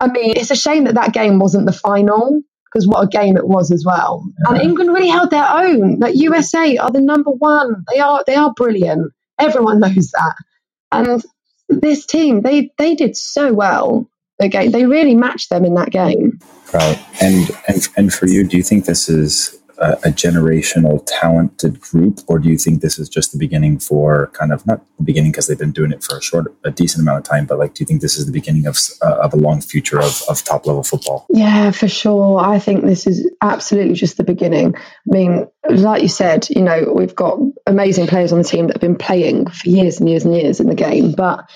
I 0.00 0.08
mean, 0.08 0.36
it's 0.36 0.50
a 0.50 0.56
shame 0.56 0.84
that 0.84 0.96
that 0.96 1.12
game 1.12 1.38
wasn't 1.38 1.66
the 1.66 1.72
final 1.72 2.42
because 2.66 2.86
what 2.86 3.04
a 3.04 3.06
game 3.06 3.36
it 3.36 3.46
was 3.46 3.70
as 3.70 3.84
well. 3.84 4.24
And 4.46 4.60
England 4.60 4.92
really 4.92 5.08
held 5.08 5.30
their 5.30 5.48
own. 5.48 6.00
That 6.00 6.16
USA 6.16 6.76
are 6.76 6.90
the 6.90 7.00
number 7.00 7.30
one. 7.30 7.84
They 7.92 8.00
are 8.00 8.24
they 8.26 8.34
are 8.34 8.52
brilliant. 8.54 9.12
Everyone 9.38 9.80
knows 9.80 10.10
that. 10.12 10.34
And 10.90 11.22
this 11.68 12.06
team, 12.06 12.42
they 12.42 12.70
they 12.78 12.94
did 12.94 13.16
so 13.16 13.52
well. 13.52 14.08
Again, 14.40 14.72
they 14.72 14.86
really 14.86 15.14
matched 15.14 15.50
them 15.50 15.64
in 15.64 15.74
that 15.74 15.90
game. 15.90 16.40
Right. 16.72 16.98
And 17.20 17.50
and 17.68 17.88
and 17.96 18.14
for 18.14 18.26
you, 18.26 18.44
do 18.44 18.56
you 18.56 18.62
think 18.62 18.86
this 18.86 19.08
is 19.08 19.56
a, 19.82 19.92
a, 20.04 20.12
generational 20.12 21.02
talented 21.06 21.80
group, 21.80 22.20
or 22.28 22.38
do 22.38 22.48
you 22.48 22.56
think 22.56 22.80
this 22.80 22.98
is 22.98 23.08
just 23.08 23.32
the 23.32 23.38
beginning 23.38 23.78
for 23.78 24.28
kind 24.28 24.52
of 24.52 24.64
not 24.66 24.80
the 24.96 25.02
beginning 25.02 25.32
because 25.32 25.48
they've 25.48 25.58
been 25.58 25.72
doing 25.72 25.90
it 25.90 26.02
for 26.02 26.16
a 26.16 26.22
short, 26.22 26.54
a 26.64 26.70
decent 26.70 27.02
amount 27.02 27.18
of 27.18 27.24
time, 27.24 27.46
but 27.46 27.58
like, 27.58 27.74
do 27.74 27.82
you 27.82 27.86
think 27.86 28.00
this 28.00 28.16
is 28.16 28.24
the 28.24 28.32
beginning 28.32 28.66
of 28.66 28.78
uh, 29.02 29.16
of 29.16 29.34
a 29.34 29.36
long 29.36 29.60
future 29.60 29.98
of, 29.98 30.22
of 30.28 30.42
top 30.44 30.66
level 30.66 30.82
football? 30.82 31.26
Yeah, 31.30 31.72
for 31.72 31.88
sure. 31.88 32.38
I 32.38 32.60
think 32.60 32.84
this 32.84 33.06
is 33.06 33.28
absolutely 33.42 33.94
just 33.94 34.16
the 34.16 34.24
beginning. 34.24 34.76
I 34.76 34.80
mean, 35.06 35.48
like 35.68 36.02
you 36.02 36.08
said, 36.08 36.48
you 36.48 36.62
know, 36.62 36.92
we've 36.94 37.14
got 37.14 37.38
amazing 37.66 38.06
players 38.06 38.32
on 38.32 38.38
the 38.38 38.44
team 38.44 38.68
that 38.68 38.76
have 38.76 38.80
been 38.80 38.96
playing 38.96 39.48
for 39.48 39.68
years 39.68 39.98
and 39.98 40.08
years 40.08 40.24
and 40.24 40.34
years 40.34 40.60
in 40.60 40.68
the 40.68 40.74
game, 40.76 41.12
but 41.12 41.50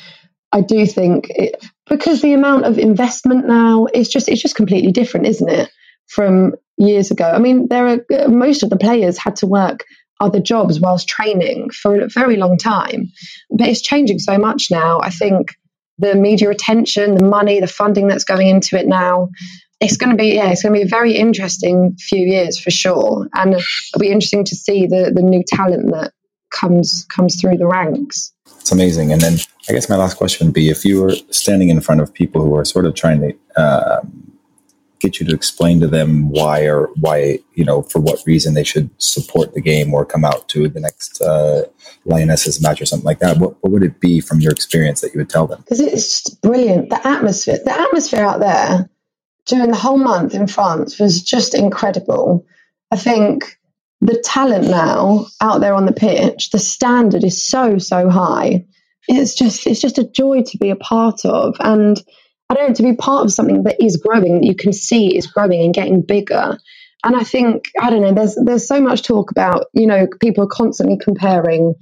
I 0.53 0.63
do 0.63 0.85
think 0.87 1.27
it, 1.31 1.65
because 1.89 2.23
the 2.23 2.33
amount 2.33 2.65
of 2.65 2.79
investment 2.79 3.47
now 3.47 3.87
is 3.93 4.09
just 4.09 4.29
it's 4.29 4.43
just 4.43 4.57
completely 4.57 4.91
different, 4.91 5.27
isn't 5.27 5.49
it? 5.49 5.71
From 6.09 6.55
years 6.77 7.11
ago. 7.11 7.31
I 7.31 7.39
mean, 7.39 7.69
there 7.69 7.87
are 7.89 8.29
most 8.29 8.63
of 8.63 8.71
the 8.71 8.77
players 8.77 9.19
had 9.19 9.37
to 9.37 9.47
work 9.47 9.85
other 10.21 10.41
jobs 10.41 10.81
whilst 10.81 11.09
training 11.09 11.71
for 11.71 12.01
a 12.01 12.09
very 12.09 12.37
long 12.37 12.57
time, 12.57 13.13
but 13.51 13.69
it's 13.69 13.83
changing 13.83 14.19
so 14.19 14.39
much 14.39 14.71
now. 14.71 15.01
I 15.01 15.11
think 15.11 15.55
the 15.99 16.15
media 16.15 16.51
attention, 16.51 17.15
the 17.15 17.25
money, 17.25 17.61
the 17.61 17.67
funding 17.67 18.09
that's 18.09 18.25
going 18.25 18.49
into 18.49 18.79
it 18.79 18.87
now. 18.87 19.31
It's 19.79 19.97
going 19.99 20.11
to 20.11 20.17
be 20.17 20.35
yeah, 20.35 20.51
it's 20.51 20.63
going 20.63 20.75
to 20.75 20.79
be 20.79 20.87
a 20.87 20.89
very 20.89 21.15
interesting 21.17 21.97
few 21.99 22.21
years 22.21 22.59
for 22.59 22.71
sure, 22.71 23.29
and 23.35 23.53
it'll 23.53 24.01
be 24.01 24.11
interesting 24.11 24.45
to 24.45 24.57
see 24.57 24.87
the 24.87 25.13
the 25.15 25.23
new 25.23 25.43
talent 25.47 25.91
that 25.93 26.13
comes 26.51 27.07
comes 27.15 27.39
through 27.39 27.59
the 27.59 27.67
ranks. 27.67 28.33
It's 28.61 28.73
amazing. 28.73 29.13
And 29.13 29.21
then 29.21 29.39
I 29.69 29.73
guess 29.73 29.89
my 29.89 29.97
last 29.97 30.15
question 30.15 30.47
would 30.47 30.55
be: 30.55 30.71
if 30.71 30.85
you 30.85 31.03
were 31.03 31.15
standing 31.31 31.69
in 31.69 31.83
front 31.83 32.01
of 32.01 32.13
people 32.13 32.41
who 32.43 32.57
are 32.57 32.65
sort 32.65 32.87
of 32.87 32.95
trying 32.95 33.21
to 33.21 33.61
uh, 33.61 34.01
get 35.01 35.21
you 35.21 35.27
to 35.27 35.35
explain 35.35 35.81
to 35.81 35.87
them 35.87 36.31
why 36.31 36.65
or 36.67 36.91
why 37.01 37.39
you 37.55 37.65
know 37.65 37.83
for 37.83 38.01
what 38.01 38.23
reason 38.27 38.55
they 38.55 38.65
should 38.65 38.91
support 38.99 39.55
the 39.55 39.61
game 39.61 39.93
or 39.93 40.05
come 40.05 40.25
out 40.25 40.49
to 40.49 40.69
the 40.69 40.81
next 40.81 41.21
uh, 41.21 41.63
lionesses 42.05 42.63
match 42.63 42.81
or 42.81 42.87
something 42.87 43.05
like 43.05 43.19
that. 43.19 43.39
What, 43.39 43.63
what 43.63 43.73
would 43.73 43.83
it 43.83 44.01
be 44.01 44.21
from 44.21 44.41
your 44.41 44.53
experience 44.53 45.01
that 45.01 45.13
you 45.13 45.19
would 45.19 45.31
tell 45.31 45.47
them? 45.47 45.61
Because 45.61 45.81
it's 45.81 46.31
brilliant. 46.31 46.91
The 46.91 47.07
atmosphere 47.07 47.59
the 47.65 47.79
atmosphere 47.79 48.25
out 48.25 48.41
there 48.41 48.89
during 49.47 49.71
the 49.71 49.77
whole 49.77 49.99
month 49.99 50.35
in 50.35 50.47
france 50.47 50.99
was 50.99 51.23
just 51.23 51.55
incredible. 51.55 52.47
I 52.91 52.97
think 52.97 53.59
the 54.01 54.21
talent 54.25 54.69
now 54.69 55.27
out 55.41 55.61
there 55.61 55.75
on 55.75 55.87
the 55.87 55.93
pitch 55.93 56.51
the 56.51 56.59
standard 56.59 57.25
is 57.25 57.45
so 57.45 57.79
so 57.79 58.09
high. 58.09 58.65
It's 59.09 59.35
just 59.35 59.67
it's 59.67 59.81
just 59.81 59.99
a 59.99 60.09
joy 60.09 60.43
to 60.43 60.59
be 60.59 60.71
a 60.71 60.77
part 60.77 61.25
of. 61.25 61.57
And 61.61 62.03
I 62.49 62.55
don't 62.55 62.69
know, 62.69 62.75
to 62.75 62.83
be 62.83 62.97
part 62.97 63.25
of 63.25 63.33
something 63.33 63.65
that 63.65 63.83
is 63.83 63.97
growing, 63.97 64.41
that 64.41 64.47
you 64.47 64.55
can 64.55 64.73
see 64.73 65.17
is 65.17 65.27
growing 65.27 65.63
and 65.65 65.75
getting 65.75 66.03
bigger. 66.03 66.59
And 67.05 67.17
I 67.17 67.23
think, 67.23 67.71
I 67.81 67.91
don't 67.91 68.03
know, 68.03 68.13
there's 68.13 68.37
there's 68.37 68.67
so 68.67 68.81
much 68.81 69.03
talk 69.03 69.31
about, 69.31 69.67
you 69.75 69.87
know, 69.87 70.07
people 70.21 70.45
are 70.45 70.49
constantly 70.49 70.99
comparing 70.99 71.75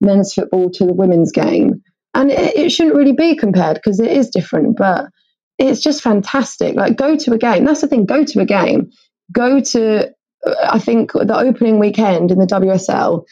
men's 0.00 0.32
football 0.32 0.70
to 0.70 0.86
the 0.86 0.92
women's 0.94 1.32
game. 1.32 1.82
And 2.14 2.30
it, 2.30 2.56
it 2.56 2.68
shouldn't 2.70 2.96
really 2.96 3.12
be 3.12 3.36
compared 3.36 3.76
because 3.76 4.00
it 4.00 4.10
is 4.10 4.30
different, 4.30 4.76
but 4.76 5.06
it's 5.58 5.80
just 5.80 6.02
fantastic. 6.02 6.74
Like 6.76 6.96
go 6.96 7.16
to 7.16 7.32
a 7.32 7.38
game. 7.38 7.64
That's 7.64 7.80
the 7.80 7.88
thing, 7.88 8.06
go 8.06 8.24
to 8.24 8.40
a 8.40 8.46
game. 8.46 8.90
Go 9.32 9.60
to 9.60 10.12
I 10.44 10.78
think 10.78 11.12
the 11.12 11.38
opening 11.38 11.78
weekend 11.78 12.32
in 12.32 12.38
the 12.38 12.46
WSL 12.46 13.24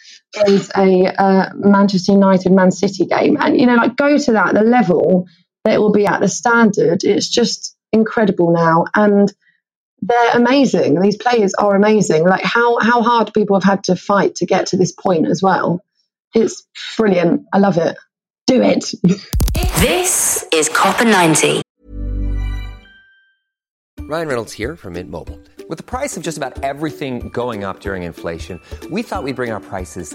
is 0.47 0.71
a 0.77 1.07
uh, 1.21 1.51
Manchester 1.55 2.13
United 2.13 2.53
Man 2.53 2.71
City 2.71 3.05
game, 3.07 3.37
and 3.41 3.59
you 3.59 3.67
know, 3.67 3.75
like 3.75 3.97
go 3.97 4.17
to 4.17 4.33
that. 4.33 4.55
The 4.55 4.63
level 4.63 5.27
that 5.65 5.75
it 5.75 5.79
will 5.79 5.93
be 5.93 6.07
at 6.07 6.21
the 6.21 6.29
standard. 6.29 7.05
It's 7.05 7.29
just 7.29 7.77
incredible 7.93 8.53
now. 8.53 8.85
And 8.95 9.33
they're 10.03 10.37
amazing. 10.37 11.01
These 11.01 11.17
players 11.17 11.55
are 11.55 11.75
amazing. 11.77 12.25
Like 12.25 12.45
how 12.45 12.79
how 12.79 13.03
hard 13.03 13.33
people 13.35 13.57
have 13.57 13.65
had 13.65 13.85
to 13.85 13.97
fight 13.97 14.37
to 14.37 14.47
get 14.47 14.67
to 14.69 14.77
this 14.77 14.93
point 14.93 15.27
as 15.27 15.43
well. 15.43 15.81
It's 16.35 16.67
brilliant. 16.97 17.47
I 17.53 17.59
love 17.59 17.77
it. 17.77 17.97
Do 18.47 18.63
it. 18.63 18.93
This 19.81 20.45
is 20.53 20.69
Copa 20.69 21.07
90. 21.07 21.63
Ryan 24.01 24.29
Reynolds 24.29 24.53
here 24.53 24.77
from 24.77 24.93
Mint 24.93 25.11
Mobile. 25.11 25.41
With 25.71 25.79
the 25.79 25.85
price 25.85 26.19
of 26.19 26.23
just 26.23 26.37
about 26.37 26.63
everything 26.63 27.31
going 27.31 27.65
up 27.65 27.81
during 27.81 28.03
inflation, 28.03 28.61
we 28.91 29.03
thought 29.03 29.23
we'd 29.23 29.37
bring 29.37 29.51
our 29.53 29.61
prices 29.61 30.15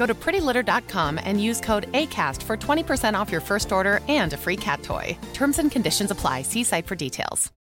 Go 0.00 0.06
to 0.06 0.14
prettylitter.com 0.14 1.20
and 1.22 1.42
use 1.42 1.60
code 1.60 1.92
ACAST 1.92 2.42
for 2.42 2.56
20% 2.56 3.12
off 3.12 3.30
your 3.30 3.42
first 3.42 3.70
order 3.70 4.00
and 4.08 4.32
a 4.32 4.36
free 4.38 4.56
cat 4.56 4.82
toy. 4.82 5.14
Terms 5.34 5.58
and 5.58 5.70
conditions 5.70 6.10
apply. 6.10 6.40
See 6.40 6.64
site 6.64 6.86
for 6.86 6.96
details. 6.96 7.52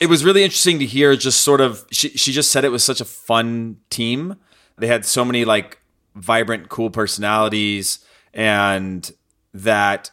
It 0.00 0.08
was 0.08 0.24
really 0.24 0.42
interesting 0.42 0.80
to 0.80 0.84
hear 0.84 1.14
just 1.14 1.42
sort 1.42 1.60
of 1.60 1.86
she 1.92 2.08
she 2.08 2.32
just 2.32 2.50
said 2.50 2.64
it 2.64 2.70
was 2.70 2.82
such 2.82 3.00
a 3.00 3.04
fun 3.04 3.76
team. 3.88 4.34
They 4.78 4.88
had 4.88 5.04
so 5.04 5.24
many 5.24 5.44
like 5.44 5.78
vibrant 6.16 6.68
cool 6.68 6.90
personalities 6.90 8.04
and 8.34 9.08
that 9.54 10.10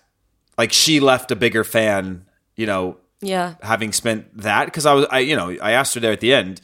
like 0.60 0.72
she 0.72 1.00
left 1.00 1.32
a 1.32 1.36
bigger 1.36 1.64
fan, 1.64 2.28
you 2.56 2.68
know, 2.68 2.98
Yeah. 3.22 3.56
having 3.64 3.94
spent 3.94 4.26
that 4.38 4.66
because 4.66 4.86
I 4.86 4.94
was 4.94 5.08
I 5.10 5.20
you 5.20 5.36
know, 5.36 5.50
I 5.60 5.72
asked 5.72 5.96
her 5.96 6.00
there 6.02 6.12
at 6.14 6.20
the 6.20 6.36
end 6.36 6.62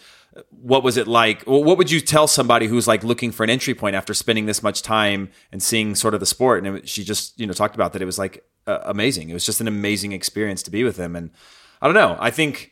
what 0.50 0.84
was 0.84 0.98
it 0.98 1.08
like? 1.08 1.44
What 1.44 1.78
would 1.78 1.90
you 1.90 2.02
tell 2.02 2.28
somebody 2.28 2.68
who's 2.68 2.88
like 2.88 3.04
looking 3.04 3.32
for 3.32 3.44
an 3.44 3.50
entry 3.50 3.74
point 3.74 3.96
after 3.96 4.14
spending 4.14 4.46
this 4.46 4.62
much 4.62 4.82
time 4.82 5.30
and 5.52 5.64
seeing 5.64 5.96
sort 5.96 6.14
of 6.14 6.20
the 6.20 6.26
sport? 6.26 6.66
And 6.66 6.78
it, 6.78 6.90
she 6.90 7.04
just 7.04 7.40
you 7.40 7.48
know 7.48 7.54
talked 7.54 7.76
about 7.76 7.94
that 7.94 8.02
it 8.02 8.06
was 8.06 8.20
like 8.20 8.44
uh, 8.68 8.80
amazing. 8.84 9.30
It 9.30 9.34
was 9.34 9.46
just 9.46 9.62
an 9.62 9.68
amazing 9.68 10.12
experience 10.12 10.62
to 10.64 10.72
be 10.72 10.84
with 10.84 10.98
him 10.98 11.16
and 11.16 11.32
i 11.82 11.88
don't 11.88 11.96
know. 11.96 12.18
I 12.20 12.32
think 12.32 12.72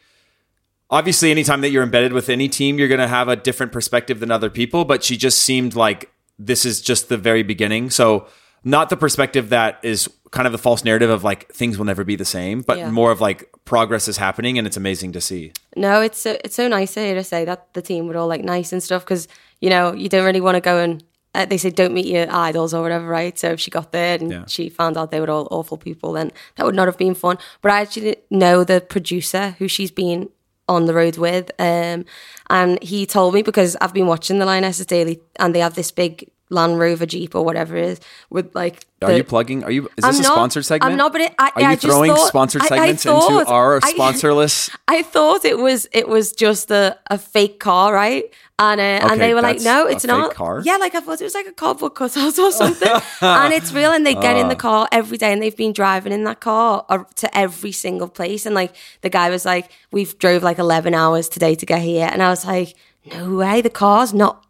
obviously 0.89 1.31
anytime 1.31 1.61
that 1.61 1.69
you're 1.69 1.83
embedded 1.83 2.13
with 2.13 2.29
any 2.29 2.49
team 2.49 2.77
you're 2.77 2.87
going 2.87 2.99
to 2.99 3.07
have 3.07 3.27
a 3.27 3.35
different 3.35 3.71
perspective 3.71 4.19
than 4.19 4.31
other 4.31 4.49
people 4.49 4.85
but 4.85 5.03
she 5.03 5.17
just 5.17 5.39
seemed 5.39 5.75
like 5.75 6.11
this 6.39 6.65
is 6.65 6.81
just 6.81 7.09
the 7.09 7.17
very 7.17 7.43
beginning. 7.43 7.89
So 7.89 8.27
not 8.63 8.89
the 8.89 8.97
perspective 8.97 9.49
that 9.49 9.79
is 9.83 10.09
kind 10.31 10.45
of 10.47 10.51
the 10.51 10.57
false 10.57 10.83
narrative 10.83 11.09
of 11.09 11.23
like 11.23 11.51
things 11.53 11.77
will 11.77 11.85
never 11.85 12.03
be 12.03 12.15
the 12.15 12.25
same 12.25 12.61
but 12.61 12.77
Yeah. 12.77 12.89
more 12.89 13.11
of 13.11 13.21
like 13.21 13.49
progress 13.65 14.07
is 14.07 14.17
happening 14.17 14.57
and 14.57 14.65
it's 14.67 14.77
amazing 14.77 15.11
to 15.13 15.21
see 15.21 15.51
No, 15.75 16.01
it's 16.01 16.19
so 16.19 16.37
it's 16.43 16.55
so 16.55 16.67
nice 16.67 16.93
to 16.95 16.99
hear 17.01 17.15
to 17.15 17.23
say 17.23 17.45
that 17.45 17.73
the 17.73 17.81
team 17.81 18.07
were 18.07 18.17
all 18.17 18.27
like 18.27 18.43
nice 18.43 18.71
and 18.73 18.81
stuff 18.81 19.03
because 19.05 19.27
you 19.61 19.69
know 19.69 19.93
you 19.93 20.09
don't 20.09 20.25
really 20.25 20.41
want 20.41 20.55
to 20.55 20.61
go 20.61 20.77
and 20.79 21.03
uh, 21.35 21.45
they 21.45 21.57
say 21.57 21.69
don't 21.71 21.93
meet 21.95 22.05
your 22.05 22.27
idols 22.29 22.75
or 22.75 22.83
whatever, 22.83 23.07
right? 23.07 23.39
So 23.39 23.47
if 23.53 23.59
she 23.59 23.71
got 23.71 23.91
there 23.91 24.17
and 24.19 24.29
Yeah. 24.31 24.45
she 24.47 24.69
found 24.69 24.97
out 24.97 25.09
they 25.09 25.19
were 25.19 25.31
all 25.31 25.47
awful 25.49 25.77
people, 25.77 26.13
then 26.13 26.31
that 26.55 26.63
would 26.65 26.75
not 26.75 26.87
have 26.87 26.97
been 26.99 27.15
fun. 27.15 27.37
But 27.63 27.71
I 27.71 27.81
actually 27.81 28.17
know 28.29 28.63
the 28.63 28.81
producer 28.81 29.55
who 29.57 29.67
she's 29.67 29.89
been 29.89 30.29
on 30.69 30.85
the 30.85 30.93
road 30.93 31.17
with, 31.17 31.49
um, 31.57 32.05
and 32.51 32.77
he 32.83 33.07
told 33.07 33.33
me 33.33 33.41
because 33.41 33.75
I've 33.81 33.95
been 33.95 34.05
watching 34.05 34.37
the 34.37 34.45
Lionesses 34.45 34.85
Daily, 34.85 35.21
and 35.39 35.55
they 35.55 35.59
have 35.59 35.73
this 35.73 35.89
big 35.91 36.29
Land 36.53 36.79
Rover 36.79 37.05
Jeep 37.05 37.35
or 37.35 37.43
whatever 37.43 37.75
it 37.75 37.85
is 37.85 37.99
with 38.29 38.53
like. 38.55 38.85
Are 39.01 39.11
you 39.11 39.23
plugging? 39.25 39.65
Are 39.65 39.71
you? 39.71 39.87
Is 39.87 39.91
this 39.97 40.05
I'm 40.05 40.15
a 40.15 40.17
not- 40.23 40.31
sponsored 40.31 40.65
segment? 40.65 40.91
I'm 40.93 40.97
not, 40.97 41.11
but 41.11 41.19
it, 41.21 41.35
I, 41.37 41.51
Are 41.55 41.61
you 41.61 41.67
I 41.67 41.75
throwing 41.75 42.13
thought- 42.15 42.27
sponsored 42.29 42.61
I- 42.61 42.65
I 42.65 42.67
segments 42.69 43.03
thought- 43.03 43.39
into 43.41 43.51
our 43.51 43.81
sponsorless? 43.81 44.69
I 44.87 45.01
thought 45.01 45.43
it 45.43 45.57
was 45.57 45.87
it 45.91 46.07
was 46.07 46.31
just 46.31 46.71
a, 46.71 46.97
a 47.09 47.17
fake 47.17 47.59
car, 47.59 47.93
right? 47.93 48.23
And 48.59 48.79
uh, 48.79 48.83
Okay, 48.83 49.11
and 49.13 49.19
they 49.19 49.33
were 49.33 49.41
like, 49.41 49.59
no, 49.61 49.87
it's 49.87 50.05
not. 50.05 50.35
car? 50.35 50.61
Yeah, 50.63 50.77
like 50.77 50.95
I 50.95 51.01
thought 51.01 51.19
it 51.19 51.23
was 51.25 51.33
like 51.35 51.47
a 51.47 51.51
cardboard 51.51 51.95
cutout 51.95 52.37
or 52.39 52.51
something. 52.51 52.87
and 53.21 53.53
it's 53.53 53.73
real. 53.73 53.91
And 53.91 54.05
they 54.05 54.13
get 54.13 54.35
Ah. 54.37 54.39
in 54.41 54.47
the 54.47 54.55
car 54.55 54.87
every 54.91 55.17
day, 55.17 55.33
and 55.33 55.41
they've 55.41 55.57
been 55.57 55.73
driving 55.73 56.13
in 56.13 56.23
that 56.23 56.39
car 56.39 56.85
uh, 56.87 57.03
to 57.15 57.37
every 57.37 57.71
single 57.73 58.07
place. 58.07 58.45
And 58.45 58.55
like 58.55 58.73
the 59.01 59.09
guy 59.09 59.29
was 59.31 59.43
like, 59.43 59.69
we've 59.91 60.17
drove 60.19 60.43
like 60.43 60.59
eleven 60.59 60.93
hours 60.93 61.27
today 61.27 61.55
to 61.55 61.65
get 61.65 61.81
here, 61.81 62.07
and 62.09 62.21
I 62.23 62.29
was 62.29 62.45
like, 62.45 62.75
no 63.11 63.35
way, 63.35 63.59
the 63.61 63.69
car's 63.69 64.13
not 64.13 64.45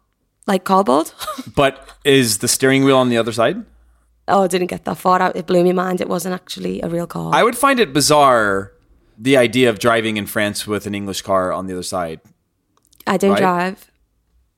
like 0.46 0.64
cardboard. 0.64 1.10
But 1.56 1.88
is 2.04 2.38
the 2.38 2.48
steering 2.48 2.84
wheel 2.84 2.96
on 2.98 3.08
the 3.08 3.18
other 3.18 3.32
side? 3.32 3.64
oh, 4.26 4.44
I 4.44 4.46
didn't 4.46 4.68
get 4.68 4.84
that 4.86 4.96
far 4.96 5.20
out. 5.20 5.36
It 5.36 5.46
blew 5.46 5.62
my 5.64 5.72
mind. 5.72 6.00
It 6.00 6.08
wasn't 6.08 6.34
actually 6.34 6.80
a 6.80 6.88
real 6.88 7.06
car. 7.06 7.34
I 7.34 7.42
would 7.42 7.56
find 7.58 7.78
it 7.78 7.92
bizarre 7.92 8.72
the 9.18 9.36
idea 9.36 9.68
of 9.68 9.78
driving 9.78 10.16
in 10.16 10.26
France 10.26 10.66
with 10.66 10.86
an 10.86 10.94
English 10.94 11.20
car 11.22 11.52
on 11.52 11.66
the 11.66 11.74
other 11.74 11.82
side. 11.82 12.20
I 13.06 13.16
don't 13.18 13.32
right? 13.32 13.38
drive. 13.38 13.90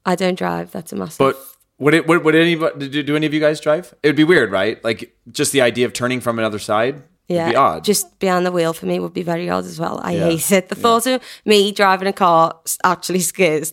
I 0.04 0.14
don't 0.14 0.38
drive. 0.38 0.70
That's 0.70 0.92
a 0.92 0.96
massive. 0.96 1.18
But 1.18 1.36
would 1.78 1.94
it? 1.94 2.06
Would, 2.06 2.22
would 2.24 2.34
anybody? 2.36 2.88
Do, 2.88 3.02
do 3.02 3.16
any 3.16 3.26
of 3.26 3.34
you 3.34 3.40
guys 3.40 3.60
drive? 3.60 3.92
It 4.04 4.08
would 4.08 4.16
be 4.16 4.24
weird, 4.24 4.52
right? 4.52 4.82
Like 4.84 5.16
just 5.32 5.50
the 5.52 5.62
idea 5.62 5.84
of 5.84 5.92
turning 5.92 6.20
from 6.20 6.38
another 6.38 6.60
side. 6.60 7.02
Yeah, 7.28 7.46
would 7.46 7.50
be 7.50 7.56
odd. 7.56 7.84
just 7.84 8.18
behind 8.20 8.46
the 8.46 8.52
wheel 8.52 8.72
for 8.72 8.86
me 8.86 9.00
would 9.00 9.12
be 9.12 9.24
very 9.24 9.50
odd 9.50 9.64
as 9.64 9.80
well. 9.80 9.98
I 10.00 10.12
Yeah. 10.12 10.24
hate 10.28 10.52
it. 10.52 10.68
The 10.68 10.76
thought 10.76 11.06
of 11.08 11.20
me 11.44 11.72
driving 11.72 12.06
a 12.06 12.12
car 12.12 12.54
actually 12.84 13.18
scares 13.20 13.72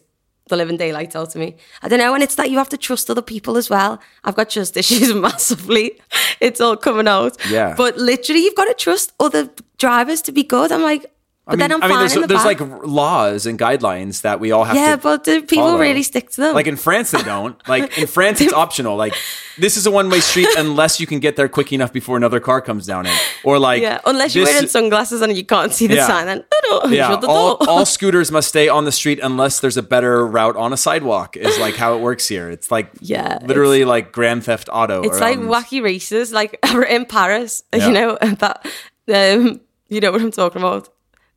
the 0.50 0.58
living 0.58 0.78
daylight 0.78 1.16
out 1.16 1.36
of 1.36 1.36
me. 1.36 1.56
I 1.82 1.88
don't 1.88 2.00
know, 2.00 2.14
and 2.14 2.24
it's 2.24 2.36
that 2.36 2.52
you 2.52 2.58
have 2.58 2.70
to 2.70 2.78
trust 2.78 3.10
other 3.10 3.22
people 3.22 3.58
as 3.58 3.70
well. 3.70 4.00
I've 4.24 4.36
got 4.36 4.50
trust 4.50 4.76
issues 4.76 5.14
massively. 5.28 6.00
It's 6.40 6.60
all 6.60 6.76
coming 6.78 7.08
out. 7.08 7.38
Yeah. 7.50 7.76
But 7.78 7.98
literally, 7.98 8.44
you've 8.44 8.56
got 8.56 8.66
to 8.66 8.74
trust 8.74 9.14
other 9.20 9.50
drivers 9.78 10.22
to 10.24 10.32
be 10.32 10.44
good. 10.44 10.72
I'm 10.72 10.84
like, 10.84 11.12
but 11.46 11.52
I 11.52 11.56
mean, 11.56 11.60
then 11.60 11.72
I'm 11.74 11.84
I 11.84 11.88
mean, 11.90 12.00
there's, 12.00 12.16
in 12.16 12.22
the 12.22 12.28
there's 12.28 12.46
like 12.46 12.62
laws 12.86 13.46
and 13.46 13.60
guidelines 13.60 14.22
that 14.22 14.40
we 14.40 14.52
all 14.52 14.64
have 14.64 14.78
yeah, 14.78 14.96
to. 14.96 15.02
but 15.02 15.26
do 15.26 15.42
people 15.42 15.66
follow. 15.66 15.80
really 15.80 16.02
stick 16.04 16.30
to 16.32 16.42
them? 16.42 16.56
Like 16.56 16.68
in 16.68 16.78
France, 16.78 17.12
they 17.12 17.22
don't. 17.22 17.56
Like 17.68 17.98
in 17.98 18.08
France, 18.08 18.40
it's 18.40 18.54
optional. 18.54 18.96
Like 18.96 19.14
this 19.58 19.76
is 19.76 19.86
a 19.86 19.92
one 19.92 20.10
way 20.10 20.22
street 20.22 20.48
unless 20.58 21.02
you 21.02 21.08
can 21.08 21.20
get 21.20 21.36
there 21.36 21.50
quick 21.50 21.74
enough 21.74 21.92
before 21.92 22.16
another 22.16 22.40
car 22.40 22.62
comes 22.62 22.86
down 22.86 23.06
it. 23.08 23.18
Or 23.44 23.60
like 23.60 23.82
yeah, 23.82 24.00
unless 24.06 24.36
you're 24.36 24.46
this- 24.46 24.54
wearing 24.54 24.70
sunglasses 24.70 25.22
and 25.22 25.36
you 25.36 25.44
can't 25.44 25.74
see 25.74 25.88
the 25.88 25.96
Yeah. 25.96 26.08
sign, 26.08 26.44
oh 26.54 26.82
no, 26.86 26.90
yeah, 26.92 27.14
all, 27.28 27.58
all 27.68 27.86
scooters 27.86 28.32
must 28.38 28.48
stay 28.48 28.70
on 28.70 28.86
the 28.86 28.92
street 28.94 29.20
unless 29.22 29.60
there's 29.60 29.76
a 29.76 29.84
better 29.84 30.26
route 30.26 30.56
on 30.56 30.72
a 30.72 30.78
sidewalk. 30.78 31.36
Is 31.36 31.60
like 31.60 31.76
how 31.76 31.96
it 31.96 32.00
works 32.00 32.26
here. 32.28 32.50
It's 32.50 32.72
like 32.72 32.90
Yeah, 33.02 33.40
literally 33.44 33.84
like 33.84 34.14
Grand 34.14 34.46
Theft 34.46 34.70
Auto. 34.72 35.02
It's 35.02 35.20
like 35.20 35.40
wacky 35.40 35.84
races, 35.84 36.32
like 36.32 36.58
in 36.90 37.06
Paris. 37.06 37.64
Yeah. 37.76 37.88
You 37.88 37.94
know 37.94 38.18
that. 38.22 38.66
Um, 39.14 39.60
you 39.90 40.00
know 40.00 40.12
what 40.12 40.22
I'm 40.22 40.32
talking 40.32 40.62
about. 40.62 40.90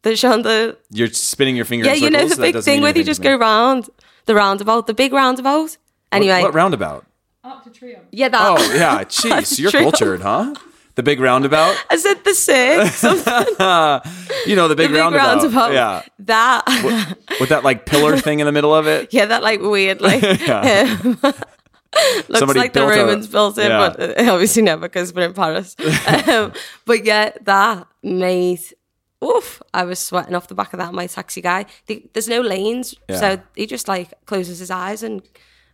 The 0.06 0.14
show 0.14 0.40
the 0.40 0.78
You're 0.90 1.08
spinning 1.08 1.56
your 1.56 1.64
finger. 1.64 1.86
yeah, 1.86 1.94
you 1.94 2.10
know 2.10 2.28
the 2.28 2.36
That 2.36 2.40
big 2.52 2.62
thing 2.62 2.74
mean 2.74 2.82
where 2.84 2.96
you 2.96 3.02
just 3.02 3.22
go 3.22 3.34
round 3.36 3.88
the 4.26 4.34
roundabout, 4.36 4.86
the 4.86 4.94
big 4.94 5.12
roundabout. 5.12 5.76
Anyway, 6.12 6.42
What, 6.42 6.52
what 6.52 6.54
roundabout? 6.54 7.04
Up 7.42 7.64
to 7.64 7.70
Trio. 7.70 7.98
Yeah, 8.12 8.28
that. 8.28 8.40
Oh 8.58 8.72
yeah, 8.72 9.02
jeez, 9.18 9.58
you're 9.58 9.72
cultured, 9.72 10.20
huh? 10.22 10.54
The 10.94 11.02
big 11.02 11.18
roundabout. 11.18 11.74
I 11.90 11.96
said 11.96 12.22
the 12.24 12.34
six, 12.34 13.02
You 14.46 14.54
know 14.54 14.68
the 14.68 14.76
big, 14.76 14.90
the 14.90 14.94
big 14.94 15.00
roundabout. 15.00 15.42
roundabout. 15.42 15.72
Yeah, 15.72 16.02
that. 16.20 17.16
with 17.40 17.48
that 17.48 17.64
like 17.64 17.84
pillar 17.84 18.16
thing 18.16 18.38
in 18.38 18.46
the 18.46 18.52
middle 18.52 18.74
of 18.74 18.86
it. 18.86 19.12
yeah, 19.12 19.26
that 19.26 19.42
like 19.42 19.60
weird, 19.60 20.00
like 20.00 20.22
Yeah. 20.22 20.98
um, 21.02 21.18
looks 21.20 22.38
Somebody 22.38 22.60
like 22.60 22.72
the 22.74 22.80
built 22.80 22.92
a- 22.94 22.96
Romans 23.00 23.26
built 23.26 23.58
it, 23.58 23.68
yeah. 23.70 23.78
but 23.96 24.20
uh, 24.20 24.32
obviously 24.32 24.62
never 24.62 24.82
because 24.82 25.12
we're 25.12 25.26
in 25.26 25.34
Paris. 25.34 25.74
um, 26.28 26.52
but 26.84 27.04
yeah, 27.04 27.32
that 27.42 27.86
made. 28.04 28.60
Oof! 29.24 29.62
I 29.72 29.84
was 29.84 29.98
sweating 29.98 30.34
off 30.34 30.48
the 30.48 30.54
back 30.54 30.72
of 30.72 30.78
that. 30.78 30.92
My 30.92 31.06
taxi 31.06 31.40
guy. 31.40 31.66
The, 31.86 32.04
there's 32.12 32.28
no 32.28 32.40
lanes, 32.40 32.94
Yeah. 33.08 33.16
so 33.20 33.40
he 33.54 33.66
just 33.66 33.88
like 33.88 34.12
closes 34.26 34.58
his 34.58 34.70
eyes 34.70 35.02
and 35.02 35.22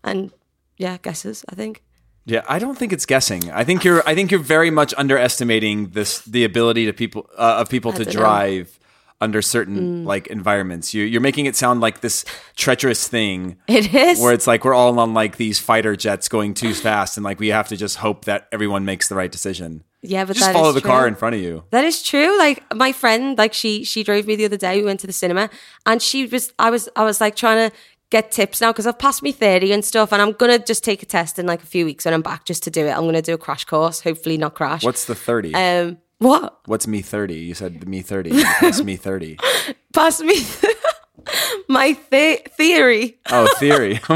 and 0.04 0.32
yeah, 0.78 0.96
guesses. 1.02 1.44
I 1.48 1.54
think. 1.54 1.82
Yeah, 2.24 2.42
I 2.48 2.60
don't 2.60 2.78
think 2.78 2.92
it's 2.92 3.04
guessing. 3.06 3.50
I 3.50 3.64
think 3.64 3.82
you're. 3.82 4.02
I 4.06 4.14
think 4.14 4.30
you're 4.30 4.38
very 4.40 4.70
much 4.70 4.94
underestimating 4.96 5.88
this 5.90 6.20
the 6.20 6.44
ability 6.44 6.86
to 6.86 6.92
people 6.92 7.28
uh, 7.36 7.56
of 7.60 7.68
people 7.68 7.90
I 7.92 7.96
to 7.96 8.04
drive 8.04 8.78
under 9.20 9.42
certain 9.42 10.04
like 10.04 10.28
environments. 10.28 10.94
You, 10.94 11.04
you're 11.04 11.20
making 11.20 11.46
it 11.46 11.56
sound 11.56 11.80
like 11.80 12.00
this 12.00 12.24
treacherous 12.56 13.08
thing. 13.08 13.56
It 13.68 13.92
is. 13.92 14.20
where 14.20 14.32
it's 14.32 14.46
like 14.46 14.64
we're 14.64 14.74
all 14.74 14.98
on 15.00 15.14
like 15.14 15.36
these 15.36 15.58
fighter 15.58 15.96
jets 15.96 16.28
going 16.28 16.54
too 16.54 16.74
fast, 16.74 17.16
and 17.16 17.24
like 17.24 17.40
we 17.40 17.48
have 17.48 17.66
to 17.68 17.76
just 17.76 17.96
hope 17.96 18.24
that 18.26 18.46
everyone 18.52 18.84
makes 18.84 19.08
the 19.08 19.16
right 19.16 19.30
decision. 19.32 19.82
Yeah, 20.04 20.24
but 20.24 20.34
that's 20.36 20.40
just 20.40 20.52
follow 20.52 20.72
the 20.72 20.80
car 20.80 21.06
in 21.06 21.14
front 21.14 21.36
of 21.36 21.40
you. 21.40 21.62
That 21.70 21.84
is 21.84 22.02
true. 22.02 22.36
Like 22.36 22.62
my 22.74 22.90
friend, 22.92 23.38
like 23.38 23.54
she 23.54 23.84
she 23.84 24.02
drove 24.02 24.26
me 24.26 24.34
the 24.36 24.44
other 24.46 24.56
day. 24.56 24.78
We 24.80 24.84
went 24.84 25.00
to 25.00 25.06
the 25.06 25.12
cinema, 25.12 25.48
and 25.86 26.02
she 26.02 26.26
was 26.26 26.52
I 26.58 26.70
was 26.70 26.88
I 26.96 27.04
was 27.04 27.20
like 27.20 27.36
trying 27.36 27.70
to 27.70 27.76
get 28.10 28.30
tips 28.32 28.60
now 28.60 28.72
because 28.72 28.86
I've 28.86 28.98
passed 28.98 29.22
me 29.22 29.30
thirty 29.30 29.72
and 29.72 29.84
stuff, 29.84 30.12
and 30.12 30.20
I'm 30.20 30.32
gonna 30.32 30.58
just 30.58 30.82
take 30.82 31.02
a 31.04 31.06
test 31.06 31.38
in 31.38 31.46
like 31.46 31.62
a 31.62 31.66
few 31.66 31.84
weeks 31.84 32.04
when 32.04 32.14
I'm 32.14 32.22
back 32.22 32.44
just 32.44 32.64
to 32.64 32.70
do 32.70 32.84
it. 32.86 32.90
I'm 32.90 33.04
gonna 33.04 33.22
do 33.22 33.34
a 33.34 33.38
crash 33.38 33.64
course, 33.64 34.00
hopefully 34.00 34.36
not 34.36 34.54
crash. 34.54 34.82
What's 34.84 35.04
the 35.04 35.14
thirty? 35.14 35.54
um 35.54 35.98
what 36.18 36.58
What's 36.66 36.86
me 36.88 37.00
thirty? 37.00 37.36
You 37.36 37.54
said 37.54 37.86
me 37.88 38.02
thirty. 38.02 38.30
That's 38.60 38.82
me 38.82 38.96
thirty. 38.96 39.38
pass 39.92 40.20
me 40.20 40.34
my 41.68 41.96
the- 42.10 42.42
theory? 42.56 43.18
Oh, 43.30 43.46
theory. 43.58 44.00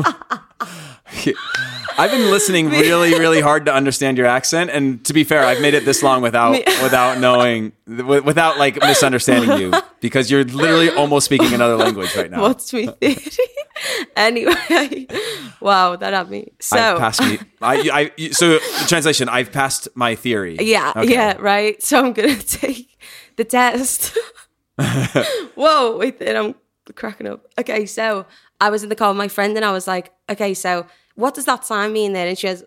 I've 1.99 2.11
been 2.11 2.31
listening 2.31 2.69
really, 2.69 3.19
really 3.19 3.41
hard 3.41 3.65
to 3.67 3.73
understand 3.75 4.19
your 4.19 4.27
accent, 4.27 4.71
and 4.71 5.03
to 5.07 5.15
be 5.15 5.25
fair, 5.25 5.43
I've 5.45 5.63
made 5.63 5.73
it 5.73 5.87
this 5.87 6.03
long 6.03 6.21
without 6.21 6.53
without 6.83 7.19
knowing, 7.19 7.73
without 7.87 8.59
like 8.59 8.79
misunderstanding 8.81 9.59
you, 9.59 9.73
because 10.01 10.31
you're 10.31 10.45
literally 10.45 10.91
almost 10.91 11.25
speaking 11.25 11.55
another 11.55 11.77
language 11.77 12.15
right 12.15 12.31
now. 12.31 12.43
What's 12.43 12.71
me 12.75 12.89
theory? 12.89 13.17
anyway, 14.17 15.07
wow, 15.61 15.97
that 15.97 16.13
had 16.13 16.29
me. 16.29 16.53
So 16.61 16.77
I've 16.77 16.99
passed 16.99 17.23
me. 17.23 17.39
I, 17.63 18.11
I, 18.19 18.31
so 18.33 18.59
translation. 18.89 19.31
I've 19.31 19.51
passed 19.51 19.89
my 19.95 20.17
theory. 20.17 20.59
Yeah, 20.61 20.93
Okay. 20.97 21.11
yeah, 21.13 21.37
right. 21.39 21.83
So 21.83 22.05
I'm 22.05 22.13
gonna 22.13 22.37
take 22.37 22.99
the 23.37 23.45
test. 23.45 24.17
Whoa, 25.55 25.97
wait, 25.97 26.19
then 26.19 26.37
I'm 26.37 26.55
cracking 26.95 27.27
up. 27.27 27.47
Okay, 27.59 27.87
so 27.87 28.27
I 28.61 28.69
was 28.71 28.83
in 28.83 28.89
the 28.91 28.95
car 28.97 29.09
with 29.09 29.17
my 29.17 29.29
friend 29.29 29.57
and 29.57 29.65
I 29.65 29.73
was 29.73 29.87
like, 29.87 30.13
okay, 30.29 30.53
so 30.55 30.87
what 31.17 31.35
does 31.35 31.45
that 31.47 31.65
sign 31.65 31.93
mean 31.93 32.13
then? 32.13 32.29
And 32.29 32.39
she 32.39 32.47
goes, 32.47 32.65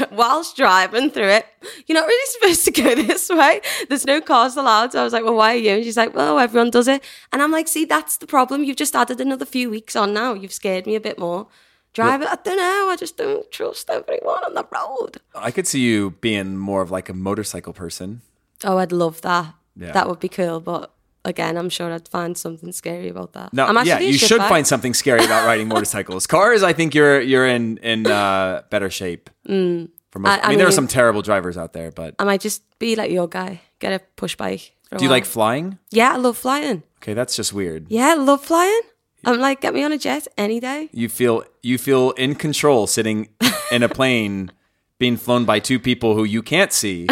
whilst 0.12 0.56
driving 0.56 1.10
through 1.10 1.28
it, 1.28 1.46
you're 1.86 1.98
not 1.98 2.06
really 2.06 2.26
supposed 2.30 2.64
to 2.66 2.70
go 2.70 2.94
this 2.94 3.28
way. 3.28 3.60
There's 3.88 4.06
no 4.06 4.20
cars 4.20 4.56
allowed. 4.56 4.92
So 4.92 5.00
I 5.00 5.04
was 5.04 5.12
like, 5.12 5.24
well, 5.24 5.34
why 5.34 5.54
are 5.54 5.58
you? 5.58 5.70
And 5.70 5.84
she's 5.84 5.96
like, 5.96 6.14
well, 6.14 6.38
everyone 6.38 6.70
does 6.70 6.88
it. 6.88 7.02
And 7.32 7.42
I'm 7.42 7.50
like, 7.50 7.68
see, 7.68 7.84
that's 7.84 8.18
the 8.18 8.26
problem. 8.26 8.64
You've 8.64 8.76
just 8.76 8.94
added 8.94 9.20
another 9.20 9.44
few 9.44 9.70
weeks 9.70 9.96
on 9.96 10.12
now. 10.12 10.34
You've 10.34 10.52
scared 10.52 10.86
me 10.86 10.94
a 10.94 11.00
bit 11.00 11.18
more. 11.18 11.48
Drive 11.94 12.22
it. 12.22 12.28
I 12.28 12.36
don't 12.36 12.56
know. 12.56 12.88
I 12.90 12.96
just 12.98 13.16
don't 13.18 13.50
trust 13.50 13.90
everyone 13.90 14.44
on 14.44 14.54
the 14.54 14.66
road. 14.72 15.18
I 15.34 15.50
could 15.50 15.66
see 15.66 15.80
you 15.80 16.12
being 16.22 16.56
more 16.56 16.80
of 16.80 16.90
like 16.90 17.08
a 17.08 17.14
motorcycle 17.14 17.74
person. 17.74 18.22
Oh, 18.64 18.78
I'd 18.78 18.92
love 18.92 19.20
that. 19.22 19.54
Yeah. 19.76 19.92
That 19.92 20.08
would 20.08 20.20
be 20.20 20.28
cool. 20.28 20.60
But 20.60 20.90
again, 21.24 21.56
I'm 21.56 21.68
sure 21.70 21.92
I'd 21.92 22.08
find 22.08 22.36
something 22.36 22.72
scary 22.72 23.08
about 23.08 23.32
that. 23.34 23.52
No, 23.52 23.66
I'm 23.66 23.86
yeah, 23.86 23.98
you 24.00 24.12
should 24.18 24.40
shitbag. 24.40 24.48
find 24.48 24.66
something 24.66 24.94
scary 24.94 25.24
about 25.24 25.46
riding 25.46 25.68
motorcycles. 25.74 26.26
Cars, 26.26 26.62
I 26.62 26.72
think 26.72 26.94
you're 26.94 27.20
you're 27.20 27.46
in 27.46 27.78
in 27.78 28.06
uh, 28.06 28.62
better 28.70 28.90
shape. 28.90 29.30
Mm. 29.48 29.88
For 30.10 30.18
most, 30.18 30.30
I- 30.30 30.38
I, 30.38 30.44
I 30.44 30.48
mean, 30.50 30.58
there 30.58 30.68
are 30.68 30.72
some 30.72 30.88
terrible 30.88 31.22
drivers 31.22 31.56
out 31.56 31.72
there, 31.72 31.90
but 31.90 32.14
I 32.18 32.24
might 32.24 32.40
just 32.42 32.62
be 32.78 32.96
like 32.96 33.10
your 33.10 33.28
guy, 33.28 33.60
get 33.78 33.92
a 33.92 34.00
push 34.16 34.36
bike. 34.36 34.74
do 34.96 35.04
you 35.04 35.10
like 35.10 35.24
flying? 35.24 35.78
Yeah, 35.90 36.12
I 36.12 36.16
love 36.18 36.36
flying. 36.36 36.82
Okay, 36.98 37.14
that's 37.14 37.34
just 37.36 37.52
weird. 37.52 37.86
Yeah, 37.88 38.08
I 38.08 38.14
love 38.14 38.44
flying. 38.44 38.80
I'm 39.24 39.38
like, 39.40 39.60
get 39.60 39.72
me 39.72 39.84
on 39.84 39.92
a 39.92 39.98
jet 39.98 40.26
any 40.36 40.58
day. 40.60 40.88
You 40.92 41.08
feel 41.08 41.44
you 41.62 41.78
feel 41.78 42.10
in 42.18 42.34
control 42.34 42.86
sitting 42.86 43.28
in 43.72 43.82
a 43.82 43.88
plane 43.88 44.50
being 44.98 45.16
flown 45.16 45.44
by 45.44 45.60
two 45.60 45.78
people 45.78 46.14
who 46.14 46.24
you 46.24 46.42
can't 46.42 46.72
see 46.72 47.06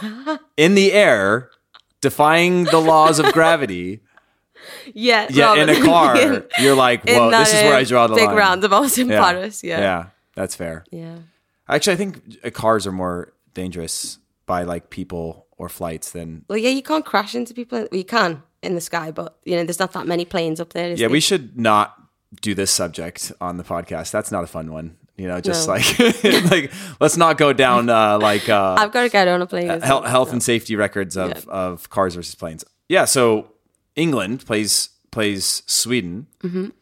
in 0.56 0.74
the 0.74 0.92
air, 0.92 1.50
defying 2.00 2.64
the 2.64 2.78
laws 2.80 3.18
of 3.18 3.32
gravity. 3.32 4.00
Yeah, 4.92 5.26
Yet 5.30 5.56
in 5.56 5.68
a 5.70 5.80
car, 5.82 6.16
In- 6.20 6.44
you're 6.58 6.74
like, 6.74 7.08
whoa, 7.08 7.30
this 7.30 7.48
is 7.48 7.62
where 7.62 7.74
I 7.76 7.84
draw 7.84 8.08
the 8.08 8.14
big 8.14 8.26
line. 8.26 8.36
roundabout 8.36 8.98
in 8.98 9.08
Paris, 9.08 9.64
yeah. 9.64 9.80
yeah, 9.80 10.06
that's 10.34 10.54
fair. 10.54 10.84
Yeah. 10.90 11.16
Actually, 11.66 11.94
I 11.94 11.96
think 11.96 12.38
uh, 12.44 12.50
cars 12.50 12.86
are 12.86 12.92
more 12.92 13.32
dangerous 13.54 14.18
by 14.44 14.64
like 14.64 14.90
people 14.90 15.46
or 15.56 15.70
flights 15.70 16.10
than. 16.10 16.44
Well, 16.46 16.58
yeah, 16.58 16.68
you 16.68 16.82
can't 16.82 17.06
crash 17.06 17.34
into 17.34 17.54
people. 17.54 17.78
Well, 17.78 17.98
you 17.98 18.04
can 18.04 18.42
in 18.62 18.74
the 18.74 18.80
sky, 18.80 19.10
but 19.10 19.38
you 19.44 19.56
know, 19.56 19.64
there's 19.64 19.78
not 19.78 19.92
that 19.92 20.06
many 20.06 20.24
planes 20.24 20.60
up 20.60 20.74
there. 20.74 20.90
Yeah, 20.90 20.96
there? 20.96 21.08
we 21.10 21.20
should 21.20 21.58
not 21.58 21.96
do 22.40 22.54
this 22.54 22.70
subject 22.70 23.32
on 23.40 23.56
the 23.56 23.64
podcast. 23.64 24.10
That's 24.10 24.30
not 24.30 24.44
a 24.44 24.46
fun 24.48 24.72
one. 24.72 24.96
You 25.20 25.28
know, 25.28 25.40
just 25.40 25.68
No. 25.68 25.74
like 25.74 25.98
like 26.50 26.72
let's 27.00 27.16
not 27.16 27.36
go 27.36 27.52
down 27.52 27.88
uh, 27.90 28.18
like 28.18 28.48
uh, 28.48 28.76
I've 28.78 28.92
got 28.92 29.02
to 29.02 29.08
get 29.10 29.28
on 29.28 29.42
a 29.42 29.46
plane. 29.46 29.70
uh, 29.70 29.80
health, 29.80 30.06
health 30.06 30.28
so. 30.28 30.32
and 30.32 30.42
safety 30.42 30.76
records 30.76 31.16
of, 31.16 31.46
of 31.48 31.90
cars 31.90 32.14
versus 32.14 32.34
planes. 32.34 32.64
Yeah, 32.88 33.04
so 33.04 33.52
England 33.96 34.46
plays 34.46 34.88
plays 35.10 35.62
Sweden. 35.66 36.26
Mhm. 36.42 36.72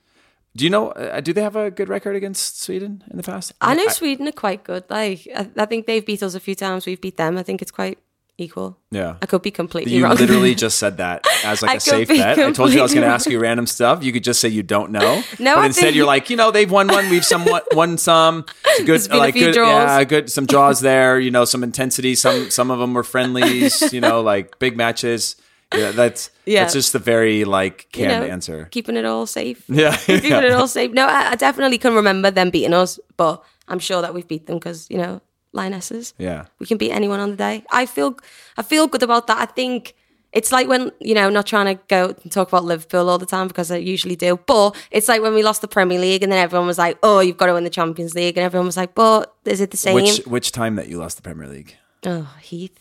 Do 0.56 0.64
you 0.64 0.70
know? 0.70 0.88
Uh, 0.90 1.20
do 1.20 1.32
they 1.32 1.42
have 1.42 1.56
a 1.56 1.70
good 1.70 1.88
record 1.88 2.16
against 2.16 2.60
Sweden 2.62 3.04
in 3.10 3.16
the 3.16 3.22
past? 3.22 3.52
I 3.60 3.74
know 3.74 3.86
Sweden 3.88 4.26
are 4.28 4.32
quite 4.32 4.64
good. 4.64 4.84
Like, 4.90 5.26
I, 5.34 5.46
I 5.56 5.66
think 5.66 5.86
they've 5.86 6.04
beat 6.04 6.22
us 6.22 6.34
a 6.34 6.40
few 6.40 6.54
times. 6.56 6.86
We've 6.86 7.00
beat 7.00 7.16
them. 7.16 7.38
I 7.38 7.42
think 7.44 7.62
it's 7.62 7.70
quite 7.70 7.98
equal. 8.38 8.78
Yeah. 8.90 9.16
I 9.20 9.26
could 9.26 9.42
be 9.42 9.50
completely 9.50 9.92
You 9.94 10.04
wrong. 10.04 10.16
literally 10.16 10.54
just 10.64 10.78
said 10.78 10.96
that 10.98 11.26
as 11.44 11.60
like 11.60 11.72
I 11.72 11.74
a 11.74 11.80
safe 11.80 12.08
bet. 12.08 12.38
I 12.38 12.52
told 12.52 12.72
you 12.72 12.78
I 12.78 12.82
was 12.82 12.94
going 12.94 13.06
to 13.06 13.12
ask 13.12 13.28
you 13.28 13.38
random 13.40 13.66
stuff. 13.66 14.02
You 14.04 14.12
could 14.12 14.24
just 14.24 14.40
say 14.40 14.48
you 14.48 14.62
don't 14.62 14.92
know. 14.92 15.22
No, 15.40 15.56
but 15.56 15.62
I 15.62 15.66
instead 15.66 15.82
think- 15.84 15.96
you're 15.96 16.06
like, 16.06 16.30
you 16.30 16.36
know, 16.36 16.50
they've 16.50 16.70
won 16.70 16.86
one. 16.88 17.10
We've 17.10 17.24
somewhat 17.24 17.66
won 17.74 17.98
some. 17.98 18.44
Good, 18.78 18.86
There's 18.86 19.08
been 19.08 19.16
a 19.16 19.20
like 19.20 19.34
good, 19.34 19.54
draws. 19.54 19.68
yeah, 19.68 20.04
good. 20.04 20.30
Some 20.30 20.46
draws 20.54 20.80
there. 20.80 21.18
You 21.18 21.30
know, 21.30 21.44
some 21.44 21.62
intensity. 21.64 22.14
Some 22.14 22.50
some 22.50 22.70
of 22.70 22.78
them 22.78 22.94
were 22.94 23.02
friendlies. 23.04 23.92
You 23.92 24.00
know, 24.00 24.20
like 24.22 24.58
big 24.58 24.76
matches. 24.76 25.36
Yeah, 25.74 25.90
that's 25.90 26.30
Yeah. 26.46 26.62
That's 26.62 26.72
just 26.74 26.92
the 26.92 26.98
very 26.98 27.44
like 27.44 27.88
You 27.96 28.06
canned 28.06 28.24
know, 28.26 28.30
answer. 28.32 28.68
Keeping 28.70 28.96
it 28.96 29.04
all 29.04 29.26
safe. 29.26 29.64
Yeah, 29.68 29.96
keeping 29.96 30.30
yeah. 30.30 30.40
it 30.42 30.52
all 30.52 30.66
safe. 30.68 30.92
No, 30.92 31.06
I, 31.06 31.32
I 31.32 31.34
definitely 31.34 31.78
can 31.78 31.94
remember 31.94 32.30
them 32.30 32.50
beating 32.50 32.72
us, 32.72 32.98
but 33.16 33.42
I'm 33.68 33.78
sure 33.78 34.00
that 34.00 34.14
we've 34.14 34.26
beat 34.26 34.46
them 34.46 34.56
because 34.58 34.86
you 34.90 34.96
know 34.96 35.20
lionesses. 35.58 36.14
Yeah. 36.18 36.46
We 36.58 36.66
can 36.66 36.78
beat 36.78 36.92
anyone 36.92 37.20
on 37.20 37.30
the 37.30 37.36
day. 37.36 37.64
I 37.80 37.86
feel 37.86 38.10
I 38.56 38.62
feel 38.62 38.86
good 38.86 39.02
about 39.02 39.26
that. 39.28 39.38
I 39.38 39.46
think 39.46 39.94
it's 40.32 40.52
like 40.52 40.68
when 40.68 40.92
you 41.00 41.14
know 41.14 41.30
not 41.30 41.46
trying 41.46 41.68
to 41.74 41.82
go 41.88 42.14
and 42.22 42.30
talk 42.30 42.48
about 42.48 42.64
Liverpool 42.64 43.08
all 43.08 43.18
the 43.18 43.26
time 43.36 43.48
because 43.48 43.70
I 43.70 43.76
usually 43.76 44.16
do, 44.16 44.38
but 44.46 44.76
it's 44.90 45.08
like 45.08 45.22
when 45.22 45.34
we 45.34 45.42
lost 45.42 45.60
the 45.62 45.68
Premier 45.68 45.98
League 45.98 46.22
and 46.22 46.30
then 46.30 46.38
everyone 46.38 46.66
was 46.66 46.78
like, 46.78 46.98
"Oh, 47.02 47.20
you've 47.20 47.38
got 47.38 47.46
to 47.46 47.54
win 47.54 47.64
the 47.64 47.70
Champions 47.80 48.14
League," 48.14 48.36
and 48.38 48.44
everyone 48.44 48.66
was 48.66 48.76
like, 48.76 48.94
"But 48.94 49.34
is 49.44 49.60
it 49.60 49.70
the 49.70 49.76
same?" 49.76 49.94
Which 49.94 50.18
which 50.26 50.52
time 50.52 50.76
that 50.76 50.88
you 50.88 50.98
lost 50.98 51.16
the 51.16 51.22
Premier 51.22 51.48
League? 51.48 51.76
oh, 52.06 52.28
Heath. 52.40 52.78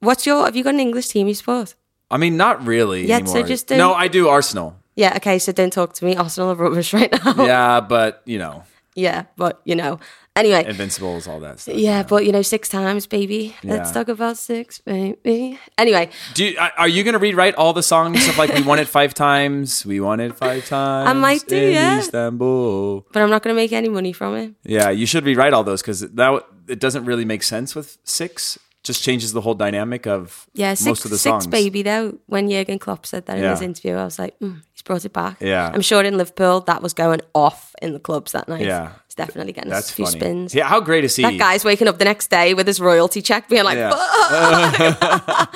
What's 0.00 0.26
your? 0.26 0.44
Have 0.44 0.56
you 0.56 0.64
got 0.64 0.74
an 0.74 0.80
English 0.80 1.08
team 1.08 1.28
you 1.28 1.34
support? 1.34 1.74
I 2.10 2.18
mean, 2.18 2.36
not 2.36 2.64
really 2.64 3.06
Yeah, 3.06 3.24
so 3.24 3.42
just, 3.42 3.72
um, 3.72 3.78
no, 3.78 3.92
I 3.92 4.06
do 4.08 4.28
Arsenal. 4.28 4.76
Yeah. 4.94 5.16
Okay. 5.16 5.38
So 5.38 5.52
don't 5.52 5.72
talk 5.72 5.92
to 5.94 6.04
me. 6.04 6.16
Arsenal 6.16 6.50
are 6.52 6.54
rubbish 6.54 6.92
right 6.92 7.12
now. 7.12 7.44
yeah, 7.44 7.80
but 7.80 8.22
you 8.24 8.38
know, 8.38 8.62
Yeah, 8.96 9.26
but 9.36 9.60
you 9.64 9.76
know. 9.76 10.00
Anyway. 10.34 10.64
Invincibles, 10.66 11.26
all 11.26 11.40
that 11.40 11.60
stuff. 11.60 11.76
Yeah, 11.76 12.02
but 12.02 12.26
you 12.26 12.32
know, 12.32 12.42
six 12.42 12.68
times, 12.68 13.06
baby. 13.06 13.56
Let's 13.64 13.90
talk 13.90 14.08
about 14.08 14.36
six, 14.36 14.78
baby. 14.80 15.58
Anyway, 15.78 16.10
Do 16.34 16.44
you, 16.44 16.58
are- 16.76 16.88
you 16.88 17.04
going 17.04 17.14
to 17.14 17.18
rewrite 17.18 17.54
all 17.54 17.72
the 17.72 17.82
songs 17.82 18.26
of 18.28 18.36
like 18.36 18.52
we 18.52 18.62
won 18.62 18.78
it 18.78 18.86
five 18.88 19.14
times, 19.14 19.86
we 19.86 19.98
won 20.00 20.20
it 20.20 20.36
five 20.36 20.66
times? 20.66 21.08
I 21.08 21.14
might 21.14 21.46
do, 21.46 21.56
in 21.56 21.72
yeah. 21.72 21.98
Istanbul. 22.00 23.06
but 23.12 23.22
I'm 23.22 23.30
not 23.30 23.42
going 23.42 23.54
to 23.54 23.60
make 23.62 23.72
any 23.72 23.88
money 23.88 24.12
from 24.12 24.36
it. 24.36 24.52
Yeah, 24.64 24.90
you 24.90 25.06
should 25.06 25.24
rewrite 25.24 25.54
all 25.54 25.64
those 25.64 25.80
because 25.80 26.00
that 26.00 26.42
it 26.68 26.80
doesn't 26.80 27.04
really 27.06 27.24
make 27.24 27.42
sense 27.42 27.74
with 27.74 27.96
six. 28.04 28.58
Just 28.86 29.02
changes 29.02 29.32
the 29.32 29.40
whole 29.40 29.54
dynamic 29.54 30.06
of 30.06 30.46
Yeah, 30.54 30.70
most 30.84 31.04
of 31.04 31.10
the 31.10 31.18
six, 31.18 31.46
baby. 31.46 31.82
Though 31.82 32.18
when 32.26 32.48
Jurgen 32.48 32.78
Klopp 32.78 33.04
said 33.04 33.26
that 33.26 33.36
in 33.38 33.44
his 33.50 33.60
interview, 33.60 33.94
I 33.94 34.04
was 34.04 34.16
like, 34.18 34.38
mm, 34.38 34.62
he's 34.72 34.82
brought 34.82 35.04
it 35.04 35.12
back. 35.12 35.38
Yeah. 35.40 35.70
I'm 35.74 35.80
sure 35.80 36.02
in 36.04 36.16
Liverpool 36.16 36.60
that 36.62 36.82
was 36.82 36.92
going 36.94 37.20
off 37.34 37.74
in 37.82 37.92
the 37.94 37.98
clubs 37.98 38.30
that 38.32 38.48
night. 38.48 38.64
Yeah. 38.64 38.92
he's 39.08 39.14
definitely 39.16 39.52
getting 39.52 39.70
That's 39.70 39.90
a 39.90 39.92
few 39.92 40.04
funny. 40.06 40.18
spins. 40.20 40.54
Yeah, 40.54 40.68
how 40.68 40.80
great 40.80 41.02
is 41.04 41.16
he? 41.16 41.22
That 41.24 41.36
guy's 41.36 41.64
waking 41.64 41.88
up 41.88 41.98
the 41.98 42.04
next 42.04 42.30
day 42.30 42.54
with 42.54 42.66
his 42.68 42.78
royalty 42.80 43.20
check, 43.22 43.48
being 43.48 43.64
like, 43.64 43.76
Yeah. 43.76 43.90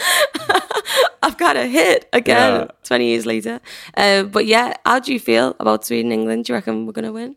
"I've 1.23 1.37
got 1.39 1.57
a 1.57 1.67
hit 1.67 2.09
again." 2.13 2.61
Yeah. 2.63 2.67
Twenty 2.83 3.07
years 3.07 3.27
later, 3.27 3.61
uh, 3.97 4.25
but 4.25 4.47
yeah, 4.47 4.75
how 4.85 4.99
do 4.99 5.13
you 5.13 5.21
feel 5.21 5.55
about 5.61 5.85
Sweden, 5.85 6.11
England? 6.13 6.47
Do 6.47 6.53
you 6.53 6.57
reckon 6.57 6.87
we're 6.87 6.93
going 6.93 7.05
to 7.05 7.13
win? 7.13 7.37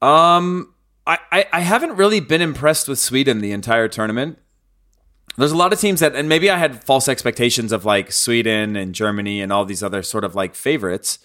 Um, 0.00 0.72
I, 1.06 1.18
I, 1.32 1.46
I 1.52 1.60
haven't 1.60 1.96
really 1.96 2.20
been 2.20 2.40
impressed 2.42 2.88
with 2.88 2.98
Sweden 2.98 3.40
the 3.40 3.52
entire 3.52 3.88
tournament. 3.88 4.38
There's 5.36 5.52
a 5.52 5.56
lot 5.56 5.72
of 5.72 5.80
teams 5.80 6.00
that, 6.00 6.14
and 6.14 6.28
maybe 6.28 6.50
I 6.50 6.56
had 6.58 6.82
false 6.84 7.08
expectations 7.08 7.72
of 7.72 7.84
like 7.84 8.10
Sweden 8.12 8.74
and 8.76 8.94
Germany 8.94 9.40
and 9.42 9.52
all 9.52 9.64
these 9.64 9.82
other 9.82 10.02
sort 10.02 10.24
of 10.24 10.34
like 10.34 10.54
favorites, 10.54 11.18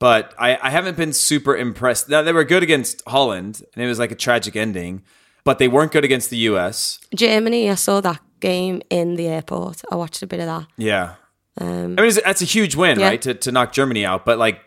but 0.00 0.34
I, 0.38 0.58
I 0.60 0.70
haven't 0.70 0.96
been 0.96 1.12
super 1.12 1.56
impressed. 1.56 2.08
Now, 2.08 2.22
they 2.22 2.32
were 2.32 2.44
good 2.44 2.62
against 2.64 3.02
Holland, 3.06 3.62
and 3.74 3.84
it 3.84 3.86
was 3.88 3.98
like 3.98 4.10
a 4.10 4.16
tragic 4.16 4.56
ending, 4.56 5.02
but 5.44 5.58
they 5.58 5.68
weren't 5.68 5.92
good 5.92 6.04
against 6.04 6.30
the 6.30 6.38
US. 6.38 6.98
Germany, 7.14 7.70
I 7.70 7.74
saw 7.76 8.00
that 8.00 8.20
game 8.40 8.82
in 8.90 9.14
the 9.14 9.28
airport. 9.28 9.82
I 9.90 9.94
watched 9.94 10.22
a 10.22 10.26
bit 10.26 10.40
of 10.40 10.46
that. 10.46 10.66
Yeah. 10.76 11.14
Um, 11.60 11.94
I 11.96 12.02
mean, 12.02 12.06
it's, 12.06 12.20
that's 12.22 12.42
a 12.42 12.46
huge 12.46 12.74
win, 12.74 12.98
Yeah. 12.98 13.06
right? 13.10 13.22
To, 13.22 13.34
to 13.34 13.52
knock 13.52 13.72
Germany 13.72 14.04
out. 14.04 14.24
But 14.24 14.38
like, 14.38 14.60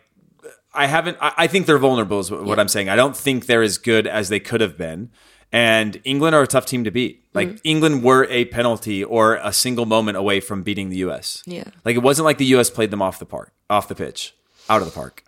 I 0.72 0.86
haven't, 0.86 1.18
I, 1.20 1.32
I 1.36 1.46
think 1.46 1.66
they're 1.66 1.78
vulnerable, 1.78 2.20
is 2.20 2.30
what, 2.30 2.44
what 2.44 2.58
I'm 2.58 2.68
saying. 2.68 2.88
I 2.88 2.96
don't 2.96 3.16
think 3.16 3.44
they're 3.46 3.62
as 3.62 3.76
good 3.76 4.06
as 4.06 4.30
they 4.30 4.40
could 4.40 4.60
have 4.62 4.78
been. 4.78 5.10
And 5.52 6.00
England 6.04 6.34
are 6.34 6.42
a 6.42 6.46
tough 6.46 6.66
team 6.66 6.84
to 6.84 6.90
beat. 6.90 7.24
Like 7.32 7.48
Mhm. 7.48 7.60
England 7.64 8.02
were 8.02 8.24
a 8.26 8.44
penalty 8.46 9.02
or 9.02 9.36
a 9.36 9.52
single 9.52 9.86
moment 9.86 10.16
away 10.18 10.40
from 10.40 10.62
beating 10.62 10.90
the 10.90 10.98
US. 10.98 11.42
Yeah. 11.46 11.64
Like 11.84 11.96
it 11.96 12.02
wasn't 12.02 12.24
like 12.26 12.38
the 12.38 12.44
US 12.56 12.68
played 12.70 12.90
them 12.90 13.00
off 13.00 13.18
the 13.18 13.24
park, 13.26 13.52
off 13.70 13.88
the 13.88 13.94
pitch, 13.94 14.34
out 14.68 14.82
of 14.82 14.86
the 14.86 14.92
park. 14.92 15.24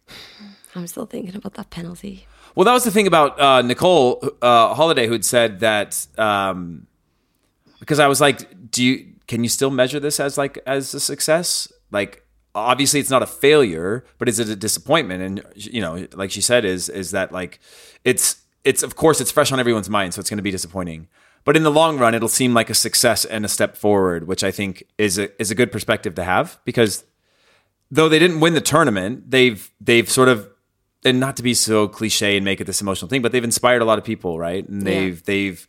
I'm 0.75 0.87
still 0.87 1.07
thinking 1.07 1.35
about 1.35 1.55
that 1.55 1.71
penalty. 1.71 2.27
Well, 2.55 2.65
that 2.65 2.73
was 2.75 2.85
the 2.85 2.91
thing 2.91 3.07
about 3.07 3.41
uh, 3.41 3.63
Nicole 3.63 4.23
uh, 4.43 4.75
Holiday, 4.75 5.07
who'd 5.07 5.25
said 5.25 5.61
that 5.61 6.07
um, 6.19 6.87
because 7.79 7.99
I 7.99 8.09
was 8.09 8.21
like, 8.21 8.71
"Do 8.71 8.85
you 8.85 9.07
can 9.29 9.43
you 9.45 9.49
still 9.49 9.71
measure 9.71 10.01
this 10.01 10.19
as 10.21 10.37
like 10.37 10.59
as 10.67 10.93
a 10.93 11.01
success? 11.01 11.73
Like, 11.93 12.25
obviously, 12.55 12.99
it's 13.01 13.09
not 13.11 13.23
a 13.23 13.27
failure, 13.27 14.05
but 14.19 14.29
is 14.29 14.39
it 14.41 14.49
a 14.49 14.57
disappointment?" 14.57 15.23
And 15.23 15.45
you 15.55 15.81
know, 15.81 16.07
like 16.15 16.31
she 16.33 16.41
said, 16.41 16.65
is 16.65 16.89
is 16.89 17.13
that 17.13 17.31
like 17.33 17.61
it's 18.05 18.37
it's 18.65 18.83
of 18.83 18.97
course 18.97 19.21
it's 19.21 19.31
fresh 19.31 19.53
on 19.53 19.61
everyone's 19.61 19.91
mind, 19.91 20.15
so 20.15 20.21
it's 20.21 20.31
going 20.31 20.39
to 20.39 20.43
be 20.43 20.51
disappointing. 20.51 21.09
But 21.45 21.57
in 21.57 21.63
the 21.63 21.71
long 21.71 21.99
run, 21.99 22.15
it'll 22.15 22.29
seem 22.29 22.53
like 22.53 22.69
a 22.69 22.75
success 22.75 23.25
and 23.25 23.45
a 23.45 23.49
step 23.49 23.77
forward, 23.77 24.27
which 24.27 24.45
I 24.45 24.51
think 24.51 24.85
is 24.99 25.19
a 25.19 25.41
is 25.41 25.51
a 25.51 25.55
good 25.55 25.73
perspective 25.73 26.15
to 26.17 26.25
have 26.25 26.59
because 26.65 27.05
though 27.91 28.09
they 28.09 28.19
didn't 28.19 28.41
win 28.41 28.55
the 28.55 28.61
tournament, 28.61 29.31
they've 29.31 29.71
they've 29.81 30.09
sort 30.09 30.29
of 30.29 30.49
and 31.05 31.19
not 31.19 31.37
to 31.37 31.43
be 31.43 31.55
so 31.55 31.89
cliche 31.89 32.37
and 32.37 32.45
make 32.45 32.61
it 32.61 32.65
this 32.65 32.81
emotional 32.83 33.09
thing, 33.09 33.23
but 33.23 33.33
they've 33.33 33.45
inspired 33.45 33.81
a 33.81 33.87
lot 33.87 33.99
of 33.99 34.05
people, 34.05 34.39
right? 34.39 34.69
And 34.69 34.83
they've 34.83 35.23
they've 35.25 35.67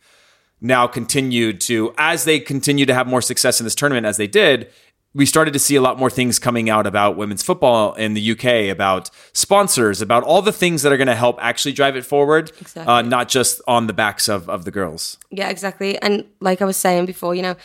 now 0.60 0.86
continued 0.86 1.60
to 1.62 1.92
as 1.98 2.24
they 2.24 2.38
continue 2.38 2.86
to 2.86 2.94
have 2.94 3.06
more 3.06 3.22
success 3.22 3.60
in 3.60 3.64
this 3.64 3.74
tournament 3.74 4.06
as 4.06 4.16
they 4.16 4.26
did. 4.26 4.70
We 5.14 5.26
started 5.26 5.52
to 5.52 5.58
see 5.58 5.76
a 5.76 5.82
lot 5.82 5.98
more 5.98 6.08
things 6.08 6.38
coming 6.38 6.70
out 6.70 6.86
about 6.86 7.16
women's 7.18 7.42
football 7.42 7.92
in 7.94 8.14
the 8.14 8.30
UK, 8.32 8.70
about 8.72 9.10
sponsors, 9.34 10.00
about 10.00 10.22
all 10.24 10.40
the 10.40 10.52
things 10.52 10.82
that 10.82 10.92
are 10.92 10.96
going 10.96 11.06
to 11.08 11.14
help 11.14 11.38
actually 11.42 11.72
drive 11.72 11.96
it 11.96 12.04
forward, 12.06 12.50
Exactly. 12.60 12.90
uh, 12.92 13.02
not 13.02 13.28
just 13.28 13.60
on 13.66 13.86
the 13.88 13.92
backs 13.92 14.28
of, 14.28 14.48
of 14.48 14.64
the 14.64 14.70
girls. 14.70 15.18
Yeah, 15.30 15.50
exactly. 15.50 16.00
And 16.00 16.24
like 16.40 16.62
I 16.62 16.64
was 16.64 16.78
saying 16.78 17.04
before, 17.06 17.34
you 17.34 17.42
know, 17.42 17.56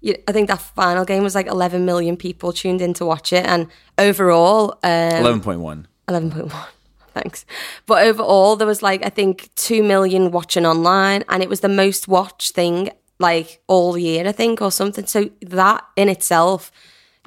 you, 0.00 0.16
I 0.26 0.32
think 0.32 0.48
that 0.48 0.60
final 0.60 1.04
game 1.04 1.22
was 1.22 1.34
like 1.36 1.46
11 1.46 1.84
million 1.84 2.16
people 2.16 2.52
tuned 2.52 2.80
in 2.82 2.92
to 2.94 3.06
watch 3.06 3.32
it, 3.32 3.46
and 3.46 3.68
overall, 3.98 4.72
um, 4.82 5.40
11.1. 5.40 5.86
11.1. 6.08 6.66
Thanks. 7.14 7.46
But 7.86 8.06
overall, 8.06 8.56
there 8.56 8.66
was 8.66 8.82
like, 8.82 9.04
I 9.06 9.08
think, 9.10 9.48
2 9.54 9.82
million 9.82 10.32
watching 10.32 10.66
online, 10.66 11.24
and 11.28 11.42
it 11.42 11.48
was 11.48 11.60
the 11.60 11.68
most 11.68 12.08
watched 12.08 12.54
thing 12.54 12.90
like 13.18 13.62
all 13.68 13.96
year, 13.96 14.26
I 14.28 14.32
think, 14.32 14.60
or 14.60 14.70
something. 14.70 15.06
So 15.06 15.30
that 15.40 15.82
in 15.96 16.08
itself, 16.10 16.70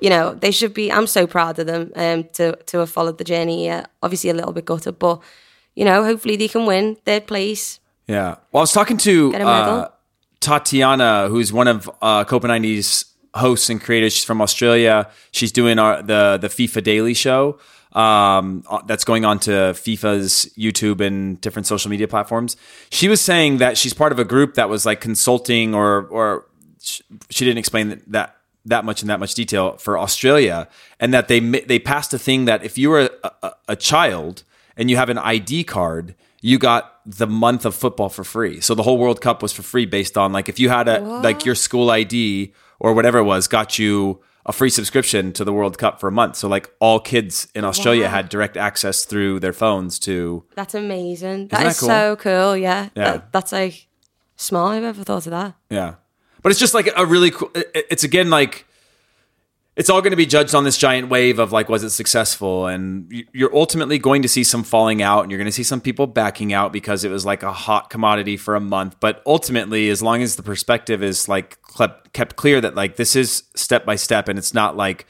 you 0.02 0.10
know, 0.10 0.34
they 0.34 0.52
should 0.52 0.74
be, 0.74 0.91
I'm 0.91 1.08
so 1.08 1.28
proud 1.28 1.60
of 1.60 1.68
them 1.68 1.91
um, 1.95 2.24
to, 2.34 2.56
to 2.56 2.80
have 2.80 2.89
followed 2.89 3.18
the 3.18 3.24
journey. 3.24 3.66
Yeah, 3.66 3.86
obviously, 4.02 4.30
a 4.30 4.34
little 4.34 4.54
bit 4.54 4.66
gutted, 4.66 5.00
but, 5.00 5.22
you 5.76 5.86
know, 5.86 6.04
hopefully 6.04 6.36
they 6.36 6.47
can 6.47 6.66
win 6.66 6.95
third 7.06 7.28
place. 7.28 7.80
Yeah. 8.08 8.36
Well, 8.52 8.62
I 8.62 8.64
was 8.64 8.74
talking 8.74 8.97
to 8.97 9.32
Get 9.32 9.41
a 9.41 9.45
medal. 9.45 9.74
uh, 9.76 9.88
Tatiana, 10.39 11.28
who's 11.30 11.54
one 11.54 11.68
of 11.68 11.89
uh, 12.02 12.24
Copa90's 12.26 13.06
hosts 13.36 13.70
and 13.70 13.80
creators. 13.80 14.14
She's 14.14 14.24
from 14.24 14.41
Australia. 14.41 15.10
She's 15.32 15.52
doing 15.52 15.78
our, 15.78 16.02
the 16.02 16.39
the 16.41 16.47
FIFA 16.47 16.84
Daily 16.84 17.14
Show. 17.14 17.60
Um, 17.93 18.64
uh, 18.70 18.82
that's 18.86 19.04
going 19.04 19.26
on 19.26 19.39
to 19.39 19.52
FIFA's 19.52 20.52
YouTube 20.58 21.02
and 21.02 21.39
different 21.41 21.68
social 21.68 21.89
media 21.89 22.08
platforms. 22.08 22.56
She 22.89 23.08
was 23.08 23.20
saying 23.20 23.58
that 23.58 23.78
she's 23.78 23.93
part 23.93 24.12
of 24.12 24.20
a 24.20 24.26
group 24.26 24.56
that 24.56 24.70
was 24.70 24.86
like 24.86 25.02
consulting, 25.02 25.76
or 25.76 26.08
or 26.08 26.45
she 26.80 27.45
didn't 27.45 27.58
explain 27.58 27.89
that, 27.89 28.12
that 28.12 28.36
that 28.66 28.86
much 28.86 29.01
in 29.01 29.07
that 29.07 29.20
much 29.20 29.34
detail 29.34 29.78
for 29.78 29.97
Australia, 29.97 30.68
and 30.99 31.14
that 31.14 31.28
they 31.28 31.39
they 31.39 31.80
passed 31.80 32.14
a 32.14 32.20
thing 32.20 32.45
that 32.45 32.64
if 32.64 32.78
you 32.78 32.89
were 32.89 33.10
a, 33.24 33.32
a, 33.43 33.51
a 33.70 33.76
child 33.76 34.43
and 34.78 34.89
you 34.89 34.97
have 34.97 35.10
an 35.10 35.18
ID 35.18 35.64
card, 35.64 36.16
you 36.41 36.57
got 36.60 36.99
the 37.05 37.28
month 37.28 37.66
of 37.66 37.74
football 37.76 38.10
for 38.10 38.24
free. 38.24 38.62
So 38.62 38.76
the 38.76 38.84
whole 38.84 38.97
World 38.97 39.22
Cup 39.22 39.41
was 39.41 39.51
for 39.53 39.64
free 39.64 39.86
based 39.86 40.18
on 40.18 40.32
like 40.34 40.47
if 40.49 40.60
you 40.60 40.70
had 40.70 40.88
a 40.88 40.99
like 40.99 41.45
your 41.45 41.55
school 41.55 41.89
ID 41.91 42.53
or 42.80 42.93
whatever 42.93 43.18
it 43.20 43.24
was 43.24 43.47
got 43.47 43.80
you 43.80 44.22
a 44.45 44.53
free 44.53 44.70
subscription 44.70 45.32
to 45.34 45.43
the 45.43 45.51
World 45.53 45.78
Cup 45.78 45.99
for 45.99 46.07
a 46.07 46.12
month. 46.12 46.36
So 46.38 46.47
like 46.47 46.70
all 46.80 46.99
kids 46.99 47.47
in 47.53 47.64
Australia 47.66 48.05
Wow. 48.05 48.10
had 48.12 48.30
direct 48.30 48.57
access 48.57 49.05
through 49.05 49.39
their 49.41 49.53
phones 49.53 49.99
to 49.99 50.43
That's 50.55 50.74
amazing. 50.74 51.49
that 51.49 51.60
that 51.60 51.68
is 51.68 51.80
cool? 51.80 51.89
so 51.89 52.16
cool. 52.16 52.57
Yeah. 52.57 52.89
Yeah. 52.95 53.03
That- 53.12 53.32
that's 53.34 53.51
like 53.51 53.88
small. 54.38 54.68
I've 54.68 54.84
ever 54.84 55.03
thought 55.03 55.28
of 55.28 55.32
that. 55.32 55.55
Yeah. 55.70 55.95
But 56.42 56.52
it's 56.52 56.60
just 56.60 56.74
like 56.74 56.90
a 56.96 57.06
really 57.06 57.32
cool. 57.32 57.52
It's 57.56 58.04
again 58.04 58.30
like 58.30 58.66
it's 59.76 59.90
all 59.90 60.02
going 60.02 60.12
to 60.12 60.18
be 60.18 60.26
judged 60.26 60.54
on 60.54 60.66
this 60.66 60.78
giant 60.78 61.10
wave 61.10 61.40
of 61.40 61.52
like 61.52 61.70
was 61.70 61.84
it 61.84 61.92
successful, 61.92 62.68
and 62.68 63.12
you're 63.32 63.56
ultimately 63.56 63.98
going 63.98 64.22
to 64.24 64.28
see 64.28 64.44
some 64.44 64.64
falling 64.64 65.02
out, 65.02 65.22
and 65.22 65.32
you're 65.32 65.38
going 65.38 65.46
to 65.46 65.54
see 65.54 65.64
some 65.64 65.80
people 65.80 66.06
backing 66.06 66.52
out 66.52 66.74
because 66.74 67.04
it 67.06 67.10
was 67.10 67.26
like 67.26 67.44
a 67.44 67.54
hot 67.54 67.90
commodity 67.90 68.36
for 68.36 68.56
a 68.56 68.60
month. 68.60 68.98
But 69.00 69.22
ultimately, 69.26 69.90
as 69.90 70.02
long 70.02 70.22
as 70.22 70.36
the 70.36 70.44
perspective 70.44 71.02
is 71.02 71.30
like 71.30 71.58
kept 72.14 72.36
clear 72.36 72.60
that 72.62 72.76
like 72.76 72.98
this 72.98 73.16
is 73.16 73.44
step 73.56 73.86
by 73.86 73.96
step, 73.96 74.28
and 74.28 74.38
it's 74.38 74.54
not 74.54 74.76
like 74.76 75.06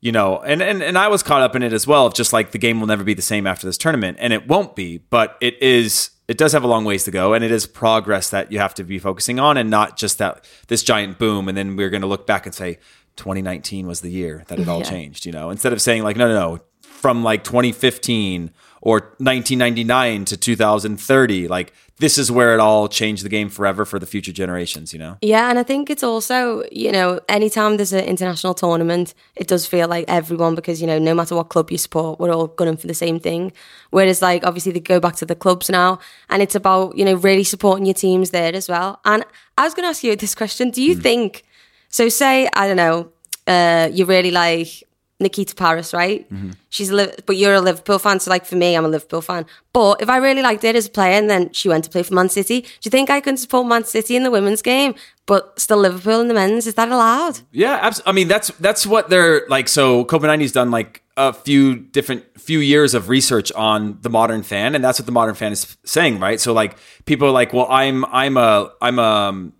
you 0.00 0.10
know, 0.10 0.40
and, 0.40 0.60
and 0.60 0.82
and 0.82 0.98
I 0.98 1.06
was 1.06 1.22
caught 1.22 1.42
up 1.42 1.54
in 1.54 1.62
it 1.62 1.72
as 1.72 1.86
well. 1.86 2.06
Of 2.06 2.14
just 2.14 2.32
like 2.32 2.50
the 2.50 2.58
game 2.58 2.80
will 2.80 2.88
never 2.88 3.04
be 3.04 3.14
the 3.14 3.22
same 3.22 3.46
after 3.46 3.68
this 3.68 3.78
tournament, 3.78 4.18
and 4.20 4.32
it 4.32 4.48
won't 4.48 4.74
be. 4.74 4.98
But 4.98 5.38
it 5.40 5.62
is. 5.62 6.10
It 6.32 6.38
does 6.38 6.54
have 6.54 6.64
a 6.64 6.66
long 6.66 6.86
ways 6.86 7.04
to 7.04 7.10
go, 7.10 7.34
and 7.34 7.44
it 7.44 7.50
is 7.50 7.66
progress 7.66 8.30
that 8.30 8.50
you 8.50 8.58
have 8.58 8.72
to 8.76 8.84
be 8.84 8.98
focusing 8.98 9.38
on, 9.38 9.58
and 9.58 9.68
not 9.68 9.98
just 9.98 10.16
that 10.16 10.46
this 10.68 10.82
giant 10.82 11.18
boom. 11.18 11.46
And 11.46 11.58
then 11.58 11.76
we're 11.76 11.90
going 11.90 12.00
to 12.00 12.06
look 12.08 12.26
back 12.26 12.46
and 12.46 12.54
say, 12.54 12.78
2019 13.16 13.86
was 13.86 14.00
the 14.00 14.10
year 14.10 14.42
that 14.48 14.58
it 14.58 14.66
all 14.66 14.78
Yeah. 14.78 14.84
changed. 14.88 15.26
You 15.26 15.32
know, 15.32 15.50
instead 15.50 15.74
of 15.74 15.82
saying 15.82 16.02
like, 16.04 16.16
no, 16.16 16.26
no, 16.26 16.34
no, 16.34 16.60
from 16.80 17.22
like 17.22 17.44
2015 17.44 18.50
or 18.82 19.14
1999 19.18 20.24
to 20.26 20.36
2030, 20.36 21.46
like 21.46 21.72
this 21.98 22.18
is 22.18 22.32
where 22.32 22.52
it 22.52 22.58
all 22.58 22.88
changed 22.88 23.24
the 23.24 23.28
game 23.28 23.48
forever 23.48 23.84
for 23.84 24.00
the 24.00 24.06
future 24.06 24.32
generations. 24.32 24.92
You 24.92 24.98
know. 24.98 25.16
Yeah, 25.22 25.48
and 25.48 25.58
I 25.58 25.62
think 25.62 25.88
it's 25.88 26.02
also, 26.02 26.64
you 26.72 26.90
know, 26.90 27.20
anytime 27.28 27.76
there's 27.76 27.92
an 27.92 28.04
international 28.04 28.54
tournament, 28.54 29.14
it 29.36 29.46
does 29.46 29.66
feel 29.66 29.86
like 29.86 30.04
everyone, 30.08 30.56
because, 30.56 30.80
you 30.80 30.88
know, 30.88 30.98
no 30.98 31.14
matter 31.14 31.36
what 31.36 31.48
club 31.48 31.70
you 31.70 31.78
support, 31.78 32.18
we're 32.18 32.32
all 32.32 32.48
gunning 32.48 32.76
for 32.76 32.88
the 32.88 32.94
same 32.94 33.20
thing. 33.20 33.52
Whereas, 33.90 34.20
like, 34.20 34.44
obviously, 34.44 34.72
they 34.72 34.80
go 34.80 34.98
back 34.98 35.14
to 35.16 35.26
the 35.26 35.36
clubs 35.36 35.70
now, 35.70 36.00
and 36.28 36.42
it's 36.42 36.56
about, 36.56 36.98
you 36.98 37.04
know, 37.04 37.14
really 37.14 37.44
supporting 37.44 37.86
your 37.86 37.94
teams 37.94 38.30
there 38.30 38.52
as 38.52 38.68
well. 38.68 39.00
And 39.04 39.24
I 39.56 39.62
was 39.62 39.74
going 39.74 39.84
to 39.84 39.90
ask 39.90 40.02
you 40.02 40.16
this 40.16 40.34
question 40.34 40.70
Do 40.70 40.82
you 40.82 40.96
think, 40.96 41.44
so 41.88 42.08
say, 42.08 42.48
I 42.52 42.66
don't 42.66 42.76
know, 42.76 43.12
uh, 43.46 43.88
you 43.92 44.06
really 44.06 44.32
like 44.32 44.82
Nikita 45.22 45.54
Parris, 45.54 45.92
right? 45.94 46.28
Mm-hmm. 46.32 46.50
She's 46.68 46.90
a 46.90 46.94
Liv- 46.94 47.16
but 47.26 47.36
you're 47.36 47.54
a 47.54 47.60
Liverpool 47.60 47.98
fan, 47.98 48.20
so 48.20 48.30
like 48.30 48.44
for 48.44 48.56
me, 48.56 48.76
I'm 48.76 48.84
a 48.84 48.88
Liverpool 48.88 49.22
fan. 49.22 49.46
But 49.72 50.02
if 50.02 50.08
I 50.08 50.16
really 50.18 50.42
liked 50.42 50.64
it 50.64 50.76
as 50.76 50.86
a 50.86 50.90
player, 50.90 51.12
and 51.18 51.30
then 51.30 51.52
she 51.52 51.68
went 51.68 51.84
to 51.84 51.90
play 51.90 52.02
for 52.02 52.14
Man 52.14 52.28
City, 52.28 52.60
do 52.62 52.68
you 52.82 52.90
think 52.90 53.08
I 53.10 53.20
can 53.20 53.36
support 53.36 53.66
Man 53.66 53.84
City 53.84 54.16
in 54.16 54.22
the 54.24 54.30
women's 54.30 54.62
game, 54.62 54.94
but 55.26 55.58
still 55.58 55.78
Liverpool 55.78 56.20
in 56.20 56.28
the 56.28 56.34
men's? 56.34 56.66
Is 56.66 56.74
that 56.74 56.88
allowed? 56.90 57.40
Yeah, 57.52 57.74
abs- 57.80 58.02
I 58.04 58.12
mean 58.12 58.28
that's 58.28 58.48
that's 58.60 58.86
what 58.86 59.08
they're 59.10 59.46
like. 59.48 59.68
So 59.68 60.04
Copenhagen's 60.04 60.52
done 60.52 60.70
like 60.70 61.02
a 61.16 61.32
few 61.32 61.76
different 61.76 62.24
few 62.40 62.58
years 62.60 62.94
of 62.94 63.08
research 63.08 63.52
on 63.52 63.98
the 64.00 64.08
modern 64.10 64.42
fan, 64.42 64.74
and 64.74 64.82
that's 64.82 64.98
what 64.98 65.06
the 65.06 65.12
modern 65.12 65.34
fan 65.34 65.52
is 65.52 65.76
saying, 65.84 66.18
right? 66.20 66.40
So 66.40 66.52
like 66.52 66.76
people 67.04 67.28
are 67.28 67.32
like, 67.32 67.52
well, 67.52 67.66
I'm 67.70 68.04
I'm 68.06 68.36
a 68.36 68.72
I'm 68.80 68.98
a 68.98 69.50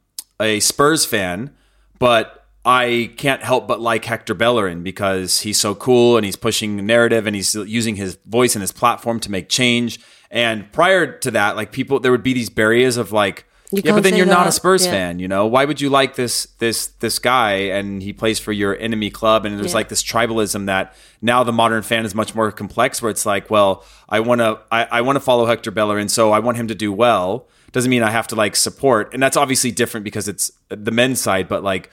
a 0.41 0.61
Spurs 0.61 1.05
fan, 1.05 1.55
but 1.99 2.42
I 2.65 3.11
can't 3.17 3.43
help 3.43 3.67
but 3.67 3.81
like 3.81 4.05
Hector 4.05 4.35
Bellerin 4.35 4.83
because 4.83 5.41
he's 5.41 5.59
so 5.59 5.75
cool 5.75 6.17
and 6.17 6.25
he's 6.25 6.37
pushing 6.37 6.77
the 6.77 6.83
narrative 6.83 7.27
and 7.27 7.35
he's 7.35 7.55
using 7.55 7.97
his 7.97 8.19
voice 8.27 8.55
and 8.55 8.61
his 8.63 8.71
platform 8.73 9.19
to 9.21 9.31
make 9.31 9.49
change. 9.49 9.99
And 10.31 10.71
prior 10.73 11.19
to 11.19 11.31
that, 11.33 11.57
like 11.57 11.73
people, 11.73 11.99
there 12.01 12.13
would 12.13 12.23
be 12.23 12.33
these 12.33 12.51
barriers 12.51 12.97
of 12.97 13.11
like, 13.11 13.47
You 13.73 13.83
yeah, 13.85 13.93
but 13.93 14.05
then 14.05 14.17
you're 14.17 14.27
not 14.27 14.47
a. 14.47 14.53
Spurs 14.53 14.85
Yeah. 14.87 14.93
fan, 14.93 15.19
you 15.19 15.27
know? 15.27 15.47
Why 15.47 15.65
would 15.65 15.81
you 15.81 15.91
like 15.91 16.15
this 16.15 16.47
this 16.59 16.87
this 17.01 17.19
guy 17.19 17.53
and 17.77 18.01
he 18.03 18.13
plays 18.13 18.39
for 18.39 18.53
your 18.53 18.79
enemy 18.79 19.11
club 19.11 19.45
and 19.45 19.59
there's 19.59 19.73
Yeah. 19.73 19.79
like 19.79 19.89
this 19.89 20.03
tribalism 20.05 20.67
that 20.67 20.95
now 21.21 21.43
the 21.43 21.53
modern 21.53 21.83
fan 21.83 22.05
is 22.05 22.15
much 22.15 22.35
more 22.35 22.53
complex 22.53 23.03
where 23.03 23.11
it's 23.11 23.27
like, 23.27 23.51
well, 23.51 23.85
I 24.09 24.21
want 24.21 24.41
to 24.41 24.61
I, 24.71 24.85
I 24.85 25.01
want 25.01 25.17
to 25.17 25.21
follow 25.21 25.47
Hector 25.47 25.71
Bellerin, 25.73 26.09
so 26.09 26.31
I 26.33 26.39
want 26.39 26.59
him 26.59 26.69
to 26.69 26.75
do 26.77 26.93
well. 26.93 27.49
Doesn't 27.73 27.91
mean 27.91 28.03
I 28.05 28.11
have 28.11 28.27
to 28.29 28.37
like 28.37 28.55
support. 28.55 29.13
And 29.15 29.23
that's 29.23 29.37
obviously 29.37 29.73
different 29.73 30.05
because 30.05 30.29
it's 30.29 30.53
the 30.69 30.91
men's 30.93 31.21
side, 31.21 31.49
but 31.49 31.65
like 31.65 31.91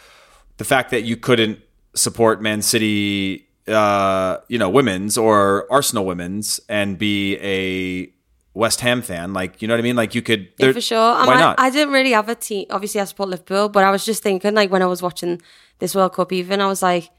the 0.59 0.65
fact 0.65 0.91
that 0.91 1.01
you 1.03 1.17
couldn't 1.17 1.59
support 1.95 2.41
Man 2.41 2.61
City 2.61 3.49
uh, 3.69 4.37
you 4.47 4.57
know, 4.57 4.69
women's 4.69 5.17
or 5.17 5.67
Arsenal 5.71 6.05
women's 6.05 6.59
and 6.69 6.97
be 6.97 7.37
a 7.37 8.11
West 8.57 8.81
Ham 8.81 9.01
fan, 9.01 9.33
like 9.33 9.61
you 9.61 9.67
know 9.67 9.75
what 9.75 9.79
I 9.79 9.83
mean? 9.83 9.95
Like 9.95 10.15
you 10.15 10.21
could 10.21 10.49
Yeah, 10.57 10.71
for 10.71 10.81
sure. 10.81 11.17
And 11.17 11.27
Why 11.27 11.35
I, 11.35 11.39
not? 11.39 11.59
I 11.59 11.69
didn't 11.69 11.93
really 11.93 12.11
have 12.11 12.29
a 12.29 12.35
team. 12.35 12.65
Obviously, 12.71 12.99
I 12.99 13.05
support 13.05 13.29
Liverpool, 13.29 13.69
but 13.69 13.83
I 13.83 13.91
was 13.91 14.05
just 14.05 14.23
thinking, 14.23 14.55
like, 14.55 14.71
when 14.71 14.81
I 14.81 14.87
was 14.87 15.01
watching 15.01 15.41
this 15.79 15.95
World 15.95 16.13
Cup, 16.13 16.31
even, 16.31 16.61
I 16.61 16.67
was 16.67 16.81
like, 16.81 17.09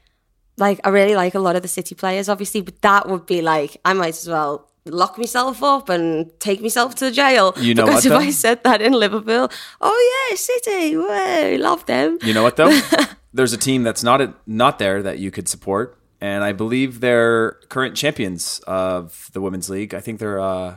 like, 0.57 0.79
I 0.83 0.89
really 0.89 1.15
like 1.15 1.33
a 1.35 1.39
lot 1.39 1.55
of 1.55 1.61
the 1.61 1.67
City 1.67 1.95
players, 1.95 2.27
obviously, 2.29 2.61
but 2.61 2.81
that 2.81 3.07
would 3.07 3.25
be 3.25 3.41
like, 3.41 3.77
I 3.85 3.93
might 3.93 4.09
as 4.09 4.27
well 4.27 4.67
lock 4.85 5.17
myself 5.17 5.63
up 5.63 5.89
and 5.89 6.29
take 6.39 6.61
myself 6.61 6.95
to 6.95 7.11
jail. 7.11 7.53
You 7.57 7.73
know 7.75 7.85
because 7.85 8.03
what, 8.03 8.05
if 8.05 8.11
though? 8.11 8.27
I 8.27 8.31
said 8.31 8.63
that 8.63 8.81
in 8.81 8.93
Liverpool, 8.93 9.49
oh 9.79 10.27
yeah, 10.29 10.35
City, 10.35 10.97
way, 10.97 11.57
love 11.57 11.85
them. 11.85 12.17
You 12.23 12.33
know 12.33 12.43
what 12.43 12.57
though? 12.57 12.77
There's 13.33 13.53
a 13.53 13.57
team 13.57 13.83
that's 13.83 14.03
not 14.03 14.21
not 14.47 14.77
there 14.79 15.01
that 15.03 15.19
you 15.19 15.31
could 15.31 15.47
support, 15.47 15.97
and 16.19 16.43
I 16.43 16.51
believe 16.51 16.99
they're 16.99 17.53
current 17.69 17.95
champions 17.95 18.59
of 18.67 19.29
the 19.33 19.41
women's 19.41 19.69
league. 19.69 19.93
I 19.93 20.01
think 20.01 20.19
they're 20.19 20.39
uh, 20.39 20.75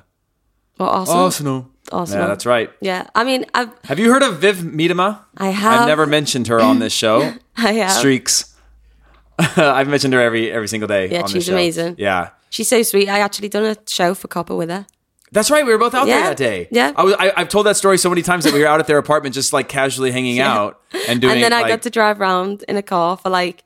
Or 0.79 0.87
Arsenal. 0.89 1.23
Arsenal. 1.25 1.71
Arsenal. 1.93 2.23
Yeah, 2.23 2.29
that's 2.29 2.47
right. 2.47 2.71
Yeah, 2.81 3.07
I 3.15 3.25
mean, 3.25 3.45
I've 3.55 3.71
Have 3.85 3.99
you 3.99 4.11
heard 4.13 4.23
of 4.23 4.39
Viv 4.39 4.57
Miedema? 4.59 5.21
I 5.37 5.49
have. 5.49 5.81
I've 5.81 5.89
never 5.89 6.07
mentioned 6.07 6.47
her 6.47 6.61
on 6.61 6.79
this 6.79 6.93
show. 6.93 7.35
I 7.57 7.73
have. 7.73 7.91
Streaks. 7.93 8.55
I've 9.39 9.89
mentioned 9.89 10.15
her 10.15 10.21
every 10.21 10.51
every 10.51 10.69
single 10.69 10.87
day. 10.87 11.09
Yeah, 11.11 11.19
on 11.19 11.23
this 11.25 11.33
she's 11.33 11.45
show. 11.47 11.53
amazing. 11.55 11.97
Yeah, 11.99 12.31
She's 12.51 12.69
so 12.69 12.83
sweet. 12.83 13.09
I 13.09 13.19
actually 13.19 13.49
done 13.49 13.65
a 13.65 13.77
show 13.89 14.15
for 14.15 14.29
Copa 14.29 14.55
with 14.55 14.71
her. 14.71 14.87
That's 15.35 15.51
right. 15.51 15.67
We 15.67 15.73
were 15.73 15.79
both 15.79 15.93
out 15.95 16.07
there 16.07 16.23
that 16.23 16.37
day. 16.39 16.69
yeah. 16.71 16.93
I 16.97 17.03
was. 17.05 17.15
I, 17.19 17.33
I've 17.37 17.49
told 17.51 17.67
that 17.67 17.77
story 17.77 17.99
so 17.99 18.09
many 18.09 18.23
times 18.23 18.45
that 18.45 18.55
we 18.55 18.61
were 18.61 18.67
out 18.67 18.81
at 18.81 18.87
their 18.87 18.99
apartment, 18.99 19.35
just 19.35 19.53
like 19.53 19.69
casually 19.69 20.11
hanging 20.11 20.37
Yeah. 20.37 20.53
out 20.55 20.81
and 21.09 21.21
doing. 21.21 21.35
and 21.35 21.43
then 21.43 21.53
I 21.53 21.61
like, 21.63 21.69
got 21.69 21.83
to 21.83 21.91
drive 21.91 22.21
around 22.21 22.65
in 22.69 22.77
a 22.77 22.83
car 22.83 23.17
for 23.19 23.29
like 23.29 23.63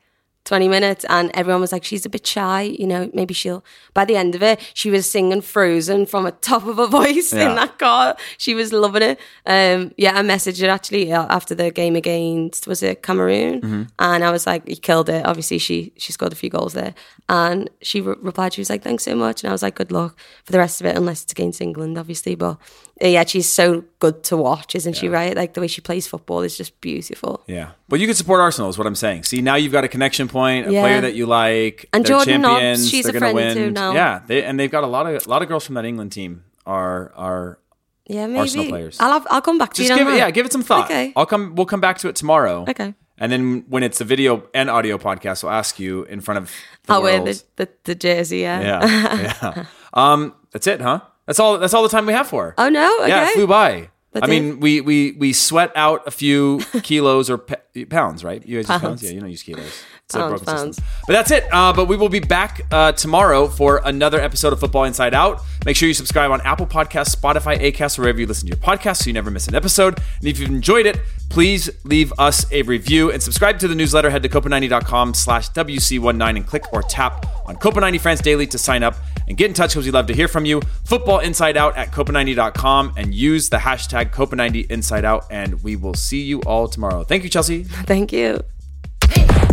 20 0.48 0.66
minutes 0.66 1.04
and 1.10 1.30
everyone 1.34 1.60
was 1.60 1.72
like, 1.72 1.84
she's 1.84 2.06
a 2.06 2.08
bit 2.08 2.26
shy, 2.26 2.62
you 2.62 2.86
know, 2.86 3.10
maybe 3.12 3.34
she'll. 3.34 3.62
By 3.92 4.06
the 4.06 4.16
end 4.16 4.34
of 4.34 4.42
it, 4.42 4.58
she 4.72 4.90
was 4.90 5.08
singing 5.08 5.42
Frozen 5.42 6.06
from 6.06 6.24
a 6.24 6.32
top 6.32 6.66
of 6.66 6.78
her 6.78 6.86
voice 6.86 7.34
Yeah. 7.34 7.50
in 7.50 7.56
that 7.56 7.78
car. 7.78 8.16
She 8.38 8.54
was 8.54 8.72
loving 8.72 9.02
it. 9.02 9.20
Um, 9.44 9.92
yeah, 9.98 10.18
I 10.18 10.22
messaged 10.22 10.62
her 10.62 10.70
actually 10.70 11.12
uh, 11.12 11.26
after 11.28 11.54
the 11.54 11.70
game 11.70 11.96
against, 11.96 12.66
was 12.66 12.82
it 12.82 13.02
Cameroon? 13.02 13.60
Mm-hmm. 13.60 13.82
And 13.98 14.24
I 14.24 14.30
was 14.30 14.46
like, 14.46 14.66
you 14.66 14.76
killed 14.76 15.10
it. 15.10 15.26
Obviously, 15.26 15.58
she 15.58 15.92
she 15.98 16.12
scored 16.12 16.32
a 16.32 16.36
few 16.36 16.48
goals 16.48 16.72
there. 16.72 16.94
And 17.28 17.68
she 17.82 18.00
re- 18.00 18.16
replied, 18.22 18.54
she 18.54 18.62
was 18.62 18.70
like, 18.70 18.82
thanks 18.82 19.04
so 19.04 19.14
much. 19.14 19.42
And 19.42 19.50
I 19.50 19.52
was 19.52 19.62
like, 19.62 19.74
good 19.74 19.92
luck 19.92 20.18
for 20.44 20.52
the 20.52 20.58
rest 20.58 20.80
of 20.80 20.86
it, 20.86 20.96
unless 20.96 21.22
it's 21.24 21.32
against 21.32 21.60
England, 21.60 21.98
obviously. 21.98 22.34
But 22.36 22.56
uh, 23.04 23.08
yeah, 23.08 23.24
she's 23.26 23.52
so 23.52 23.84
good 23.98 24.22
to 24.24 24.36
watch, 24.38 24.74
isn't 24.74 24.94
she, 24.94 25.08
right? 25.10 25.36
Like 25.36 25.52
the 25.52 25.60
way 25.60 25.66
she 25.66 25.82
plays 25.82 26.06
football 26.06 26.40
is 26.40 26.56
just 26.56 26.80
beautiful. 26.80 27.44
Yeah. 27.46 27.72
Well, 27.90 28.00
you 28.00 28.06
can 28.06 28.16
support 28.16 28.40
Arsenal, 28.40 28.70
is 28.70 28.78
what 28.78 28.86
I'm 28.86 28.94
saying. 28.94 29.24
See, 29.24 29.42
now 29.42 29.56
you've 29.56 29.72
got 29.72 29.84
a 29.84 29.88
connection 29.88 30.26
point, 30.28 30.37
a 30.46 30.70
Yeah. 30.70 30.82
player 30.82 31.00
that 31.02 31.14
you 31.14 31.26
like. 31.26 31.88
And 31.92 32.04
they're 32.04 32.16
Jordan 32.16 32.42
Nobbs, 32.42 32.54
champions. 32.60 32.90
she's 32.90 33.04
they're 33.06 33.16
a 33.16 33.18
friend 33.18 33.34
win. 33.34 33.54
too 33.56 33.70
now. 33.70 33.92
Yeah, 33.92 34.20
they, 34.26 34.42
and 34.44 34.58
they've 34.58 34.70
got 34.70 34.84
a 34.84 34.86
lot 34.86 35.06
of 35.06 35.26
a 35.26 35.28
lot 35.28 35.42
of 35.42 35.48
girls 35.48 35.64
from 35.66 35.74
that 35.76 35.84
England 35.84 36.12
team 36.12 36.44
are 36.66 37.12
are 37.16 37.58
Yeah, 38.06 38.26
maybe. 38.26 38.38
Arsenal 38.40 38.68
players. 38.68 38.96
I'll 39.00 39.12
have, 39.12 39.26
I'll 39.30 39.40
come 39.42 39.58
back 39.58 39.74
to 39.74 39.82
just 39.82 39.90
you. 39.90 39.96
give 39.98 40.08
it 40.12 40.16
yeah, 40.16 40.30
give 40.30 40.46
it 40.46 40.52
some 40.52 40.62
thought. 40.62 40.84
Okay. 40.90 41.12
I'll 41.16 41.26
come. 41.26 41.54
We'll 41.54 41.66
come 41.66 41.80
back 41.80 41.98
to 41.98 42.08
it 42.08 42.16
tomorrow. 42.16 42.64
Okay. 42.68 42.94
And 43.20 43.32
then 43.32 43.64
when 43.68 43.82
it's 43.82 44.00
a 44.00 44.04
video 44.04 44.44
and 44.54 44.70
audio 44.70 44.96
podcast, 44.96 45.42
we'll 45.42 45.52
ask 45.52 45.78
you 45.80 46.04
in 46.04 46.20
front 46.20 46.38
of. 46.38 46.52
The 46.86 46.92
I'll 46.94 47.02
wear 47.02 47.20
world. 47.20 47.34
the, 47.56 47.64
the, 47.64 47.68
the 47.84 47.94
jersey. 47.96 48.38
Yeah. 48.38 48.60
Yeah, 48.62 49.44
yeah. 49.56 49.64
Um, 49.92 50.34
that's 50.52 50.66
it, 50.66 50.80
huh? 50.80 51.00
That's 51.26 51.40
all. 51.40 51.58
That's 51.58 51.74
all 51.74 51.82
the 51.82 51.88
time 51.90 52.06
we 52.06 52.12
have 52.14 52.28
for. 52.28 52.54
Oh 52.56 52.68
no. 52.68 52.86
Okay. 53.00 53.08
Yeah, 53.08 53.28
it 53.28 53.34
flew 53.34 53.46
by. 53.46 53.90
That 54.12 54.22
I 54.24 54.26
did. 54.26 54.32
mean, 54.42 54.60
we 54.60 54.80
we 54.80 55.12
we 55.18 55.32
sweat 55.34 55.72
out 55.76 56.06
a 56.06 56.10
few 56.10 56.60
kilos 56.82 57.28
or 57.28 57.36
pe- 57.38 57.84
pounds, 57.84 58.24
right? 58.24 58.40
You 58.46 58.56
guys 58.56 58.64
use 58.64 58.66
pounds, 58.68 58.82
Pounds. 58.82 59.02
yeah. 59.02 59.10
You 59.10 59.20
don't 59.20 59.30
use 59.30 59.42
kilos. 59.42 59.82
It's 60.08 60.14
a 60.14 60.20
Pounds, 60.20 60.30
broken 60.40 60.46
system. 60.46 60.86
pounds. 60.86 61.02
But 61.06 61.12
that's 61.12 61.30
it. 61.30 61.44
Uh, 61.52 61.70
but 61.74 61.84
we 61.86 61.94
will 61.98 62.08
be 62.08 62.18
back 62.20 62.62
uh, 62.70 62.92
tomorrow 62.92 63.46
for 63.46 63.82
another 63.84 64.18
episode 64.18 64.54
of 64.54 64.60
Football 64.60 64.84
Inside 64.84 65.12
Out. 65.12 65.42
Make 65.66 65.76
sure 65.76 65.86
you 65.86 65.92
subscribe 65.92 66.30
on 66.30 66.40
Apple 66.46 66.66
Podcasts, 66.66 67.14
Spotify, 67.14 67.58
Acast, 67.60 67.98
wherever 67.98 68.18
you 68.18 68.26
listen 68.26 68.48
to 68.48 68.56
your 68.56 68.64
podcast, 68.64 69.02
so 69.02 69.08
you 69.08 69.12
never 69.12 69.30
miss 69.30 69.48
an 69.48 69.54
episode. 69.54 69.98
And 70.20 70.26
if 70.26 70.38
you've 70.38 70.48
enjoyed 70.48 70.86
it, 70.86 70.98
please 71.28 71.68
leave 71.84 72.10
us 72.18 72.50
a 72.52 72.62
review 72.62 73.12
and 73.12 73.22
subscribe 73.22 73.58
to 73.58 73.68
the 73.68 73.74
newsletter. 73.74 74.08
Head 74.08 74.22
to 74.22 74.30
copa90.com 74.30 75.12
slash 75.12 75.50
WC19 75.50 76.36
and 76.36 76.46
click 76.46 76.72
or 76.72 76.80
tap 76.80 77.26
on 77.46 77.56
Copa90 77.56 78.00
France 78.00 78.22
Daily 78.22 78.46
to 78.46 78.56
sign 78.56 78.82
up 78.82 78.94
and 79.28 79.36
get 79.36 79.48
in 79.48 79.52
touch 79.52 79.72
because 79.72 79.84
we'd 79.84 79.92
love 79.92 80.06
to 80.06 80.14
hear 80.14 80.26
from 80.28 80.46
you. 80.46 80.62
Football 80.84 81.18
Inside 81.18 81.58
Out 81.58 81.76
at 81.76 81.90
copa90.com 81.90 82.94
and 82.96 83.14
use 83.14 83.50
the 83.50 83.58
hashtag 83.58 84.10
Copa90 84.12 84.70
Inside 84.70 85.04
Out. 85.04 85.26
And 85.30 85.62
we 85.62 85.76
will 85.76 85.92
see 85.92 86.22
you 86.22 86.40
all 86.46 86.66
tomorrow. 86.66 87.04
Thank 87.04 87.24
you, 87.24 87.28
Chelsea. 87.28 87.64
Thank 87.64 88.10
you. 88.10 88.40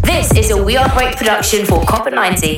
This 0.06 0.32
is 0.38 0.52
a 0.52 0.64
We 0.64 0.78
Are 0.78 0.88
Great 0.96 1.16
production 1.16 1.66
for 1.66 1.84
Copa 1.84 2.12
90. 2.12 2.58